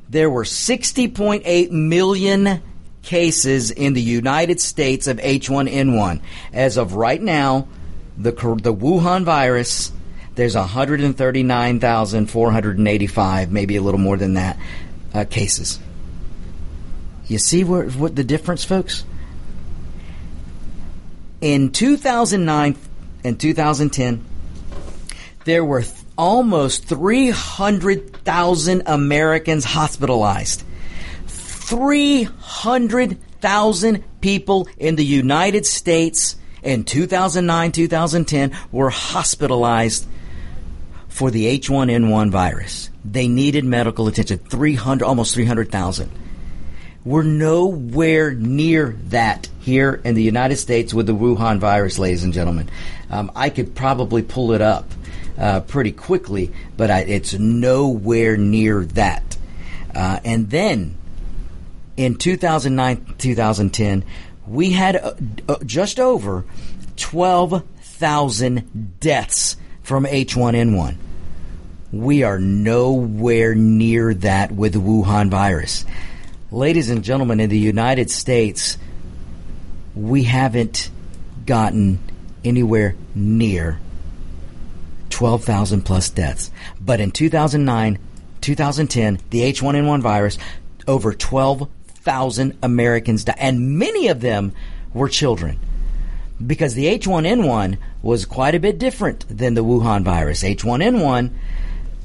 there 0.09 0.29
were 0.29 0.43
60.8 0.43 1.71
million 1.71 2.61
cases 3.01 3.71
in 3.71 3.93
the 3.93 4.01
United 4.01 4.61
States 4.61 5.07
of 5.07 5.17
H1N1. 5.17 6.21
As 6.53 6.77
of 6.77 6.93
right 6.93 7.21
now, 7.21 7.67
the 8.17 8.31
the 8.31 8.73
Wuhan 8.73 9.23
virus, 9.23 9.91
there's 10.35 10.55
139,485, 10.55 13.51
maybe 13.51 13.75
a 13.75 13.81
little 13.81 13.99
more 13.99 14.17
than 14.17 14.35
that, 14.35 14.57
uh, 15.13 15.25
cases. 15.25 15.79
You 17.27 17.39
see 17.39 17.63
what 17.63 18.15
the 18.15 18.23
difference, 18.23 18.63
folks? 18.63 19.03
In 21.41 21.71
2009 21.71 22.75
and 23.23 23.39
2010, 23.39 24.25
there 25.45 25.63
were 25.63 25.83
th- 25.83 25.93
almost 26.17 26.85
300,000 26.85 28.83
Americans 28.87 29.63
hospitalized. 29.63 30.63
300,000 31.27 34.03
people 34.21 34.67
in 34.77 34.95
the 34.95 35.05
United 35.05 35.67
States 35.67 36.35
in 36.63 36.83
2009 36.83 37.71
2010 37.71 38.57
were 38.71 38.89
hospitalized 38.89 40.07
for 41.07 41.29
the 41.29 41.59
H1N1 41.59 42.31
virus. 42.31 42.89
They 43.05 43.27
needed 43.27 43.63
medical 43.63 44.07
attention. 44.07 44.39
300, 44.39 45.05
almost 45.05 45.35
300,000. 45.35 46.09
We're 47.07 47.23
nowhere 47.23 48.33
near 48.33 48.97
that 49.05 49.47
here 49.61 50.01
in 50.03 50.15
the 50.15 50.23
United 50.23 50.57
States 50.57 50.93
with 50.93 51.07
the 51.07 51.15
Wuhan 51.15 51.57
virus, 51.57 51.97
ladies 51.97 52.25
and 52.25 52.33
gentlemen. 52.33 52.69
Um, 53.09 53.31
I 53.33 53.49
could 53.49 53.75
probably 53.75 54.23
pull 54.23 54.51
it 54.51 54.61
up 54.61 54.91
uh, 55.37 55.61
pretty 55.61 55.93
quickly, 55.93 56.51
but 56.75 56.91
I, 56.91 57.03
it's 57.03 57.33
nowhere 57.33 58.35
near 58.35 58.83
that. 58.87 59.37
Uh, 59.95 60.19
and 60.25 60.49
then 60.49 60.97
in 61.95 62.15
2009 62.15 63.15
2010, 63.17 64.03
we 64.45 64.71
had 64.71 64.97
uh, 64.97 65.13
uh, 65.47 65.55
just 65.65 66.01
over 66.01 66.43
12,000 66.97 68.97
deaths 68.99 69.55
from 69.81 70.03
H1N1. 70.03 70.97
We 71.93 72.23
are 72.23 72.37
nowhere 72.37 73.55
near 73.55 74.13
that 74.13 74.51
with 74.51 74.73
the 74.73 74.79
Wuhan 74.79 75.29
virus. 75.29 75.85
Ladies 76.51 76.89
and 76.89 77.03
gentlemen, 77.03 77.41
in 77.41 77.49
the 77.49 77.59
United 77.59 78.09
States, 78.09 78.77
we 79.93 80.23
haven't 80.23 80.89
gotten 81.45 81.99
anywhere 82.45 82.95
near 83.13 83.79
12,000 85.09 85.81
plus 85.81 86.09
deaths. 86.09 86.49
But 86.79 87.01
in 87.01 87.11
2009, 87.11 87.99
2010, 88.39 89.19
the 89.29 89.41
H1N1 89.41 90.01
virus, 90.01 90.37
over 90.87 91.13
12,000 91.13 92.57
Americans 92.63 93.25
died, 93.25 93.35
and 93.39 93.77
many 93.77 94.07
of 94.07 94.21
them 94.21 94.53
were 94.93 95.09
children. 95.09 95.59
Because 96.45 96.75
the 96.75 96.85
H1N1 96.97 97.77
was 98.01 98.23
quite 98.23 98.55
a 98.55 98.59
bit 98.61 98.79
different 98.79 99.25
than 99.27 99.53
the 99.53 99.65
Wuhan 99.65 100.03
virus. 100.03 100.43
H1N1 100.43 101.29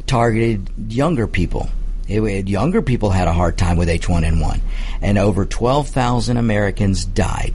targeted 0.08 0.68
younger 0.88 1.28
people. 1.28 1.68
It, 2.08 2.48
younger 2.48 2.82
people 2.82 3.10
had 3.10 3.28
a 3.28 3.32
hard 3.32 3.56
time 3.56 3.76
with 3.76 3.88
H1N1, 3.88 4.60
and 5.00 5.18
over 5.18 5.44
12,000 5.44 6.36
Americans 6.36 7.04
died. 7.04 7.54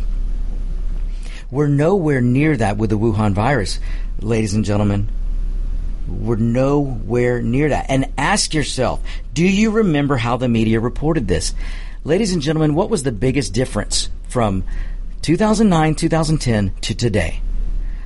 We're 1.50 1.68
nowhere 1.68 2.22
near 2.22 2.58
that 2.58 2.78
with 2.78 2.90
the 2.90 2.98
Wuhan 2.98 3.34
virus, 3.34 3.80
ladies 4.20 4.54
and 4.54 4.66
gentlemen. 4.66 5.10
We're 6.08 6.38
nowhere 6.38 7.42
near 7.42 7.70
that. 7.70 7.88
And 7.90 8.12
ask 8.18 8.54
yourself, 8.54 9.02
do 9.34 9.46
you 9.46 9.72
remember 9.72 10.18
how 10.18 10.38
the 10.38 10.48
media 10.48 10.80
reported 10.80 11.28
this? 11.28 11.54
Ladies 12.04 12.32
and 12.32 12.42
gentlemen, 12.42 12.76
what 12.76 12.90
was 12.90 13.04
the 13.04 13.12
biggest 13.12 13.54
difference 13.54 14.10
from 14.30 14.64
2009, 15.22 15.96
2010 15.96 16.74
to 16.82 16.96
today? 16.96 17.42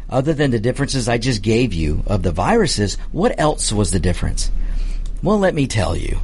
Other 0.09 0.33
than 0.33 0.51
the 0.51 0.59
differences 0.59 1.07
I 1.07 1.17
just 1.17 1.41
gave 1.41 1.73
you 1.73 2.03
of 2.05 2.23
the 2.23 2.31
viruses, 2.31 2.95
what 3.11 3.39
else 3.39 3.71
was 3.71 3.91
the 3.91 3.99
difference? 3.99 4.51
Well, 5.23 5.39
let 5.39 5.53
me 5.53 5.67
tell 5.67 5.95
you. 5.95 6.19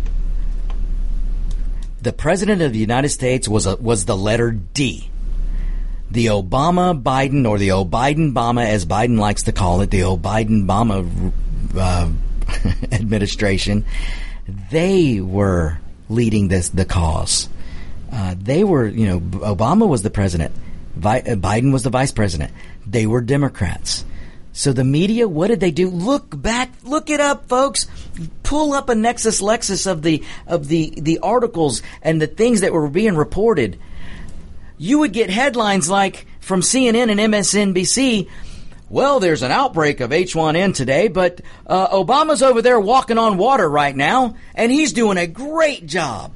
The 2.02 2.14
President 2.14 2.62
of 2.62 2.74
the 2.74 2.80
United 2.80 3.10
States 3.10 3.48
was, 3.48 3.66
a, 3.66 3.76
was 3.76 4.06
the 4.06 4.18
letter 4.18 4.52
D. 4.52 5.10
The 6.10 6.28
Obama 6.28 7.00
Biden, 7.02 7.48
or 7.48 7.58
the 7.58 7.72
O'Biden 7.72 8.34
Bama, 8.34 8.66
as 8.66 8.86
Biden 8.86 9.20
likes 9.20 9.43
to 9.43 9.52
call 9.52 9.82
it, 9.82 9.91
the 9.91 10.04
O'Biden 10.04 10.66
Bama 10.66 11.34
uh, 11.76 12.10
administration, 12.91 13.86
they 14.72 15.20
were 15.20 15.80
leading 16.10 16.48
this 16.48 16.70
the 16.70 16.86
cause. 16.86 17.50
Uh, 18.12 18.36
they 18.39 18.64
were, 18.64 18.88
you 18.88 19.06
know, 19.06 19.20
Obama 19.20 19.88
was 19.88 20.02
the 20.02 20.10
president, 20.10 20.54
Vi- 20.95 21.20
uh, 21.20 21.36
Biden 21.36 21.74
was 21.74 21.84
the 21.84 21.89
vice 21.89 22.12
president. 22.12 22.52
They 22.86 23.06
were 23.06 23.22
Democrats. 23.22 24.06
So 24.58 24.74
the 24.74 24.84
media, 24.84 25.28
what 25.28 25.49
did 25.49 25.60
they 25.60 25.70
do? 25.70 25.88
Look 25.88 26.41
back, 26.41 26.72
look 26.84 27.12
it 27.12 27.20
up, 27.20 27.47
folks. 27.47 27.86
Pull 28.41 28.74
up 28.74 28.89
a 28.89 28.95
Nexus 28.95 29.39
Lexus 29.39 29.86
of 29.86 30.01
the 30.01 30.24
of 30.47 30.68
the 30.68 30.95
the 30.97 31.20
articles 31.20 31.84
and 32.01 32.20
the 32.20 32.26
things 32.26 32.62
that 32.62 32.74
were 32.74 32.89
being 32.89 33.16
reported. 33.16 33.78
You 34.80 34.97
would 34.97 35.14
get 35.14 35.30
headlines 35.30 35.91
like 35.91 36.26
from 36.39 36.62
CNN 36.62 37.12
and 37.12 37.20
MSNBC. 37.20 38.30
Well, 38.89 39.20
there's 39.20 39.43
an 39.43 39.51
outbreak 39.51 39.99
of 39.99 40.10
H1N 40.10 40.74
today, 40.74 41.08
but 41.08 41.39
uh, 41.68 41.89
Obama's 41.89 42.41
over 42.41 42.64
there 42.64 42.80
walking 42.80 43.20
on 43.20 43.38
water 43.38 43.70
right 43.70 43.95
now, 43.95 44.38
and 44.55 44.72
he's 44.72 44.91
doing 44.91 45.20
a 45.20 45.28
great 45.28 45.86
job. 45.86 46.32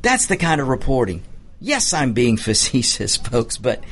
That's 0.00 0.24
the 0.24 0.38
kind 0.38 0.58
of 0.58 0.68
reporting. 0.68 1.22
Yes, 1.60 1.92
I'm 1.92 2.14
being 2.14 2.36
facetious, 2.38 3.18
folks, 3.18 3.58
but 3.58 3.84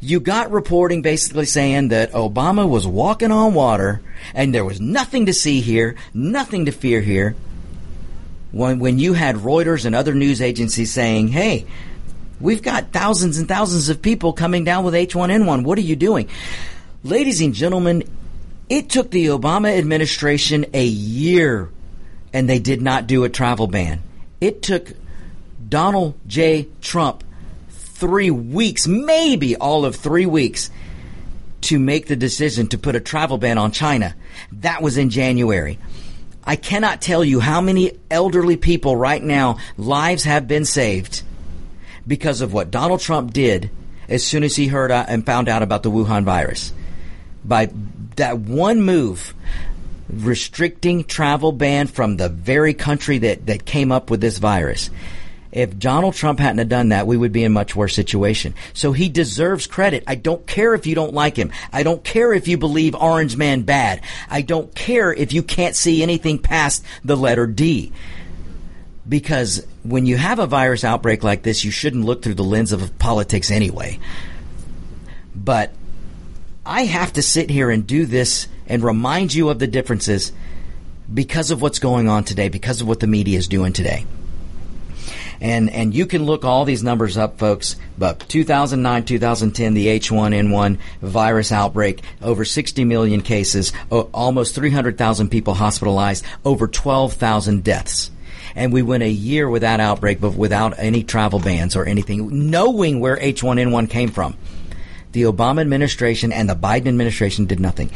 you 0.00 0.20
got 0.20 0.50
reporting 0.50 1.02
basically 1.02 1.46
saying 1.46 1.88
that 1.88 2.12
Obama 2.12 2.68
was 2.68 2.86
walking 2.86 3.32
on 3.32 3.54
water 3.54 4.00
and 4.34 4.54
there 4.54 4.64
was 4.64 4.80
nothing 4.80 5.26
to 5.26 5.32
see 5.32 5.60
here, 5.60 5.96
nothing 6.14 6.66
to 6.66 6.72
fear 6.72 7.00
here. 7.00 7.34
When, 8.52 8.78
when 8.78 8.98
you 8.98 9.12
had 9.12 9.36
Reuters 9.36 9.84
and 9.84 9.94
other 9.94 10.14
news 10.14 10.40
agencies 10.40 10.92
saying, 10.92 11.28
hey, 11.28 11.66
we've 12.40 12.62
got 12.62 12.92
thousands 12.92 13.38
and 13.38 13.48
thousands 13.48 13.88
of 13.88 14.00
people 14.00 14.32
coming 14.32 14.64
down 14.64 14.84
with 14.84 14.94
H1N1. 14.94 15.64
What 15.64 15.78
are 15.78 15.82
you 15.82 15.96
doing? 15.96 16.28
Ladies 17.02 17.40
and 17.40 17.52
gentlemen, 17.52 18.04
it 18.68 18.88
took 18.88 19.10
the 19.10 19.26
Obama 19.26 19.76
administration 19.76 20.66
a 20.74 20.84
year 20.84 21.70
and 22.32 22.48
they 22.48 22.58
did 22.58 22.80
not 22.80 23.06
do 23.06 23.24
a 23.24 23.28
travel 23.28 23.66
ban. 23.66 24.00
It 24.40 24.62
took 24.62 24.92
Donald 25.68 26.14
J. 26.26 26.68
Trump 26.80 27.24
three 27.98 28.30
weeks, 28.30 28.86
maybe 28.86 29.56
all 29.56 29.84
of 29.84 29.96
three 29.96 30.26
weeks, 30.26 30.70
to 31.62 31.78
make 31.78 32.06
the 32.06 32.16
decision 32.16 32.68
to 32.68 32.78
put 32.78 32.94
a 32.94 33.00
travel 33.00 33.38
ban 33.38 33.58
on 33.58 33.72
China. 33.72 34.14
That 34.52 34.82
was 34.82 34.96
in 34.96 35.10
January. 35.10 35.78
I 36.44 36.56
cannot 36.56 37.02
tell 37.02 37.24
you 37.24 37.40
how 37.40 37.60
many 37.60 37.98
elderly 38.10 38.56
people 38.56 38.96
right 38.96 39.22
now 39.22 39.58
lives 39.76 40.24
have 40.24 40.48
been 40.48 40.64
saved 40.64 41.22
because 42.06 42.40
of 42.40 42.52
what 42.52 42.70
Donald 42.70 43.00
Trump 43.00 43.32
did 43.32 43.70
as 44.08 44.24
soon 44.24 44.44
as 44.44 44.56
he 44.56 44.68
heard 44.68 44.90
uh, 44.90 45.04
and 45.08 45.26
found 45.26 45.48
out 45.48 45.62
about 45.62 45.82
the 45.82 45.90
Wuhan 45.90 46.24
virus. 46.24 46.72
By 47.44 47.70
that 48.16 48.38
one 48.38 48.80
move, 48.80 49.34
restricting 50.08 51.04
travel 51.04 51.52
ban 51.52 51.86
from 51.86 52.16
the 52.16 52.28
very 52.28 52.72
country 52.74 53.18
that, 53.18 53.46
that 53.46 53.66
came 53.66 53.92
up 53.92 54.08
with 54.08 54.20
this 54.20 54.38
virus. 54.38 54.88
If 55.58 55.76
Donald 55.76 56.14
Trump 56.14 56.38
hadn't 56.38 56.58
have 56.58 56.68
done 56.68 56.90
that, 56.90 57.08
we 57.08 57.16
would 57.16 57.32
be 57.32 57.42
in 57.42 57.52
much 57.52 57.74
worse 57.74 57.92
situation. 57.92 58.54
So 58.74 58.92
he 58.92 59.08
deserves 59.08 59.66
credit. 59.66 60.04
I 60.06 60.14
don't 60.14 60.46
care 60.46 60.72
if 60.72 60.86
you 60.86 60.94
don't 60.94 61.14
like 61.14 61.34
him. 61.34 61.50
I 61.72 61.82
don't 61.82 62.04
care 62.04 62.32
if 62.32 62.46
you 62.46 62.56
believe 62.56 62.94
Orange 62.94 63.36
Man 63.36 63.62
bad. 63.62 64.02
I 64.30 64.42
don't 64.42 64.72
care 64.72 65.12
if 65.12 65.32
you 65.32 65.42
can't 65.42 65.74
see 65.74 66.00
anything 66.00 66.38
past 66.38 66.84
the 67.04 67.16
letter 67.16 67.48
D. 67.48 67.92
Because 69.08 69.66
when 69.82 70.06
you 70.06 70.16
have 70.16 70.38
a 70.38 70.46
virus 70.46 70.84
outbreak 70.84 71.24
like 71.24 71.42
this, 71.42 71.64
you 71.64 71.72
shouldn't 71.72 72.04
look 72.04 72.22
through 72.22 72.34
the 72.34 72.44
lens 72.44 72.70
of 72.70 72.96
politics 73.00 73.50
anyway. 73.50 73.98
But 75.34 75.72
I 76.64 76.84
have 76.84 77.14
to 77.14 77.22
sit 77.22 77.50
here 77.50 77.68
and 77.68 77.84
do 77.84 78.06
this 78.06 78.46
and 78.68 78.80
remind 78.84 79.34
you 79.34 79.48
of 79.48 79.58
the 79.58 79.66
differences 79.66 80.30
because 81.12 81.50
of 81.50 81.60
what's 81.60 81.80
going 81.80 82.08
on 82.08 82.22
today, 82.22 82.48
because 82.48 82.80
of 82.80 82.86
what 82.86 83.00
the 83.00 83.08
media 83.08 83.38
is 83.38 83.48
doing 83.48 83.72
today. 83.72 84.06
And, 85.40 85.70
and 85.70 85.94
you 85.94 86.06
can 86.06 86.24
look 86.24 86.44
all 86.44 86.64
these 86.64 86.82
numbers 86.82 87.16
up, 87.16 87.38
folks. 87.38 87.76
But 87.96 88.20
2009, 88.28 89.04
2010, 89.04 89.74
the 89.74 89.86
H1N1 89.86 90.78
virus 91.00 91.52
outbreak, 91.52 92.02
over 92.22 92.44
60 92.44 92.84
million 92.84 93.22
cases, 93.22 93.72
almost 93.90 94.54
300,000 94.54 95.28
people 95.28 95.54
hospitalized, 95.54 96.24
over 96.44 96.66
12,000 96.66 97.62
deaths 97.62 98.10
and 98.54 98.72
we 98.72 98.82
went 98.82 99.04
a 99.04 99.08
year 99.08 99.48
without 99.48 99.78
outbreak, 99.78 100.20
but 100.20 100.34
without 100.34 100.74
any 100.78 101.04
travel 101.04 101.38
bans 101.38 101.76
or 101.76 101.84
anything, 101.84 102.50
knowing 102.50 102.98
where 102.98 103.16
H1N1 103.16 103.88
came 103.88 104.10
from. 104.10 104.36
The 105.12 105.22
Obama 105.22 105.60
administration 105.60 106.32
and 106.32 106.48
the 106.48 106.56
Biden 106.56 106.88
administration 106.88 107.46
did 107.46 107.60
nothing. 107.60 107.90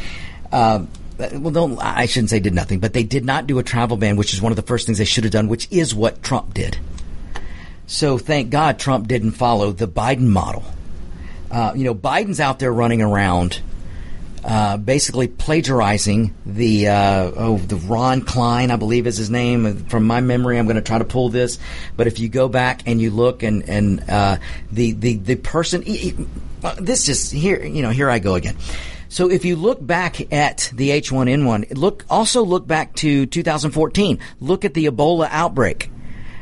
Uh, 0.51 0.85
well, 1.19 1.51
don't, 1.51 1.79
I 1.79 2.07
shouldn't 2.07 2.31
say 2.31 2.41
did 2.41 2.55
nothing, 2.55 2.81
but 2.81 2.93
they 2.93 3.03
did 3.03 3.25
not 3.25 3.47
do 3.47 3.59
a 3.59 3.63
travel 3.63 3.97
ban, 3.97 4.17
which 4.17 4.33
is 4.33 4.41
one 4.41 4.53
of 4.53 4.57
the 4.57 4.63
first 4.63 4.87
things 4.87 4.99
they 4.99 5.05
should 5.05 5.25
have 5.25 5.33
done, 5.33 5.49
which 5.49 5.69
is 5.71 5.95
what 5.95 6.23
Trump 6.23 6.55
did. 6.55 6.79
So 7.87 8.19
thank 8.19 8.51
God 8.51 8.79
Trump 8.79 9.09
didn't 9.09 9.33
follow 9.33 9.73
the 9.73 9.89
Biden 9.89 10.29
model. 10.29 10.65
Uh, 11.51 11.73
you 11.77 11.85
know, 11.85 11.95
Biden's 11.95 12.41
out 12.41 12.59
there 12.59 12.73
running 12.73 13.03
around, 13.03 13.61
uh, 14.43 14.79
basically 14.79 15.29
plagiarizing 15.29 16.35
the 16.47 16.89
uh, 16.89 17.31
oh 17.37 17.59
the 17.59 17.77
Ron 17.77 18.23
Klain, 18.23 18.71
I 18.71 18.77
believe 18.77 19.07
is 19.07 19.19
his 19.19 19.29
name. 19.29 19.85
From 19.85 20.07
my 20.07 20.21
memory, 20.21 20.59
I'm 20.59 20.65
going 20.65 20.77
to 20.77 20.83
try 20.83 20.99
to 20.99 21.05
pull 21.05 21.29
this. 21.29 21.59
But 21.97 22.07
if 22.07 22.19
you 22.19 22.29
go 22.31 22.49
back 22.49 22.83
and 22.87 23.01
you 23.01 23.11
look 23.11 23.43
and 23.43 23.69
and 23.69 24.09
uh, 24.09 24.39
the 24.71 24.93
the 24.93 25.17
the 25.17 25.37
person, 25.37 25.83
he, 25.83 25.97
he, 25.97 26.27
this 26.81 27.05
just 27.05 27.33
here 27.33 27.63
you 27.63 27.83
know 27.83 27.91
here 27.91 28.09
I 28.09 28.19
go 28.19 28.35
again. 28.35 28.57
So 29.11 29.31
if 29.31 29.45
you 29.45 29.57
look 29.57 29.87
back 29.87 30.33
at 30.33 30.73
the 30.73 30.89
H1N1, 30.89 31.77
look 31.77 32.07
also 32.09 32.43
look 32.43 32.67
back 32.67 32.95
to 32.97 33.27
2014. 33.27 34.19
Look 34.41 34.65
at 34.65 34.73
the 34.73 34.87
Ebola 34.87 35.29
outbreak. 35.31 35.91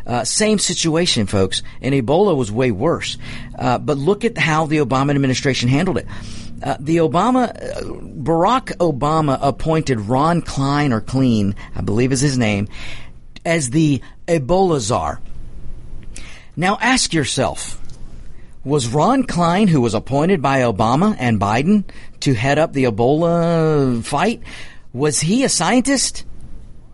Uh, 0.07 0.25
same 0.25 0.59
situation, 0.59 1.27
folks. 1.27 1.63
And 1.81 1.95
Ebola 1.95 2.37
was 2.37 2.51
way 2.51 2.71
worse. 2.71 3.19
Uh, 3.59 3.79
but 3.79 3.99
look 3.99 4.25
at 4.25 4.39
how 4.39 4.67
the 4.67 4.79
Obama 4.79 5.11
administration 5.11 5.69
handled 5.69 5.99
it. 5.99 6.07
Uh, 6.63 6.77
the 6.79 6.99
Obama, 6.99 7.49
uh, 7.51 7.81
Barack 7.83 8.77
Obama 8.77 9.39
appointed 9.41 10.01
Ron 10.01 10.43
Klain 10.43 10.93
or 10.93 11.01
Clean, 11.01 11.55
I 11.75 11.81
believe 11.81 12.13
is 12.13 12.21
his 12.21 12.37
name, 12.37 12.69
as 13.45 13.71
the 13.71 14.03
Ebola 14.27 14.79
czar. 14.79 15.21
Now 16.57 16.77
ask 16.81 17.15
yourself, 17.15 17.81
was 18.63 18.89
Ron 18.89 19.25
Klain, 19.25 19.69
who 19.69 19.81
was 19.81 19.95
appointed 19.95 20.43
by 20.43 20.61
Obama 20.61 21.17
and 21.19 21.41
Biden 21.41 21.85
to 22.21 22.35
head 22.35 22.59
up 22.59 22.75
the 22.75 22.85
Ebola 22.85 24.05
fight, 24.05 24.43
was 24.93 25.21
he 25.21 25.45
a 25.45 25.49
scientist? 25.49 26.25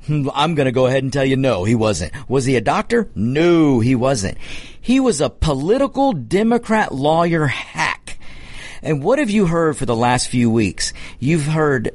Hmm, 0.06 0.28
I'm 0.34 0.54
going 0.54 0.66
to 0.66 0.72
go 0.72 0.86
ahead 0.86 1.02
and 1.02 1.12
tell 1.12 1.24
you 1.24 1.36
no, 1.36 1.64
he 1.64 1.74
wasn't. 1.74 2.12
Was 2.28 2.44
he 2.44 2.56
a 2.56 2.60
doctor? 2.60 3.08
No, 3.14 3.80
he 3.80 3.94
wasn't. 3.94 4.38
He 4.80 5.00
was 5.00 5.20
a 5.20 5.30
political 5.30 6.12
Democrat 6.12 6.94
lawyer 6.94 7.46
hack. 7.46 8.18
And 8.82 9.02
what 9.02 9.18
have 9.18 9.30
you 9.30 9.46
heard 9.46 9.76
for 9.76 9.86
the 9.86 9.96
last 9.96 10.28
few 10.28 10.50
weeks? 10.50 10.92
You've 11.18 11.46
heard 11.46 11.90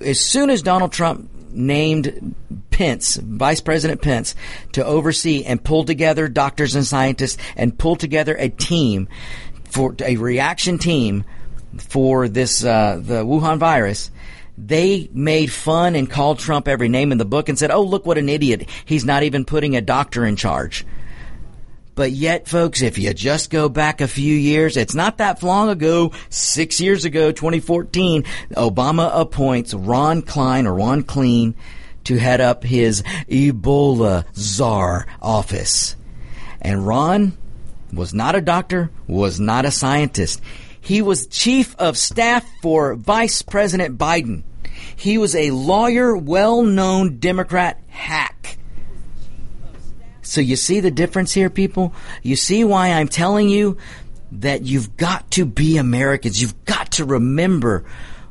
as 0.00 0.20
soon 0.20 0.48
as 0.48 0.62
Donald 0.62 0.92
Trump 0.92 1.30
named 1.52 2.34
Pence, 2.70 3.16
Vice 3.16 3.60
President 3.60 4.00
Pence, 4.00 4.34
to 4.72 4.84
oversee 4.84 5.44
and 5.44 5.62
pull 5.62 5.84
together 5.84 6.28
doctors 6.28 6.76
and 6.76 6.86
scientists 6.86 7.36
and 7.56 7.76
pull 7.76 7.96
together 7.96 8.36
a 8.38 8.48
team 8.48 9.08
for 9.64 9.94
a 10.00 10.16
reaction 10.16 10.78
team 10.78 11.24
for 11.76 12.28
this 12.28 12.64
uh, 12.64 13.00
the 13.02 13.24
Wuhan 13.24 13.58
virus. 13.58 14.10
They 14.60 15.08
made 15.12 15.52
fun 15.52 15.94
and 15.94 16.10
called 16.10 16.40
Trump 16.40 16.66
every 16.66 16.88
name 16.88 17.12
in 17.12 17.18
the 17.18 17.24
book 17.24 17.48
and 17.48 17.56
said, 17.56 17.70
"Oh, 17.70 17.82
look 17.82 18.04
what 18.04 18.18
an 18.18 18.28
idiot! 18.28 18.68
He's 18.84 19.04
not 19.04 19.22
even 19.22 19.44
putting 19.44 19.76
a 19.76 19.80
doctor 19.80 20.26
in 20.26 20.34
charge." 20.34 20.84
But 21.94 22.12
yet, 22.12 22.48
folks, 22.48 22.82
if 22.82 22.98
you 22.98 23.12
just 23.14 23.50
go 23.50 23.68
back 23.68 24.00
a 24.00 24.08
few 24.08 24.34
years, 24.34 24.76
it's 24.76 24.94
not 24.94 25.18
that 25.18 25.42
long 25.42 25.68
ago, 25.68 26.12
six 26.28 26.80
years 26.80 27.04
ago, 27.04 27.32
2014, 27.32 28.24
Obama 28.52 29.10
appoints 29.12 29.74
Ron 29.74 30.22
Klain 30.22 30.66
or 30.66 30.74
Ron 30.74 31.02
Clean 31.02 31.54
to 32.04 32.16
head 32.16 32.40
up 32.40 32.62
his 32.64 33.02
Ebola 33.28 34.24
czar 34.36 35.06
office. 35.20 35.96
And 36.60 36.86
Ron 36.86 37.36
was 37.92 38.14
not 38.14 38.34
a 38.34 38.40
doctor, 38.40 38.90
was 39.06 39.40
not 39.40 39.64
a 39.64 39.70
scientist. 39.70 40.40
He 40.80 41.02
was 41.02 41.26
chief 41.26 41.74
of 41.78 41.98
staff 41.98 42.44
for 42.62 42.94
Vice 42.94 43.42
President 43.42 43.98
Biden. 43.98 44.42
He 44.96 45.18
was 45.18 45.34
a 45.34 45.50
lawyer, 45.50 46.16
well 46.16 46.62
known 46.62 47.18
Democrat 47.18 47.80
hack. 47.88 48.58
So 50.22 50.40
you 50.40 50.56
see 50.56 50.80
the 50.80 50.90
difference 50.90 51.32
here, 51.32 51.48
people? 51.48 51.94
You 52.22 52.36
see 52.36 52.62
why 52.62 52.92
I'm 52.92 53.08
telling 53.08 53.48
you 53.48 53.78
that 54.32 54.62
you've 54.62 54.96
got 54.96 55.30
to 55.32 55.46
be 55.46 55.78
Americans. 55.78 56.40
You've 56.40 56.64
got 56.66 56.92
to 56.92 57.04
remember 57.04 57.84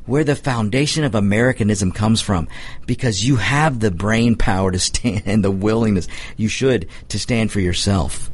where 0.06 0.24
the 0.24 0.36
foundation 0.36 1.04
of 1.04 1.14
Americanism 1.14 1.92
comes 1.92 2.20
from 2.20 2.48
because 2.86 3.24
you 3.26 3.36
have 3.36 3.78
the 3.78 3.90
brain 3.90 4.36
power 4.36 4.70
to 4.70 4.78
stand 4.78 5.22
and 5.26 5.44
the 5.44 5.50
willingness 5.50 6.08
you 6.36 6.48
should 6.48 6.88
to 7.08 7.18
stand 7.18 7.52
for 7.52 7.60
yourself. 7.60 8.30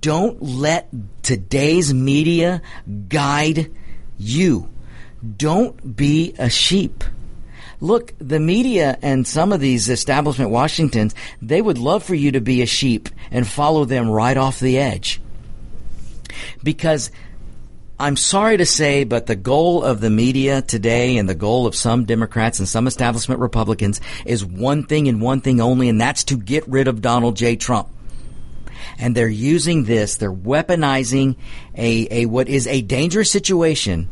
Don't 0.00 0.42
let 0.42 0.90
today's 1.22 1.94
media 1.94 2.60
guide 3.08 3.70
you. 4.18 4.68
Don't 5.36 5.96
be 5.96 6.34
a 6.38 6.50
sheep. 6.50 7.02
Look, 7.80 8.12
the 8.18 8.40
media 8.40 8.98
and 9.00 9.26
some 9.26 9.52
of 9.52 9.60
these 9.60 9.88
establishment 9.88 10.50
Washingtons, 10.50 11.14
they 11.40 11.62
would 11.62 11.78
love 11.78 12.02
for 12.02 12.14
you 12.14 12.32
to 12.32 12.40
be 12.40 12.60
a 12.60 12.66
sheep 12.66 13.08
and 13.30 13.48
follow 13.48 13.86
them 13.86 14.10
right 14.10 14.36
off 14.36 14.60
the 14.60 14.78
edge. 14.78 15.20
Because 16.62 17.10
I'm 17.98 18.16
sorry 18.16 18.58
to 18.58 18.66
say, 18.66 19.04
but 19.04 19.26
the 19.26 19.36
goal 19.36 19.82
of 19.82 20.00
the 20.00 20.10
media 20.10 20.60
today 20.60 21.16
and 21.16 21.28
the 21.28 21.34
goal 21.34 21.66
of 21.66 21.74
some 21.74 22.04
Democrats 22.04 22.58
and 22.58 22.68
some 22.68 22.86
establishment 22.86 23.40
Republicans 23.40 24.00
is 24.26 24.44
one 24.44 24.84
thing 24.84 25.08
and 25.08 25.22
one 25.22 25.40
thing 25.40 25.60
only, 25.60 25.88
and 25.88 26.00
that's 26.00 26.24
to 26.24 26.36
get 26.36 26.68
rid 26.68 26.86
of 26.86 27.00
Donald 27.00 27.36
J. 27.36 27.56
Trump. 27.56 27.88
And 28.98 29.14
they're 29.14 29.28
using 29.28 29.84
this, 29.84 30.16
they're 30.16 30.32
weaponizing 30.32 31.36
a, 31.74 32.22
a 32.22 32.26
what 32.26 32.48
is 32.48 32.66
a 32.66 32.82
dangerous 32.82 33.30
situation 33.30 34.10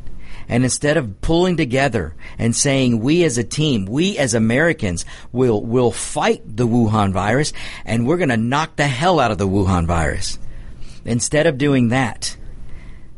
and 0.48 0.64
instead 0.64 0.96
of 0.96 1.20
pulling 1.20 1.56
together 1.56 2.14
and 2.38 2.56
saying 2.56 3.00
we 3.00 3.24
as 3.24 3.38
a 3.38 3.44
team, 3.44 3.84
we 3.84 4.16
as 4.18 4.34
Americans 4.34 5.04
will 5.32 5.62
will 5.62 5.92
fight 5.92 6.42
the 6.44 6.66
Wuhan 6.66 7.12
virus 7.12 7.52
and 7.84 8.06
we're 8.06 8.16
going 8.16 8.28
to 8.30 8.36
knock 8.36 8.76
the 8.76 8.86
hell 8.86 9.20
out 9.20 9.30
of 9.30 9.38
the 9.38 9.48
Wuhan 9.48 9.86
virus. 9.86 10.38
Instead 11.04 11.46
of 11.46 11.58
doing 11.58 11.88
that, 11.88 12.36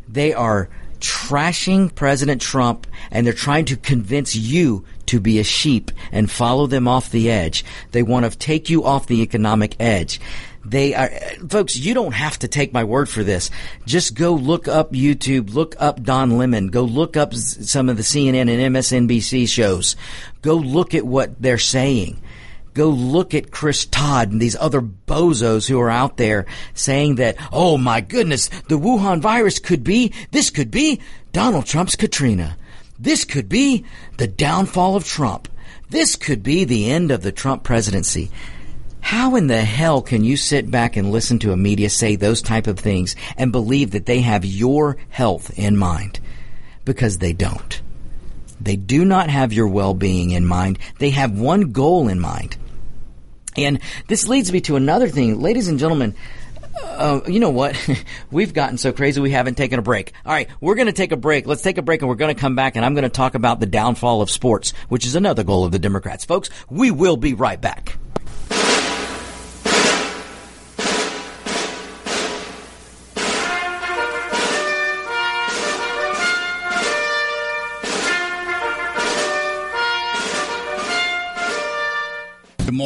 they 0.08 0.32
are 0.32 0.68
trashing 0.98 1.94
President 1.94 2.42
Trump 2.42 2.86
and 3.10 3.26
they're 3.26 3.32
trying 3.32 3.64
to 3.66 3.76
convince 3.76 4.34
you 4.34 4.84
to 5.06 5.20
be 5.20 5.38
a 5.38 5.44
sheep 5.44 5.90
and 6.12 6.30
follow 6.30 6.66
them 6.66 6.86
off 6.86 7.10
the 7.10 7.30
edge. 7.30 7.64
They 7.90 8.02
want 8.02 8.30
to 8.30 8.38
take 8.38 8.70
you 8.70 8.84
off 8.84 9.06
the 9.06 9.22
economic 9.22 9.76
edge. 9.80 10.20
They 10.64 10.94
are, 10.94 11.10
folks, 11.48 11.76
you 11.76 11.94
don't 11.94 12.12
have 12.12 12.38
to 12.40 12.48
take 12.48 12.72
my 12.72 12.84
word 12.84 13.08
for 13.08 13.24
this. 13.24 13.50
Just 13.86 14.14
go 14.14 14.34
look 14.34 14.68
up 14.68 14.92
YouTube, 14.92 15.54
look 15.54 15.74
up 15.78 16.02
Don 16.02 16.36
Lemon, 16.36 16.68
go 16.68 16.82
look 16.82 17.16
up 17.16 17.34
some 17.34 17.88
of 17.88 17.96
the 17.96 18.02
CNN 18.02 18.50
and 18.50 18.74
MSNBC 18.74 19.48
shows. 19.48 19.96
Go 20.42 20.56
look 20.56 20.94
at 20.94 21.06
what 21.06 21.40
they're 21.40 21.58
saying. 21.58 22.20
Go 22.74 22.90
look 22.90 23.34
at 23.34 23.50
Chris 23.50 23.84
Todd 23.84 24.30
and 24.30 24.40
these 24.40 24.54
other 24.56 24.80
bozos 24.80 25.68
who 25.68 25.80
are 25.80 25.90
out 25.90 26.18
there 26.18 26.46
saying 26.74 27.16
that, 27.16 27.36
oh 27.52 27.76
my 27.76 28.00
goodness, 28.00 28.48
the 28.68 28.78
Wuhan 28.78 29.20
virus 29.20 29.58
could 29.58 29.82
be, 29.82 30.12
this 30.30 30.50
could 30.50 30.70
be 30.70 31.00
Donald 31.32 31.66
Trump's 31.66 31.96
Katrina. 31.96 32.56
This 32.98 33.24
could 33.24 33.48
be 33.48 33.84
the 34.18 34.28
downfall 34.28 34.94
of 34.94 35.06
Trump. 35.06 35.48
This 35.88 36.14
could 36.14 36.42
be 36.42 36.64
the 36.64 36.90
end 36.90 37.10
of 37.10 37.22
the 37.22 37.32
Trump 37.32 37.64
presidency. 37.64 38.30
How 39.00 39.36
in 39.36 39.46
the 39.46 39.62
hell 39.62 40.02
can 40.02 40.24
you 40.24 40.36
sit 40.36 40.70
back 40.70 40.96
and 40.96 41.10
listen 41.10 41.38
to 41.40 41.52
a 41.52 41.56
media 41.56 41.90
say 41.90 42.16
those 42.16 42.42
type 42.42 42.66
of 42.66 42.78
things 42.78 43.16
and 43.36 43.52
believe 43.52 43.92
that 43.92 44.06
they 44.06 44.20
have 44.20 44.44
your 44.44 44.96
health 45.08 45.58
in 45.58 45.76
mind? 45.76 46.20
Because 46.84 47.18
they 47.18 47.32
don't. 47.32 47.80
They 48.60 48.76
do 48.76 49.04
not 49.04 49.30
have 49.30 49.52
your 49.52 49.68
well-being 49.68 50.32
in 50.32 50.44
mind. 50.44 50.78
They 50.98 51.10
have 51.10 51.38
one 51.38 51.72
goal 51.72 52.08
in 52.08 52.20
mind. 52.20 52.56
And 53.56 53.80
this 54.06 54.28
leads 54.28 54.52
me 54.52 54.60
to 54.62 54.76
another 54.76 55.08
thing. 55.08 55.40
Ladies 55.40 55.68
and 55.68 55.78
gentlemen, 55.78 56.14
uh, 56.82 57.20
you 57.26 57.40
know 57.40 57.50
what? 57.50 57.76
We've 58.30 58.52
gotten 58.52 58.78
so 58.78 58.92
crazy 58.92 59.20
we 59.20 59.30
haven't 59.30 59.56
taken 59.56 59.78
a 59.78 59.82
break. 59.82 60.12
All 60.24 60.32
right, 60.32 60.48
we're 60.60 60.74
going 60.74 60.86
to 60.86 60.92
take 60.92 61.12
a 61.12 61.16
break. 61.16 61.46
Let's 61.46 61.62
take 61.62 61.78
a 61.78 61.82
break 61.82 62.02
and 62.02 62.08
we're 62.08 62.14
going 62.14 62.34
to 62.34 62.40
come 62.40 62.54
back 62.54 62.76
and 62.76 62.84
I'm 62.84 62.94
going 62.94 63.02
to 63.02 63.08
talk 63.08 63.34
about 63.34 63.60
the 63.60 63.66
downfall 63.66 64.22
of 64.22 64.30
sports, 64.30 64.72
which 64.88 65.06
is 65.06 65.14
another 65.14 65.42
goal 65.42 65.64
of 65.64 65.72
the 65.72 65.78
Democrats. 65.78 66.24
Folks, 66.24 66.50
we 66.68 66.90
will 66.90 67.16
be 67.16 67.34
right 67.34 67.60
back. 67.60 67.96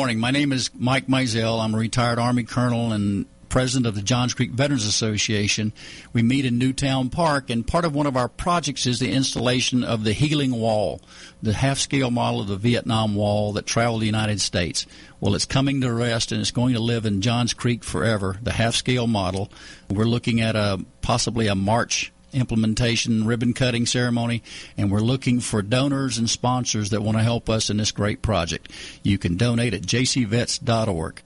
Morning. 0.04 0.20
My 0.20 0.32
name 0.32 0.52
is 0.52 0.68
Mike 0.74 1.06
Mizell. 1.06 1.64
I'm 1.64 1.74
a 1.74 1.78
retired 1.78 2.18
Army 2.18 2.42
colonel 2.42 2.92
and 2.92 3.24
president 3.48 3.86
of 3.86 3.94
the 3.94 4.02
Johns 4.02 4.34
Creek 4.34 4.50
Veterans 4.50 4.84
Association. 4.84 5.72
We 6.12 6.22
meet 6.22 6.44
in 6.44 6.58
Newtown 6.58 7.08
Park, 7.08 7.48
and 7.48 7.66
part 7.66 7.86
of 7.86 7.94
one 7.94 8.06
of 8.06 8.14
our 8.14 8.28
projects 8.28 8.84
is 8.84 8.98
the 8.98 9.10
installation 9.10 9.82
of 9.82 10.04
the 10.04 10.12
Healing 10.12 10.50
Wall, 10.50 11.00
the 11.42 11.54
half 11.54 11.78
scale 11.78 12.10
model 12.10 12.42
of 12.42 12.48
the 12.48 12.56
Vietnam 12.58 13.14
Wall 13.14 13.54
that 13.54 13.64
traveled 13.64 14.02
the 14.02 14.06
United 14.06 14.42
States. 14.42 14.84
Well, 15.20 15.34
it's 15.34 15.46
coming 15.46 15.80
to 15.80 15.90
rest 15.90 16.32
and 16.32 16.40
it's 16.42 16.50
going 16.50 16.74
to 16.74 16.80
live 16.80 17.06
in 17.06 17.22
Johns 17.22 17.54
Creek 17.54 17.82
forever, 17.82 18.36
the 18.42 18.52
half 18.52 18.74
scale 18.74 19.06
model. 19.06 19.50
We're 19.88 20.04
looking 20.04 20.42
at 20.42 20.54
a 20.54 20.84
possibly 21.00 21.46
a 21.46 21.54
March 21.54 22.12
implementation 22.34 23.26
ribbon 23.26 23.54
cutting 23.54 23.86
ceremony, 23.86 24.42
and 24.76 24.90
we're 24.90 25.00
looking 25.00 25.40
for 25.40 25.62
donors 25.62 26.18
and 26.18 26.28
sponsors 26.28 26.90
that 26.90 27.02
want 27.02 27.16
to 27.16 27.24
help 27.24 27.48
us 27.48 27.70
in 27.70 27.76
this 27.76 27.92
great 27.92 28.22
project. 28.22 28.70
You 29.02 29.18
can 29.18 29.36
donate 29.36 29.74
at 29.74 29.82
jcvets.org. 29.82 31.22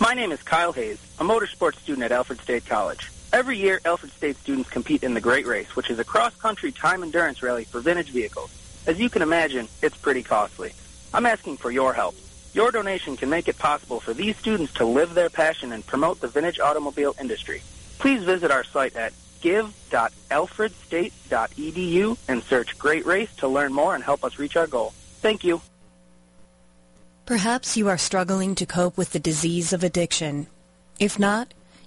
My 0.00 0.14
name 0.14 0.32
is 0.32 0.42
Kyle 0.42 0.72
Hayes, 0.72 0.98
a 1.18 1.24
motorsports 1.24 1.76
student 1.80 2.04
at 2.04 2.12
Alfred 2.12 2.40
State 2.40 2.64
College. 2.64 3.10
Every 3.38 3.56
year, 3.56 3.80
Alfred 3.84 4.10
State 4.10 4.36
students 4.38 4.68
compete 4.68 5.04
in 5.04 5.14
the 5.14 5.20
Great 5.20 5.46
Race, 5.46 5.76
which 5.76 5.90
is 5.90 6.00
a 6.00 6.04
cross-country 6.04 6.72
time 6.72 7.04
endurance 7.04 7.40
rally 7.40 7.62
for 7.62 7.78
vintage 7.78 8.10
vehicles. 8.10 8.50
As 8.84 8.98
you 8.98 9.08
can 9.08 9.22
imagine, 9.22 9.68
it's 9.80 9.96
pretty 9.96 10.24
costly. 10.24 10.72
I'm 11.14 11.24
asking 11.24 11.58
for 11.58 11.70
your 11.70 11.92
help. 11.92 12.16
Your 12.52 12.72
donation 12.72 13.16
can 13.16 13.30
make 13.30 13.46
it 13.46 13.56
possible 13.56 14.00
for 14.00 14.12
these 14.12 14.36
students 14.38 14.72
to 14.72 14.84
live 14.84 15.14
their 15.14 15.30
passion 15.30 15.70
and 15.70 15.86
promote 15.86 16.20
the 16.20 16.26
vintage 16.26 16.58
automobile 16.58 17.14
industry. 17.20 17.62
Please 18.00 18.24
visit 18.24 18.50
our 18.50 18.64
site 18.64 18.96
at 18.96 19.12
give.alfredstate.edu 19.40 22.18
and 22.26 22.42
search 22.42 22.76
Great 22.76 23.06
Race 23.06 23.32
to 23.36 23.46
learn 23.46 23.72
more 23.72 23.94
and 23.94 24.02
help 24.02 24.24
us 24.24 24.40
reach 24.40 24.56
our 24.56 24.66
goal. 24.66 24.92
Thank 25.20 25.44
you. 25.44 25.60
Perhaps 27.24 27.76
you 27.76 27.86
are 27.86 27.98
struggling 27.98 28.56
to 28.56 28.66
cope 28.66 28.98
with 28.98 29.12
the 29.12 29.20
disease 29.20 29.72
of 29.72 29.84
addiction. 29.84 30.48
If 30.98 31.20
not, 31.20 31.54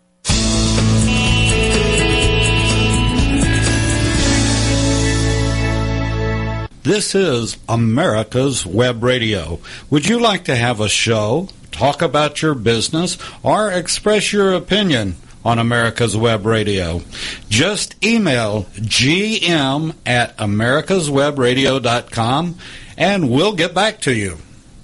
This 6.83 7.15
is 7.15 7.57
America's 7.69 8.65
Web 8.65 9.03
Radio. 9.03 9.61
Would 9.89 10.05
you 10.05 10.19
like 10.19 10.43
to 10.43 10.55
have 10.57 10.81
a 10.81 10.89
show, 10.89 11.47
talk 11.71 12.01
about 12.01 12.41
your 12.41 12.55
business, 12.55 13.17
or 13.41 13.71
express 13.71 14.33
your 14.33 14.53
opinion? 14.53 15.15
On 15.45 15.59
America's 15.59 16.15
Web 16.15 16.45
Radio. 16.45 17.01
Just 17.49 18.01
email 18.03 18.63
gm 18.75 19.95
at 20.05 20.37
americaswebradio.com 20.37 22.55
and 22.97 23.29
we'll 23.29 23.53
get 23.53 23.73
back 23.73 24.01
to 24.01 24.13
you. 24.13 24.37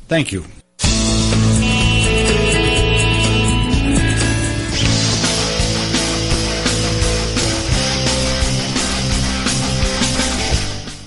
Thank 0.08 0.32
you. 0.32 0.46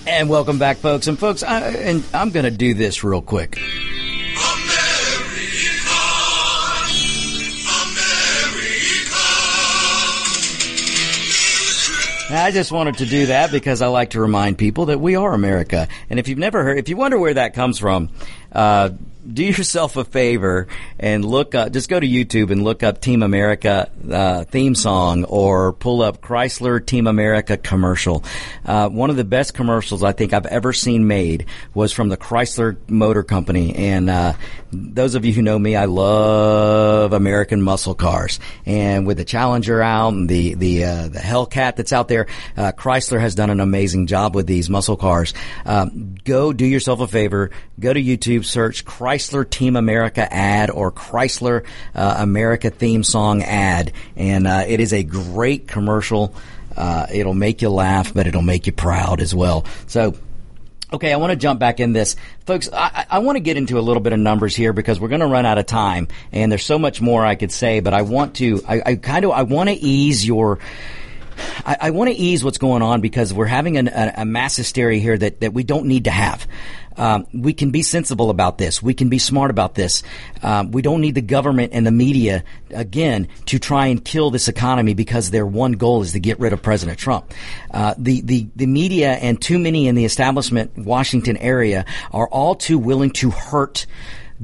And 0.05 0.29
welcome 0.29 0.59
back, 0.59 0.77
folks. 0.77 1.07
And 1.07 1.19
folks, 1.19 1.43
I, 1.43 1.71
and 1.71 2.05
I'm 2.13 2.31
going 2.31 2.45
to 2.45 2.51
do 2.51 2.75
this 2.75 3.03
real 3.03 3.23
quick. 3.23 3.59
I 12.33 12.51
just 12.51 12.73
wanted 12.73 12.99
to 12.99 13.07
do 13.07 13.27
that 13.27 13.51
because 13.51 13.83
I 13.83 13.89
like 13.89 14.11
to 14.11 14.21
remind 14.21 14.59
people 14.59 14.87
that 14.87 15.01
we 15.01 15.17
are 15.17 15.35
America. 15.35 15.89
And 16.09 16.19
if 16.19 16.29
you've 16.29 16.39
never 16.39 16.63
heard, 16.65 16.79
if 16.79 16.89
you 16.89 16.97
wonder 16.97 17.19
where 17.19 17.35
that 17.35 17.55
comes 17.55 17.79
from, 17.79 18.11
uh, 18.53 18.91
do 19.31 19.45
yourself 19.45 19.97
a 19.97 20.05
favor 20.05 20.67
and 20.99 21.25
look 21.25 21.55
up, 21.55 21.73
just 21.73 21.89
go 21.89 21.99
to 21.99 22.07
YouTube 22.07 22.51
and 22.51 22.65
look 22.65 22.83
up 22.83 23.01
Team 23.01 23.23
America 23.23 23.91
uh, 24.11 24.45
theme 24.45 24.75
song 24.75 25.25
or 25.25 25.73
pull 25.73 26.03
up 26.03 26.21
Chrysler 26.21 26.85
Team 26.85 27.07
America 27.07 27.57
commercial. 27.57 28.25
Uh, 28.65 28.89
one 28.89 29.11
of 29.11 29.17
the 29.17 29.25
best 29.25 29.55
commercials 29.55 30.03
I 30.03 30.13
think 30.13 30.33
I've 30.33 30.47
ever 30.47 30.73
seen 30.73 31.07
made 31.07 31.47
was 31.73 31.93
from 31.93 32.09
the 32.09 32.17
Chrysler 32.17 32.77
Motor 32.89 33.23
Company. 33.23 33.75
And 33.77 34.11
uh, 34.11 34.33
those 34.73 35.15
of 35.15 35.25
you 35.25 35.33
who 35.33 35.43
know 35.43 35.59
me, 35.59 35.77
I 35.77 35.85
love 35.85 37.13
American 37.13 37.63
muscle 37.63 37.95
cars. 37.95 38.41
And 38.67 39.07
with 39.07 39.19
the 39.19 39.25
Challenger 39.25 39.81
out 39.83 40.15
and 40.15 40.29
the 40.29 40.55
the 40.55 40.85
uh, 40.85 41.09
the 41.09 41.21
Hellcat 41.21 41.77
that's 41.77 41.93
out 41.93 42.09
there, 42.09 42.27
uh, 42.57 42.73
Chrysler 42.73 43.21
has 43.21 43.35
done 43.35 43.51
an 43.51 43.61
amazing 43.61 44.07
job 44.07 44.35
with 44.35 44.47
these 44.47 44.69
muscle 44.69 44.97
cars. 44.97 45.33
Um, 45.65 46.17
go 46.25 46.53
do 46.53 46.67
yourself 46.67 47.01
a 47.01 47.07
favor. 47.07 47.51
Go 47.79 47.93
to 47.93 48.03
YouTube, 48.03 48.45
search 48.45 48.85
Chrysler 48.85 49.12
Chrysler 49.13 49.49
Team 49.49 49.77
America 49.77 50.33
ad 50.33 50.71
or 50.71 50.91
Chrysler 50.91 51.67
uh, 51.95 52.17
America 52.19 52.71
theme 52.71 53.05
song 53.05 53.43
ad, 53.43 53.93
and 54.17 54.47
uh, 54.47 54.65
it 54.67 54.81
is 54.81 54.93
a 54.93 55.03
great 55.03 55.69
commercial. 55.69 56.35
Uh, 56.75 57.07
it'll 57.13 57.35
make 57.35 57.61
you 57.61 57.69
laugh, 57.69 58.15
but 58.15 58.27
it'll 58.27 58.41
make 58.43 58.67
you 58.67 58.73
proud 58.73 59.21
as 59.21 59.35
well. 59.35 59.65
So. 59.87 60.15
Okay, 60.95 61.11
I 61.11 61.17
want 61.17 61.31
to 61.31 61.37
jump 61.37 61.59
back 61.59 61.81
in 61.81 61.95
this. 61.95 62.17
Folks, 62.45 62.69
I, 62.71 63.07
I 63.09 63.19
want 63.21 63.37
to 63.37 63.41
get 63.41 63.57
into 63.57 63.79
a 63.79 63.81
little 63.81 64.03
bit 64.03 64.13
of 64.13 64.19
numbers 64.19 64.55
here 64.55 64.75
because 64.75 65.01
we're 65.01 65.09
going 65.09 65.23
to 65.23 65.27
run 65.27 65.47
out 65.47 65.57
of 65.57 65.65
time 65.65 66.09
and 66.33 66.53
there's 66.53 66.67
so 66.67 66.79
much 66.79 67.01
more 67.01 67.25
I 67.25 67.35
could 67.35 67.51
say, 67.51 67.81
but 67.81 67.95
I 67.95 68.03
want 68.03 68.37
to, 68.37 68.61
I, 68.69 68.83
I 68.85 68.95
kind 68.97 69.25
of, 69.25 69.31
I 69.31 69.45
want 69.45 69.71
to 69.71 69.75
ease 69.75 70.27
your, 70.27 70.59
I, 71.65 71.77
I 71.81 71.91
want 71.93 72.11
to 72.11 72.15
ease 72.15 72.45
what's 72.45 72.59
going 72.59 72.83
on 72.83 73.01
because 73.01 73.33
we're 73.33 73.47
having 73.47 73.79
an, 73.79 73.89
a, 73.89 74.13
a 74.19 74.25
mass 74.27 74.55
hysteria 74.55 75.01
here 75.01 75.17
that, 75.17 75.41
that 75.41 75.55
we 75.55 75.63
don't 75.63 75.87
need 75.87 76.05
to 76.05 76.11
have. 76.11 76.47
Um, 76.97 77.27
we 77.33 77.53
can 77.53 77.71
be 77.71 77.83
sensible 77.83 78.31
about 78.31 78.59
this. 78.59 78.83
We 78.83 78.95
can 78.95 79.09
be 79.09 79.19
smart 79.19 79.51
about 79.51 79.75
this. 79.75 80.03
Um, 80.43 80.71
we 80.71 80.83
don't 80.83 81.01
need 81.01 81.15
the 81.15 81.23
government 81.23 81.73
and 81.75 81.87
the 81.87 81.91
media 81.91 82.45
again 82.71 83.29
to 83.47 83.59
try 83.59 83.87
and 83.87 84.05
kill 84.05 84.31
this 84.31 84.49
economy 84.49 84.95
because 84.95 85.31
their 85.31 85.47
one 85.47 85.73
goal 85.73 86.03
is 86.03 86.13
to 86.13 86.21
get 86.21 86.39
rid 86.39 86.53
of 86.53 86.63
President 86.63 86.99
Trump. 86.99 87.33
Uh, 87.71 87.95
the 87.99 88.21
the 88.23 88.49
the 88.57 88.67
media 88.67 89.13
and 89.13 89.41
too 89.41 89.59
many 89.59 89.89
in 89.89 89.95
the 89.95 90.05
establishment 90.05 90.77
Washington 90.77 91.37
area 91.37 91.85
are 92.13 92.29
all 92.29 92.55
too 92.55 92.79
willing 92.79 93.11
to 93.11 93.31
hurt 93.31 93.87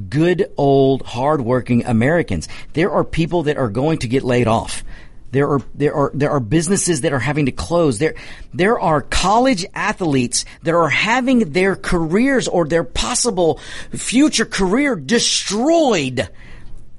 good 0.07 0.51
old 0.57 1.01
hardworking 1.01 1.85
Americans. 1.85 2.47
There 2.73 2.91
are 2.91 3.03
people 3.03 3.43
that 3.43 3.57
are 3.57 3.69
going 3.69 3.99
to 3.99 4.07
get 4.07 4.23
laid 4.23 4.47
off. 4.47 4.83
There 5.31 5.49
are 5.49 5.61
there 5.75 5.93
are 5.93 6.11
there 6.13 6.31
are 6.31 6.39
businesses 6.39 7.01
that 7.01 7.13
are 7.13 7.19
having 7.19 7.45
to 7.45 7.51
close. 7.51 7.99
There 7.99 8.15
there 8.53 8.79
are 8.79 9.01
college 9.01 9.65
athletes 9.75 10.45
that 10.63 10.73
are 10.73 10.89
having 10.89 11.51
their 11.51 11.75
careers 11.75 12.47
or 12.47 12.65
their 12.65 12.83
possible 12.83 13.59
future 13.91 14.45
career 14.45 14.95
destroyed 14.95 16.29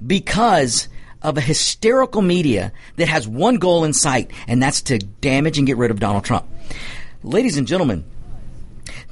because 0.07 0.89
of 1.22 1.37
a 1.37 1.41
hysterical 1.41 2.22
media 2.22 2.72
that 2.97 3.09
has 3.09 3.28
one 3.28 3.57
goal 3.57 3.85
in 3.85 3.93
sight, 3.93 4.31
and 4.49 4.62
that's 4.62 4.83
to 4.83 4.99
damage 4.99 5.59
and 5.59 5.66
get 5.66 5.76
rid 5.76 5.91
of 5.91 6.01
Donald 6.01 6.24
Trump. 6.24 6.47
Ladies 7.22 7.57
and 7.57 7.66
gentlemen, 7.66 8.05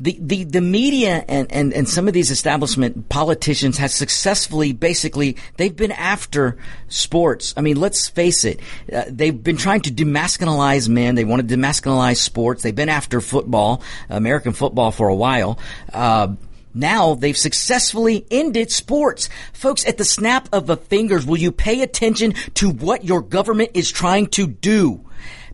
the, 0.01 0.16
the, 0.20 0.44
the 0.44 0.61
media 0.61 1.24
and, 1.28 1.51
and, 1.53 1.72
and 1.72 1.88
some 1.88 2.09
of 2.09 2.14
these 2.14 2.30
establishment 2.30 3.09
politicians 3.09 3.78
have 3.78 3.90
successfully, 3.90 4.72
basically, 4.72 5.36
they've 5.57 5.74
been 5.74 5.92
after 5.92 6.57
sports. 6.88 7.55
I 7.57 7.61
mean, 7.61 7.78
let's 7.78 8.09
face 8.09 8.44
it. 8.44 8.61
Uh, 8.92 9.05
they've 9.09 9.42
been 9.42 9.57
trying 9.57 9.80
to 9.82 9.90
demasculinize 9.90 10.88
men. 10.88 11.14
They 11.14 11.24
want 11.24 11.49
to 11.49 11.57
demasculinize 11.57 12.18
sports. 12.18 12.62
They've 12.62 12.74
been 12.74 12.88
after 12.88 13.20
football, 13.20 13.82
American 14.09 14.53
football 14.53 14.90
for 14.90 15.09
a 15.09 15.14
while. 15.14 15.59
Uh, 15.92 16.34
now 16.74 17.14
they've 17.14 17.36
successfully 17.36 18.24
ended 18.30 18.70
sports. 18.70 19.28
Folks, 19.53 19.86
at 19.86 19.99
the 19.99 20.05
snap 20.05 20.49
of 20.53 20.66
the 20.66 20.76
fingers, 20.76 21.26
will 21.26 21.38
you 21.38 21.51
pay 21.51 21.82
attention 21.82 22.34
to 22.55 22.70
what 22.70 23.05
your 23.05 23.20
government 23.20 23.70
is 23.74 23.90
trying 23.90 24.26
to 24.28 24.46
do? 24.46 25.07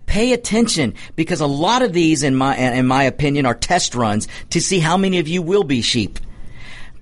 Pay 0.06 0.32
attention 0.32 0.94
because 1.16 1.40
a 1.40 1.46
lot 1.46 1.82
of 1.82 1.92
these, 1.92 2.22
in 2.22 2.36
my, 2.36 2.56
in 2.56 2.86
my 2.86 3.04
opinion, 3.04 3.46
are 3.46 3.54
test 3.54 3.94
runs 3.94 4.28
to 4.50 4.60
see 4.60 4.78
how 4.78 4.96
many 4.96 5.18
of 5.18 5.28
you 5.28 5.42
will 5.42 5.64
be 5.64 5.82
sheep 5.82 6.18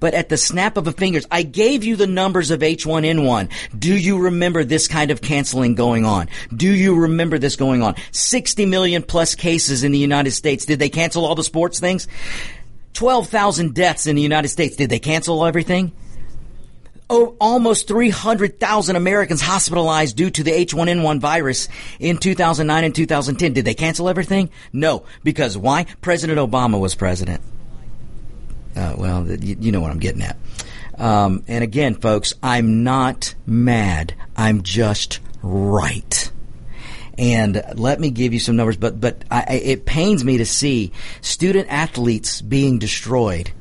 but 0.03 0.15
at 0.15 0.29
the 0.29 0.37
snap 0.37 0.77
of 0.77 0.89
a 0.89 0.93
fingers, 0.93 1.25
I 1.31 1.45
gave 1.45 1.85
you 1.85 1.95
the 1.95 2.09
numbers 2.09 2.51
of 2.51 2.59
H1N1. 2.59 3.49
Do 3.79 3.97
you 3.97 4.19
remember 4.19 4.65
this 4.65 4.89
kind 4.89 5.13
of 5.13 5.23
canceling 5.23 5.77
going 5.77 6.05
on? 6.05 6.29
Do 6.53 6.75
you 6.75 7.03
remember 7.03 7.39
this 7.39 7.55
going 7.55 7.85
on? 7.85 7.95
60 8.11 8.67
million 8.67 9.05
plus 9.05 9.37
cases 9.37 9.85
in 9.85 9.93
the 9.93 9.99
United 9.99 10.33
States. 10.33 10.67
Did 10.67 10.81
they 10.81 10.89
cancel 10.89 11.25
all 11.25 11.37
the 11.37 11.45
sports 11.45 11.79
things? 11.79 12.09
12,000 12.95 13.77
deaths 13.77 14.09
in 14.09 14.17
the 14.17 14.23
United 14.23 14.49
States. 14.49 14.75
Did 14.75 14.91
they 14.91 14.99
cancel 14.99 15.47
everything? 15.47 15.93
Oh, 17.13 17.37
almost 17.39 17.89
300,000 17.89 18.97
Americans 18.97 19.43
hospitalized 19.43 20.17
due 20.17 20.31
to 20.31 20.43
the 20.43 20.51
H1N1 20.51 21.21
virus 21.21 21.69
in 22.01 22.17
2009 22.17 22.85
and 22.85 22.95
2010. 22.95 23.53
Did 23.53 23.65
they 23.67 23.75
cancel 23.75 24.09
everything? 24.09 24.51
No. 24.73 25.05
Because 25.23 25.57
why? 25.57 25.85
President 26.01 26.39
Obama 26.39 26.81
was 26.81 26.95
president. 26.95 27.43
Uh, 28.75 28.95
well, 28.97 29.31
you, 29.31 29.71
know 29.71 29.81
what 29.81 29.91
I'm 29.91 29.99
getting 29.99 30.23
at. 30.23 30.39
Um, 30.97 31.45
and 31.47 31.63
again, 31.63 31.95
folks, 31.97 32.33
I'm 32.43 32.83
not 32.83 33.35
mad. 33.47 34.15
I'm 34.35 34.63
just 34.63 35.21
right. 35.43 36.31
And 37.19 37.63
let 37.75 38.01
me 38.01 38.11
give 38.11 38.33
you 38.33 38.41
some 38.41 38.57
numbers, 38.57 38.79
but 38.79 38.99
but 38.99 39.23
I, 39.31 39.61
it 39.63 39.85
pains 39.85 40.25
me 40.25 40.39
to 40.39 40.47
see 40.47 40.93
student 41.21 41.69
athletes 41.71 42.41
being 42.41 42.79
destroyed. 42.79 43.53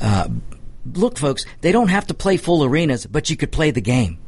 Uh, 0.00 0.28
look, 0.84 1.18
folks, 1.18 1.46
they 1.60 1.72
don't 1.72 1.88
have 1.88 2.06
to 2.08 2.14
play 2.14 2.36
full 2.36 2.64
arenas, 2.64 3.06
but 3.06 3.30
you 3.30 3.36
could 3.36 3.52
play 3.52 3.70
the 3.70 3.80
game. 3.80 4.18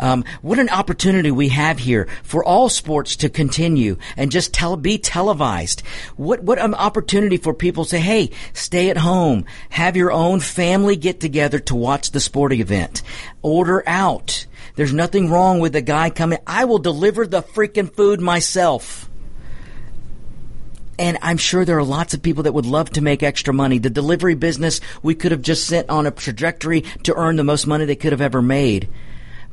Um, 0.00 0.24
what 0.42 0.58
an 0.58 0.68
opportunity 0.68 1.30
we 1.30 1.48
have 1.48 1.78
here 1.78 2.08
for 2.22 2.44
all 2.44 2.68
sports 2.68 3.16
to 3.16 3.28
continue 3.28 3.96
and 4.16 4.30
just 4.30 4.54
tell, 4.54 4.76
be 4.76 4.98
televised. 4.98 5.80
What, 6.16 6.42
what 6.42 6.58
an 6.58 6.74
opportunity 6.74 7.36
for 7.36 7.52
people 7.52 7.84
to 7.84 7.90
say, 7.90 8.00
hey, 8.00 8.30
stay 8.52 8.90
at 8.90 8.96
home, 8.96 9.44
have 9.70 9.96
your 9.96 10.12
own 10.12 10.40
family 10.40 10.96
get 10.96 11.20
together 11.20 11.58
to 11.60 11.74
watch 11.74 12.10
the 12.10 12.20
sporting 12.20 12.60
event, 12.60 13.02
order 13.42 13.82
out. 13.86 14.46
There's 14.76 14.92
nothing 14.92 15.30
wrong 15.30 15.58
with 15.58 15.74
a 15.74 15.82
guy 15.82 16.10
coming. 16.10 16.38
I 16.46 16.64
will 16.64 16.78
deliver 16.78 17.26
the 17.26 17.42
freaking 17.42 17.92
food 17.92 18.20
myself. 18.20 19.07
And 20.98 21.16
I'm 21.22 21.36
sure 21.36 21.64
there 21.64 21.78
are 21.78 21.84
lots 21.84 22.12
of 22.12 22.22
people 22.22 22.42
that 22.42 22.54
would 22.54 22.66
love 22.66 22.90
to 22.90 23.00
make 23.00 23.22
extra 23.22 23.54
money. 23.54 23.78
The 23.78 23.90
delivery 23.90 24.34
business, 24.34 24.80
we 25.02 25.14
could 25.14 25.32
have 25.32 25.42
just 25.42 25.66
sent 25.66 25.88
on 25.88 26.06
a 26.06 26.10
trajectory 26.10 26.82
to 27.04 27.14
earn 27.14 27.36
the 27.36 27.44
most 27.44 27.66
money 27.66 27.84
they 27.84 27.96
could 27.96 28.12
have 28.12 28.20
ever 28.20 28.42
made 28.42 28.88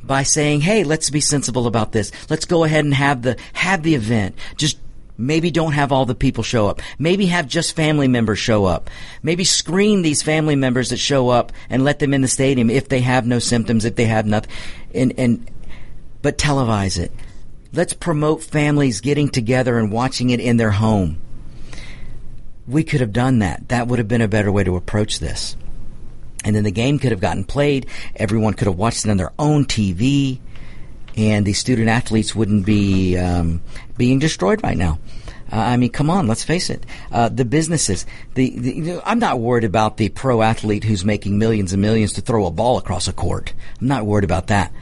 by 0.02 0.22
saying, 0.22 0.62
"Hey, 0.62 0.84
let's 0.84 1.10
be 1.10 1.20
sensible 1.20 1.66
about 1.66 1.92
this. 1.92 2.10
Let's 2.28 2.44
go 2.44 2.64
ahead 2.64 2.84
and 2.84 2.94
have 2.94 3.22
the 3.22 3.36
have 3.54 3.82
the 3.82 3.94
event. 3.94 4.34
Just 4.56 4.78
Maybe 5.18 5.50
don't 5.50 5.72
have 5.72 5.92
all 5.92 6.04
the 6.04 6.14
people 6.14 6.44
show 6.44 6.66
up. 6.66 6.82
Maybe 6.98 7.26
have 7.26 7.48
just 7.48 7.74
family 7.74 8.06
members 8.06 8.38
show 8.38 8.66
up. 8.66 8.90
Maybe 9.22 9.44
screen 9.44 10.02
these 10.02 10.20
family 10.20 10.56
members 10.56 10.90
that 10.90 10.98
show 10.98 11.30
up 11.30 11.52
and 11.70 11.84
let 11.84 12.00
them 12.00 12.12
in 12.12 12.20
the 12.20 12.28
stadium 12.28 12.68
if 12.68 12.88
they 12.88 13.00
have 13.00 13.26
no 13.26 13.38
symptoms, 13.38 13.86
if 13.86 13.96
they 13.96 14.04
have 14.04 14.26
nothing, 14.26 14.50
and 14.94 15.14
and 15.16 15.50
but 16.20 16.36
televise 16.36 16.98
it. 16.98 17.12
Let's 17.72 17.94
promote 17.94 18.42
families 18.42 19.00
getting 19.00 19.30
together 19.30 19.78
and 19.78 19.90
watching 19.90 20.30
it 20.30 20.40
in 20.40 20.58
their 20.58 20.72
home 20.72 21.16
we 22.68 22.84
could 22.84 23.00
have 23.00 23.12
done 23.12 23.40
that. 23.40 23.68
That 23.68 23.88
would 23.88 23.98
have 23.98 24.08
been 24.08 24.22
a 24.22 24.28
better 24.28 24.50
way 24.50 24.64
to 24.64 24.76
approach 24.76 25.18
this. 25.18 25.56
And 26.44 26.54
then 26.54 26.64
the 26.64 26.70
game 26.70 26.98
could 26.98 27.10
have 27.10 27.20
gotten 27.20 27.44
played. 27.44 27.86
Everyone 28.14 28.54
could 28.54 28.66
have 28.66 28.76
watched 28.76 29.04
it 29.04 29.10
on 29.10 29.16
their 29.16 29.32
own 29.38 29.64
TV, 29.64 30.38
and 31.16 31.44
the 31.44 31.52
student 31.52 31.88
athletes 31.88 32.34
wouldn't 32.34 32.64
be 32.64 33.16
um, 33.16 33.62
being 33.96 34.18
destroyed 34.18 34.62
right 34.62 34.76
now. 34.76 34.98
Uh, 35.50 35.56
I 35.56 35.76
mean, 35.76 35.90
come 35.90 36.10
on, 36.10 36.26
let's 36.26 36.42
face 36.42 36.70
it. 36.70 36.84
Uh, 37.12 37.28
the 37.28 37.44
businesses, 37.44 38.04
the, 38.34 38.58
the, 38.58 39.02
I'm 39.04 39.20
not 39.20 39.38
worried 39.38 39.64
about 39.64 39.96
the 39.96 40.08
pro 40.08 40.42
athlete 40.42 40.84
who's 40.84 41.04
making 41.04 41.38
millions 41.38 41.72
and 41.72 41.80
millions 41.80 42.14
to 42.14 42.20
throw 42.20 42.46
a 42.46 42.50
ball 42.50 42.78
across 42.78 43.06
a 43.06 43.12
court. 43.12 43.52
I'm 43.80 43.86
not 43.86 44.06
worried 44.06 44.24
about 44.24 44.48
that. 44.48 44.72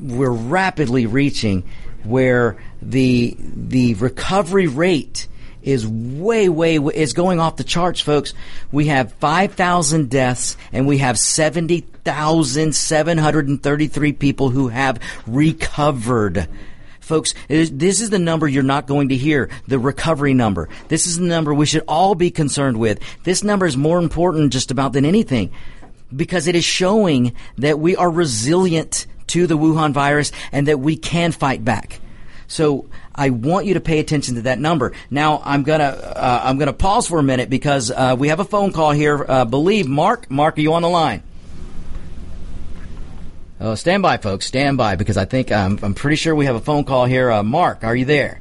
we're 0.00 0.30
rapidly 0.30 1.06
reaching 1.06 1.62
where 2.02 2.56
the, 2.80 3.36
the 3.38 3.94
recovery 3.94 4.66
rate 4.66 5.28
is 5.62 5.86
way, 5.86 6.48
way, 6.48 6.76
is 6.76 7.12
going 7.12 7.38
off 7.40 7.56
the 7.56 7.64
charts, 7.64 8.00
folks. 8.00 8.34
We 8.70 8.86
have 8.86 9.12
5,000 9.14 10.08
deaths 10.10 10.56
and 10.72 10.86
we 10.86 10.98
have 10.98 11.18
70,733 11.18 14.12
people 14.12 14.50
who 14.50 14.68
have 14.68 15.00
recovered. 15.26 16.48
Folks, 17.00 17.34
this 17.48 18.00
is 18.00 18.10
the 18.10 18.18
number 18.18 18.46
you're 18.46 18.62
not 18.62 18.86
going 18.86 19.08
to 19.08 19.16
hear, 19.16 19.48
the 19.66 19.78
recovery 19.78 20.34
number. 20.34 20.68
This 20.88 21.06
is 21.06 21.18
the 21.18 21.26
number 21.26 21.52
we 21.52 21.66
should 21.66 21.84
all 21.88 22.14
be 22.14 22.30
concerned 22.30 22.78
with. 22.78 23.00
This 23.24 23.42
number 23.42 23.66
is 23.66 23.76
more 23.76 23.98
important 23.98 24.52
just 24.52 24.70
about 24.70 24.92
than 24.92 25.04
anything 25.04 25.50
because 26.14 26.46
it 26.46 26.54
is 26.54 26.64
showing 26.64 27.34
that 27.58 27.78
we 27.78 27.96
are 27.96 28.10
resilient 28.10 29.06
to 29.28 29.46
the 29.46 29.58
Wuhan 29.58 29.92
virus 29.92 30.32
and 30.52 30.68
that 30.68 30.78
we 30.78 30.96
can 30.96 31.32
fight 31.32 31.64
back. 31.64 32.00
So 32.46 32.86
I 33.14 33.30
want 33.30 33.66
you 33.66 33.74
to 33.74 33.80
pay 33.80 33.98
attention 33.98 34.36
to 34.36 34.42
that 34.42 34.58
number. 34.58 34.92
Now 35.10 35.40
I'm 35.44 35.62
gonna 35.62 35.84
uh, 35.84 36.40
I'm 36.44 36.58
gonna 36.58 36.72
pause 36.72 37.06
for 37.06 37.18
a 37.18 37.22
minute 37.22 37.50
because 37.50 37.90
uh, 37.90 38.16
we 38.18 38.28
have 38.28 38.40
a 38.40 38.44
phone 38.44 38.72
call 38.72 38.92
here. 38.92 39.24
Uh, 39.26 39.44
believe 39.44 39.86
Mark. 39.86 40.30
Mark, 40.30 40.58
are 40.58 40.60
you 40.60 40.74
on 40.74 40.82
the 40.82 40.88
line? 40.88 41.22
Oh, 43.60 43.76
stand 43.76 44.02
by, 44.02 44.16
folks. 44.16 44.46
Stand 44.46 44.76
by 44.76 44.96
because 44.96 45.16
I 45.16 45.24
think 45.24 45.52
um, 45.52 45.78
I'm 45.82 45.94
pretty 45.94 46.16
sure 46.16 46.34
we 46.34 46.46
have 46.46 46.56
a 46.56 46.60
phone 46.60 46.84
call 46.84 47.06
here. 47.06 47.30
Uh, 47.30 47.44
Mark, 47.44 47.84
are 47.84 47.94
you 47.94 48.04
there? 48.04 48.40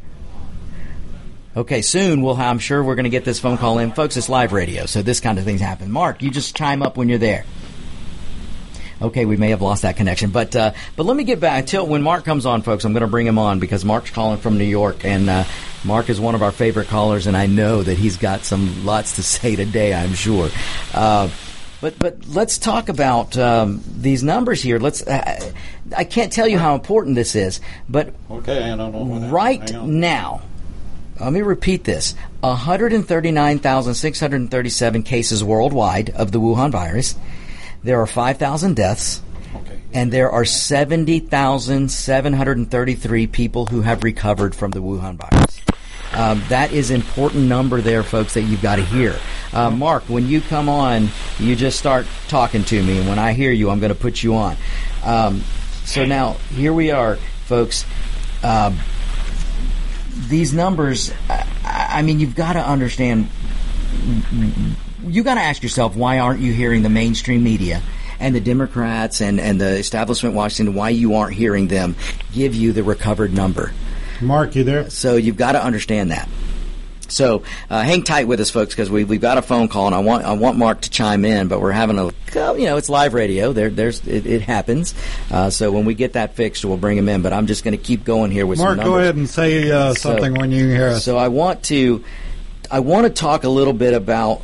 Okay, 1.55 1.81
soon 1.81 2.21
we'll. 2.21 2.35
I'm 2.35 2.57
sure 2.57 2.83
we're 2.83 2.95
going 2.95 3.03
to 3.03 3.09
get 3.11 3.25
this 3.25 3.39
phone 3.39 3.57
call 3.57 3.77
in, 3.77 3.91
folks. 3.91 4.17
It's 4.17 4.29
live 4.29 4.51
radio, 4.51 4.87
so 4.87 5.01
this 5.01 5.19
kind 5.19 5.37
of 5.37 5.43
things 5.43 5.61
happen. 5.61 5.91
Mark, 5.91 6.23
you 6.23 6.31
just 6.31 6.55
chime 6.55 6.81
up 6.81 6.97
when 6.97 7.07
you're 7.07 7.17
there. 7.19 7.45
Okay, 9.01 9.25
we 9.25 9.35
may 9.35 9.49
have 9.49 9.63
lost 9.63 9.81
that 9.81 9.97
connection, 9.97 10.29
but 10.29 10.55
uh, 10.55 10.73
but 10.95 11.07
let 11.07 11.17
me 11.17 11.23
get 11.23 11.39
back 11.39 11.61
until 11.61 11.87
when 11.87 12.03
Mark 12.03 12.23
comes 12.23 12.45
on, 12.45 12.61
folks. 12.61 12.85
I'm 12.85 12.93
going 12.93 13.01
to 13.01 13.07
bring 13.07 13.25
him 13.25 13.39
on 13.39 13.59
because 13.59 13.83
Mark's 13.83 14.11
calling 14.11 14.37
from 14.37 14.59
New 14.59 14.63
York, 14.63 15.03
and 15.03 15.27
uh, 15.27 15.43
Mark 15.83 16.07
is 16.09 16.19
one 16.19 16.35
of 16.35 16.43
our 16.43 16.51
favorite 16.51 16.87
callers, 16.87 17.25
and 17.25 17.35
I 17.35 17.47
know 17.47 17.81
that 17.81 17.97
he's 17.97 18.17
got 18.17 18.45
some 18.45 18.85
lots 18.85 19.15
to 19.15 19.23
say 19.23 19.55
today. 19.55 19.91
I'm 19.93 20.13
sure. 20.13 20.49
Uh, 20.93 21.29
but 21.81 21.97
but 21.97 22.27
let's 22.27 22.59
talk 22.59 22.89
about 22.89 23.35
um, 23.39 23.81
these 23.87 24.21
numbers 24.21 24.61
here. 24.61 24.77
Let's. 24.77 25.01
Uh, 25.05 25.51
I 25.97 26.03
can't 26.03 26.31
tell 26.31 26.47
you 26.47 26.59
how 26.59 26.75
important 26.75 27.15
this 27.15 27.35
is, 27.35 27.59
but 27.89 28.13
okay, 28.29 28.71
I 28.71 28.75
don't 28.75 28.93
know. 28.93 29.29
Right 29.29 29.73
now, 29.73 30.43
let 31.19 31.33
me 31.33 31.41
repeat 31.41 31.85
this: 31.85 32.13
139,637 32.41 35.01
cases 35.01 35.43
worldwide 35.43 36.11
of 36.11 36.31
the 36.31 36.39
Wuhan 36.39 36.71
virus. 36.71 37.15
There 37.83 38.01
are 38.01 38.07
5,000 38.07 38.75
deaths. 38.75 39.21
Okay. 39.55 39.81
And 39.93 40.13
there 40.13 40.31
are 40.31 40.45
70,733 40.45 43.27
people 43.27 43.65
who 43.65 43.81
have 43.81 44.03
recovered 44.03 44.55
from 44.55 44.71
the 44.71 44.81
Wuhan 44.81 45.17
virus. 45.17 45.59
Um, 46.13 46.43
that 46.49 46.73
is 46.73 46.91
important 46.91 47.45
number 47.45 47.81
there, 47.81 48.03
folks, 48.03 48.33
that 48.33 48.41
you've 48.41 48.61
got 48.61 48.75
to 48.77 48.83
hear. 48.83 49.17
Uh, 49.53 49.71
Mark, 49.71 50.03
when 50.03 50.27
you 50.27 50.41
come 50.41 50.69
on, 50.69 51.09
you 51.39 51.55
just 51.55 51.79
start 51.79 52.05
talking 52.27 52.63
to 52.65 52.83
me, 52.83 52.99
and 52.99 53.07
when 53.07 53.19
I 53.19 53.31
hear 53.33 53.51
you, 53.51 53.69
I'm 53.69 53.79
going 53.79 53.93
to 53.93 53.99
put 53.99 54.21
you 54.21 54.35
on. 54.35 54.57
Um, 55.03 55.41
so 55.85 56.05
now, 56.05 56.33
here 56.53 56.73
we 56.73 56.91
are, 56.91 57.15
folks. 57.45 57.85
Uh, 58.43 58.75
these 60.27 60.53
numbers, 60.53 61.13
I, 61.29 61.47
I 61.65 62.01
mean, 62.01 62.19
you've 62.19 62.35
got 62.35 62.53
to 62.53 62.59
understand 62.59 63.29
you 65.03 65.23
got 65.23 65.35
to 65.35 65.41
ask 65.41 65.63
yourself 65.63 65.95
why 65.95 66.19
aren't 66.19 66.39
you 66.41 66.53
hearing 66.53 66.83
the 66.83 66.89
mainstream 66.89 67.43
media 67.43 67.81
and 68.19 68.35
the 68.35 68.39
Democrats 68.39 69.21
and, 69.21 69.39
and 69.39 69.59
the 69.59 69.77
establishment 69.77 70.35
Washington, 70.35 70.75
why 70.75 70.89
you 70.89 71.15
aren't 71.15 71.33
hearing 71.33 71.67
them 71.67 71.95
give 72.31 72.53
you 72.55 72.71
the 72.71 72.83
recovered 72.83 73.33
number. 73.33 73.73
Mark, 74.21 74.55
you 74.55 74.63
there? 74.63 74.89
So 74.89 75.15
you've 75.15 75.37
got 75.37 75.53
to 75.53 75.63
understand 75.63 76.11
that. 76.11 76.29
So 77.07 77.43
uh, 77.69 77.81
hang 77.81 78.03
tight 78.03 78.27
with 78.27 78.39
us, 78.39 78.49
folks, 78.49 78.73
because 78.73 78.89
we, 78.89 79.03
we've 79.03 79.19
got 79.19 79.37
a 79.37 79.41
phone 79.41 79.67
call, 79.67 79.87
and 79.87 79.95
I 79.95 79.99
want 79.99 80.23
I 80.23 80.31
want 80.33 80.57
Mark 80.57 80.81
to 80.81 80.89
chime 80.89 81.25
in, 81.25 81.49
but 81.49 81.59
we're 81.59 81.71
having 81.73 81.99
a 81.99 82.05
you 82.53 82.65
know 82.65 82.77
it's 82.77 82.87
live 82.87 83.13
radio. 83.13 83.51
There 83.51 83.69
there's 83.69 84.05
it, 84.07 84.25
it 84.25 84.41
happens. 84.41 84.95
Uh, 85.29 85.49
so 85.49 85.71
when 85.71 85.83
we 85.83 85.93
get 85.93 86.13
that 86.13 86.35
fixed, 86.35 86.63
we'll 86.63 86.77
bring 86.77 86.97
him 86.97 87.09
in. 87.09 87.21
But 87.21 87.33
I'm 87.33 87.47
just 87.47 87.65
going 87.65 87.77
to 87.77 87.83
keep 87.83 88.05
going 88.05 88.31
here 88.31 88.45
with 88.45 88.59
Mark. 88.59 88.79
Go 88.79 88.97
ahead 88.97 89.17
and 89.17 89.29
say 89.29 89.69
uh, 89.69 89.93
something 89.93 90.35
So- 90.35 90.39
when 90.39 90.51
you 90.51 90.67
hear 90.67 90.89
us. 90.89 91.03
So 91.03 91.17
I 91.17 91.27
want 91.27 91.63
to 91.63 92.03
I 92.69 92.79
want 92.79 93.05
to 93.07 93.09
talk 93.09 93.43
a 93.43 93.49
little 93.49 93.73
bit 93.73 93.93
about 93.93 94.41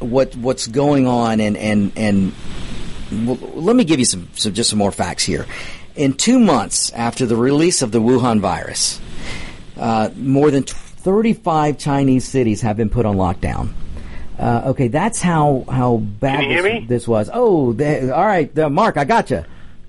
what 0.00 0.34
what's 0.36 0.66
going 0.66 1.06
on 1.06 1.40
and 1.40 1.56
and 1.56 1.92
and 1.96 2.32
well, 3.12 3.38
let 3.54 3.74
me 3.76 3.84
give 3.84 3.98
you 3.98 4.04
some, 4.04 4.28
some 4.34 4.52
just 4.52 4.70
some 4.70 4.78
more 4.78 4.92
facts 4.92 5.24
here. 5.24 5.46
In 5.96 6.12
two 6.12 6.38
months 6.38 6.92
after 6.92 7.26
the 7.26 7.36
release 7.36 7.82
of 7.82 7.90
the 7.90 8.00
Wuhan 8.00 8.40
virus, 8.40 9.00
uh, 9.76 10.10
more 10.16 10.50
than 10.50 10.62
35 10.62 11.78
Chinese 11.78 12.26
cities 12.26 12.60
have 12.60 12.76
been 12.76 12.90
put 12.90 13.06
on 13.06 13.16
lockdown. 13.16 13.72
Uh, 14.38 14.62
okay, 14.66 14.88
that's 14.88 15.20
how 15.20 15.64
how 15.68 15.96
bad 15.96 16.40
Can 16.40 16.50
you 16.50 16.62
hear 16.62 16.80
this, 16.80 16.88
this 16.88 17.08
was. 17.08 17.28
Oh, 17.32 17.72
th- 17.72 18.10
all 18.10 18.26
right, 18.26 18.56
uh, 18.56 18.70
Mark, 18.70 18.96
I 18.96 19.04
got 19.04 19.30
you. 19.30 19.44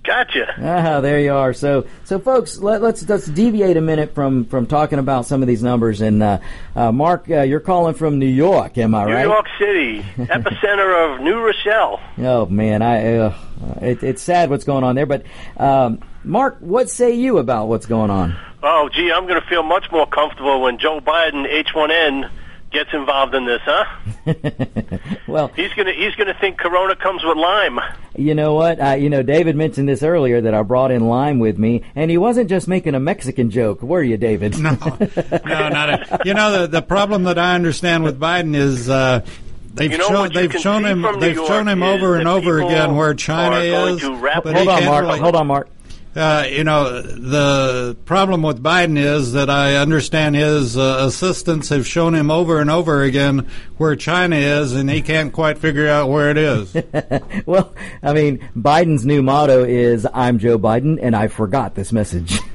Gotcha. 0.09 0.55
Ah, 0.57 1.01
there 1.01 1.19
you 1.19 1.35
are. 1.35 1.53
So, 1.53 1.85
so 2.03 2.17
folks, 2.17 2.57
let, 2.57 2.81
let's 2.81 3.07
let's 3.07 3.27
deviate 3.27 3.77
a 3.77 3.81
minute 3.81 4.15
from 4.15 4.45
from 4.45 4.65
talking 4.65 4.97
about 4.97 5.27
some 5.27 5.43
of 5.43 5.47
these 5.47 5.61
numbers. 5.61 6.01
And 6.01 6.23
uh, 6.23 6.39
uh, 6.75 6.91
Mark, 6.91 7.29
uh, 7.29 7.41
you're 7.43 7.59
calling 7.59 7.93
from 7.93 8.17
New 8.17 8.25
York, 8.25 8.79
am 8.79 8.95
I 8.95 9.05
New 9.05 9.13
right? 9.13 9.21
New 9.21 9.31
York 9.31 9.45
City, 9.59 10.01
epicenter 10.17 11.13
of 11.13 11.21
New 11.21 11.39
Rochelle. 11.39 12.01
Oh 12.17 12.47
man, 12.47 12.81
I 12.81 13.17
uh, 13.17 13.37
it, 13.81 14.01
it's 14.01 14.23
sad 14.23 14.49
what's 14.49 14.63
going 14.63 14.83
on 14.83 14.95
there. 14.95 15.05
But 15.05 15.25
um, 15.57 15.99
Mark, 16.23 16.57
what 16.59 16.89
say 16.89 17.13
you 17.13 17.37
about 17.37 17.67
what's 17.67 17.85
going 17.85 18.09
on? 18.09 18.35
Oh, 18.63 18.89
gee, 18.91 19.11
I'm 19.11 19.27
going 19.27 19.39
to 19.39 19.47
feel 19.47 19.61
much 19.61 19.91
more 19.91 20.07
comfortable 20.07 20.61
when 20.61 20.79
Joe 20.79 21.01
Biden, 21.01 21.45
H1N, 21.47 22.31
gets 22.71 22.89
involved 22.93 23.33
in 23.35 23.45
this, 23.45 23.61
huh? 23.63 23.85
Well, 25.27 25.49
He's 25.49 25.71
going 25.73 25.85
to 25.85 25.93
he's 25.93 26.15
going 26.15 26.27
to 26.27 26.33
think 26.39 26.57
Corona 26.57 26.95
comes 26.95 27.23
with 27.23 27.37
lime. 27.37 27.79
you 28.15 28.33
know 28.33 28.55
what? 28.55 28.79
Uh, 28.81 28.89
you 28.91 29.09
know, 29.09 29.21
David 29.21 29.55
mentioned 29.55 29.87
this 29.87 30.01
earlier 30.01 30.41
that 30.41 30.53
I 30.55 30.63
brought 30.63 30.89
in 30.91 31.07
Lime 31.07 31.37
with 31.39 31.57
me, 31.59 31.83
and 31.95 32.09
he 32.09 32.17
wasn't 32.17 32.49
just 32.49 32.67
making 32.67 32.95
a 32.95 32.99
Mexican 32.99 33.51
joke, 33.51 33.81
were 33.83 34.01
you, 34.01 34.17
David? 34.17 34.57
No, 34.59 34.71
no, 34.79 35.69
not 35.69 35.89
a, 35.89 36.19
you 36.25 36.33
know 36.33 36.61
the 36.61 36.67
the 36.67 36.81
problem 36.81 37.23
that 37.25 37.37
I 37.37 37.53
understand 37.53 38.03
with 38.03 38.19
Biden 38.19 38.55
is 38.55 38.89
uh, 38.89 39.23
they've 39.75 39.91
You 39.91 39.99
know, 39.99 40.07
shown 40.07 40.19
what 40.19 40.33
you 40.33 40.47
they've 40.47 40.59
shown 40.61 40.83
him. 40.83 41.05
They've 41.19 41.35
York 41.35 41.47
shown 41.47 41.67
him 41.67 41.83
over 41.83 42.15
and 42.15 42.27
over 42.27 42.59
again 42.59 42.95
where 42.95 43.13
China 43.13 43.57
are 43.57 43.67
going 43.67 43.95
is. 43.95 44.01
to 44.01 44.15
wrap 44.15 44.43
but 44.43 44.55
up- 44.55 44.57
Hold 44.57 44.69
on, 44.69 44.85
Mark. 44.85 45.05
really- 45.05 45.19
Hold 45.19 45.35
on, 45.35 45.47
Mark. 45.47 45.69
Uh, 46.15 46.45
you 46.49 46.63
know, 46.63 47.01
the 47.01 47.95
problem 48.05 48.41
with 48.41 48.61
Biden 48.63 48.97
is 48.97 49.33
that 49.33 49.49
I 49.49 49.75
understand 49.75 50.35
his 50.35 50.75
uh, 50.75 50.97
assistants 51.01 51.69
have 51.69 51.85
shown 51.85 52.15
him 52.15 52.31
over 52.31 52.59
and 52.59 52.69
over 52.69 53.03
again 53.03 53.47
where 53.77 53.95
China 53.95 54.35
is, 54.35 54.73
and 54.73 54.89
he 54.89 55.03
can't 55.03 55.31
quite 55.31 55.59
figure 55.59 55.87
out 55.87 56.09
where 56.09 56.29
it 56.31 56.37
is. 56.37 56.75
Well, 57.45 57.73
I 58.03 58.13
mean, 58.13 58.39
Biden's 58.55 59.05
new 59.05 59.21
motto 59.23 59.63
is 59.63 60.05
"I'm 60.13 60.39
Joe 60.39 60.59
Biden, 60.59 60.99
and 61.01 61.15
I 61.15 61.27
forgot 61.27 61.75
this 61.75 61.91
message." 61.91 62.39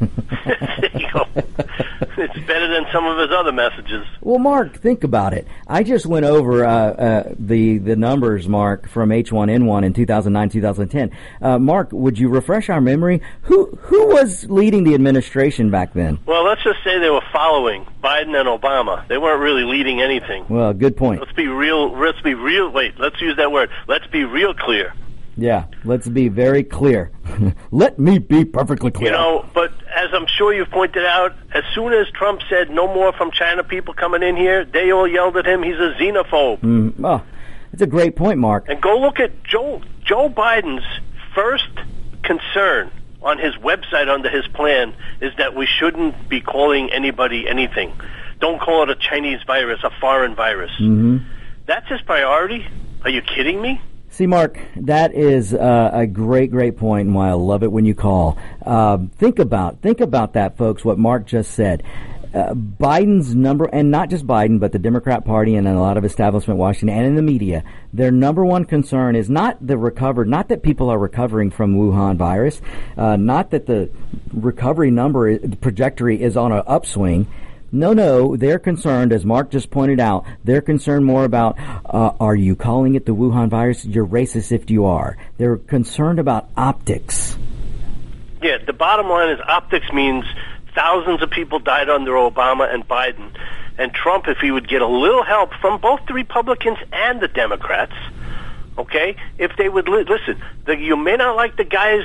there 2.27 2.35
you 2.35 2.35
go. 2.35 2.41
It's 2.41 2.47
better 2.47 2.69
than 2.69 2.87
some 2.93 3.07
of 3.07 3.19
his 3.19 3.31
other 3.31 3.53
messages. 3.53 4.07
Well, 4.21 4.39
Mark, 4.39 4.77
think 4.77 5.05
about 5.05 5.33
it. 5.33 5.47
I 5.67 5.83
just 5.83 6.07
went 6.07 6.25
over 6.25 6.65
uh, 6.65 6.71
uh, 6.71 7.35
the 7.39 7.79
the 7.79 7.97
numbers, 7.97 8.49
Mark, 8.49 8.89
from 8.89 9.11
H1N1 9.11 9.85
in 9.85 9.93
2009, 9.93 10.49
2010. 10.49 11.11
Uh, 11.41 11.59
Mark, 11.59 11.93
would 11.93 12.19
you 12.19 12.29
refresh 12.29 12.69
our 12.69 12.81
memory? 12.81 13.21
Who 13.43 13.67
who 13.83 14.09
was 14.09 14.49
leading 14.51 14.85
the 14.85 14.95
administration 14.95 15.71
back 15.71 15.93
then? 15.95 16.19
Well, 16.27 16.45
let's 16.45 16.63
just 16.63 16.83
say 16.85 16.99
they 16.99 17.11
were 17.11 17.25
following 17.33 17.85
Biden 18.03 18.39
and 18.39 18.49
Obama. 18.49 19.07
They 19.09 19.19
weren't 19.19 19.41
really 19.41 19.65
leading 19.65 20.01
anything. 20.01 20.47
Well, 20.49 20.73
good 20.73 20.97
point. 20.97 21.21
Let's 21.21 21.33
be 21.33 21.49
real. 21.49 21.97
Let's 21.97 22.21
be 22.23 22.35
real. 22.35 22.71
Wait, 22.71 22.99
let's 22.99 23.21
use 23.21 23.37
that 23.37 23.53
word. 23.53 23.71
Let's 23.89 24.07
be 24.09 24.25
real 24.25 24.55
clear. 24.55 24.93
Yeah, 25.37 25.65
let's 25.85 26.09
be 26.09 26.29
very 26.29 26.63
clear. 26.63 27.11
Let 27.71 27.99
me 27.99 28.19
be 28.19 28.45
perfectly 28.45 28.91
clear. 28.91 29.11
You 29.11 29.17
know, 29.17 29.47
but 29.53 29.73
as 29.95 30.11
I'm 30.13 30.27
sure 30.27 30.55
you've 30.55 30.71
pointed 30.71 31.05
out, 31.05 31.35
as 31.53 31.65
soon 31.75 31.93
as 31.93 32.09
Trump 32.11 32.41
said 32.49 32.71
no 32.71 32.87
more 32.87 33.13
from 33.13 33.31
China 33.33 33.65
people 33.65 33.95
coming 33.95 34.23
in 34.23 34.37
here, 34.37 34.65
they 34.65 34.93
all 34.93 35.09
yelled 35.09 35.37
at 35.37 35.47
him 35.47 35.63
he's 35.63 35.75
a 35.75 35.95
xenophobe. 35.99 36.61
Mm, 36.61 36.95
oh, 37.03 37.23
that's 37.73 37.83
a 37.83 37.87
great 37.87 38.15
point, 38.15 38.39
Mark. 38.39 38.67
And 38.69 38.81
go 38.81 38.99
look 38.99 39.19
at 39.19 39.43
Joe 39.43 39.83
Joe 40.05 40.29
Biden's 40.29 40.85
first 41.35 41.69
concern 42.23 42.91
on 43.23 43.39
his 43.39 43.55
website 43.57 44.09
under 44.09 44.29
his 44.29 44.47
plan 44.49 44.95
is 45.21 45.33
that 45.39 45.55
we 45.57 45.67
shouldn't 45.67 46.29
be 46.29 46.41
calling 46.41 46.93
anybody 46.93 47.49
anything. 47.49 47.93
Don't 48.39 48.61
call 48.61 48.83
it 48.83 48.91
a 48.91 48.95
Chinese 48.95 49.41
virus, 49.47 49.81
a 49.83 49.91
foreign 50.01 50.35
virus. 50.35 50.71
hmm 50.79 51.19
That's 51.67 51.89
his 51.89 52.03
priority? 52.03 52.67
Are 53.03 53.11
you 53.11 53.23
kidding 53.23 53.61
me? 53.61 53.81
See, 54.15 54.29
Mark, 54.29 54.61
that 54.77 55.13
is 55.13 55.53
uh, 55.53 55.91
a 55.93 56.07
great, 56.07 56.53
great 56.53 56.77
point, 56.77 57.09
and 57.09 57.17
why 57.17 57.31
I 57.31 57.33
love 57.33 57.65
it 57.65 57.73
when 57.73 57.85
you 57.85 57.97
call. 57.97 58.39
Um, 58.65 59.09
think 59.09 59.41
about, 59.41 59.81
think 59.81 60.01
about 60.01 60.35
that, 60.35 60.57
folks. 60.57 60.85
What 60.85 60.99
Mark 61.01 61.27
just 61.27 61.51
said. 61.51 61.83
Uh, 62.33 62.55
Biden's 62.55 63.35
number, 63.35 63.65
and 63.65 63.91
not 63.91 64.11
just 64.11 64.25
Biden, 64.25 64.61
but 64.61 64.71
the 64.71 64.79
Democrat 64.79 65.25
Party 65.25 65.57
and 65.57 65.67
a 65.67 65.81
lot 65.81 65.97
of 65.97 66.05
establishment 66.05 66.61
Washington 66.61 66.97
and 66.97 67.09
in 67.09 67.17
the 67.17 67.23
media, 67.23 67.65
their 67.93 68.13
number 68.13 68.45
one 68.45 68.65
concern 68.67 69.17
is 69.17 69.29
not 69.29 69.57
the 69.61 69.77
recovered, 69.77 70.29
not 70.29 70.47
that 70.47 70.63
people 70.63 70.91
are 70.91 70.99
recovering 70.99 71.51
from 71.51 71.75
Wuhan 71.75 72.17
virus, 72.17 72.63
uh, 72.97 73.17
not 73.17 73.51
that 73.51 73.67
the 73.67 73.91
recovery 74.33 74.93
number, 74.93 75.37
the 75.37 75.57
trajectory 75.57 76.23
is 76.23 76.37
on 76.37 76.53
an 76.53 76.63
upswing. 76.69 77.27
No, 77.75 77.93
no, 77.93 78.37
they're 78.37 78.61
concerned, 78.61 79.13
as 79.13 79.25
Mark 79.25 79.51
just 79.51 79.69
pointed 79.69 79.99
out, 79.99 80.25
they're 80.45 80.61
concerned 80.61 81.05
more 81.05 81.25
about, 81.25 81.59
uh, 81.59 82.13
are 82.21 82.37
you 82.37 82.55
calling 82.55 82.95
it 82.95 83.05
the 83.05 83.13
Wuhan 83.13 83.49
virus? 83.49 83.85
You're 83.85 84.07
racist 84.07 84.53
if 84.53 84.71
you 84.71 84.85
are. 84.85 85.17
They're 85.39 85.57
concerned 85.57 86.21
about 86.21 86.49
optics. 86.57 87.37
Yeah, 88.41 88.59
the 88.65 88.73
bottom 88.73 89.09
line 89.09 89.31
is 89.31 89.41
optics 89.41 89.93
means 89.93 90.25
thousands 90.73 91.21
of 91.21 91.31
people 91.31 91.59
died 91.59 91.89
under 91.89 92.13
Obama 92.13 92.73
and 92.73 92.87
Biden. 92.87 93.33
And 93.77 93.93
Trump, 93.93 94.29
if 94.29 94.39
he 94.39 94.53
would 94.53 94.69
get 94.69 94.81
a 94.81 94.87
little 94.87 95.25
help 95.25 95.53
from 95.55 95.81
both 95.81 95.99
the 96.07 96.15
Republicans 96.15 96.79
and 96.93 97.21
the 97.21 97.27
Democrats, 97.27 97.95
okay, 98.79 99.17
if 99.37 99.51
they 99.59 99.69
would 99.69 99.89
li- 99.89 100.05
listen, 100.09 100.41
the, 100.65 100.77
you 100.77 100.95
may 100.95 101.17
not 101.17 101.35
like 101.35 101.57
the 101.57 101.65
guy's 101.65 102.05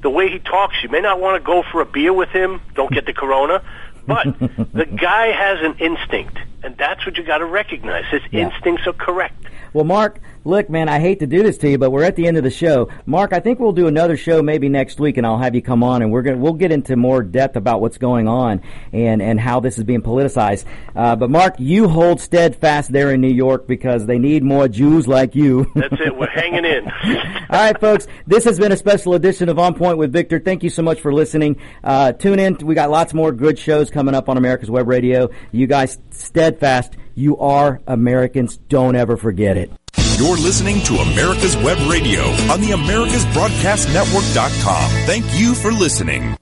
the 0.00 0.10
way 0.10 0.30
he 0.30 0.38
talks. 0.38 0.76
You 0.82 0.88
may 0.90 1.00
not 1.00 1.18
want 1.20 1.42
to 1.42 1.44
go 1.44 1.64
for 1.72 1.80
a 1.80 1.86
beer 1.86 2.12
with 2.12 2.28
him. 2.28 2.60
Don't 2.74 2.92
get 2.92 3.04
the 3.06 3.12
corona. 3.12 3.64
But 4.08 4.24
the 4.72 4.86
guy 4.86 5.26
has 5.32 5.58
an 5.60 5.74
instinct, 5.78 6.38
and 6.64 6.74
that's 6.78 7.04
what 7.06 7.16
you 7.18 7.24
got 7.24 7.38
to 7.38 7.44
recognize. 7.44 8.04
His 8.10 8.22
Yeah. 8.32 8.46
instincts 8.50 8.86
are 8.86 8.94
correct. 8.94 9.36
Well, 9.72 9.84
Mark, 9.84 10.20
look, 10.44 10.70
man, 10.70 10.88
I 10.88 11.00
hate 11.00 11.20
to 11.20 11.26
do 11.26 11.42
this 11.42 11.58
to 11.58 11.68
you, 11.68 11.78
but 11.78 11.90
we're 11.90 12.04
at 12.04 12.16
the 12.16 12.26
end 12.26 12.36
of 12.36 12.44
the 12.44 12.50
show. 12.50 12.88
Mark, 13.06 13.32
I 13.32 13.40
think 13.40 13.58
we'll 13.58 13.72
do 13.72 13.86
another 13.86 14.16
show 14.16 14.42
maybe 14.42 14.68
next 14.68 14.98
week, 14.98 15.16
and 15.16 15.26
I'll 15.26 15.38
have 15.38 15.54
you 15.54 15.62
come 15.62 15.82
on, 15.82 16.02
and 16.02 16.10
we're 16.10 16.22
gonna 16.22 16.38
we'll 16.38 16.54
get 16.54 16.72
into 16.72 16.96
more 16.96 17.22
depth 17.22 17.56
about 17.56 17.80
what's 17.80 17.98
going 17.98 18.28
on 18.28 18.62
and 18.92 19.20
and 19.20 19.38
how 19.38 19.60
this 19.60 19.78
is 19.78 19.84
being 19.84 20.02
politicized. 20.02 20.64
Uh, 20.96 21.16
but 21.16 21.30
Mark, 21.30 21.56
you 21.58 21.88
hold 21.88 22.20
steadfast 22.20 22.92
there 22.92 23.12
in 23.12 23.20
New 23.20 23.32
York 23.32 23.66
because 23.66 24.06
they 24.06 24.18
need 24.18 24.42
more 24.42 24.68
Jews 24.68 25.06
like 25.06 25.34
you. 25.34 25.70
That's 25.74 26.00
it. 26.00 26.16
We're 26.16 26.28
hanging 26.28 26.64
in. 26.64 26.86
All 27.50 27.60
right, 27.60 27.78
folks. 27.80 28.06
This 28.26 28.44
has 28.44 28.58
been 28.58 28.72
a 28.72 28.76
special 28.76 29.14
edition 29.14 29.48
of 29.48 29.58
On 29.58 29.74
Point 29.74 29.98
with 29.98 30.12
Victor. 30.12 30.38
Thank 30.38 30.62
you 30.62 30.70
so 30.70 30.82
much 30.82 31.00
for 31.00 31.12
listening. 31.12 31.60
Uh, 31.82 32.12
tune 32.12 32.38
in. 32.38 32.56
We 32.58 32.74
got 32.74 32.90
lots 32.90 33.14
more 33.14 33.32
good 33.32 33.58
shows 33.58 33.90
coming 33.90 34.14
up 34.14 34.28
on 34.28 34.36
America's 34.36 34.70
Web 34.70 34.88
Radio. 34.88 35.30
You 35.52 35.66
guys, 35.66 35.98
steadfast. 36.10 36.96
You 37.18 37.36
are 37.38 37.80
Americans. 37.88 38.58
Don't 38.68 38.94
ever 38.94 39.16
forget 39.16 39.56
it. 39.56 39.72
You're 40.18 40.36
listening 40.36 40.80
to 40.82 40.98
America's 40.98 41.56
Web 41.56 41.78
Radio 41.90 42.22
on 42.46 42.60
the 42.60 42.68
AmericasBroadcastNetwork.com. 42.68 44.90
Thank 45.04 45.24
you 45.34 45.56
for 45.56 45.72
listening. 45.72 46.38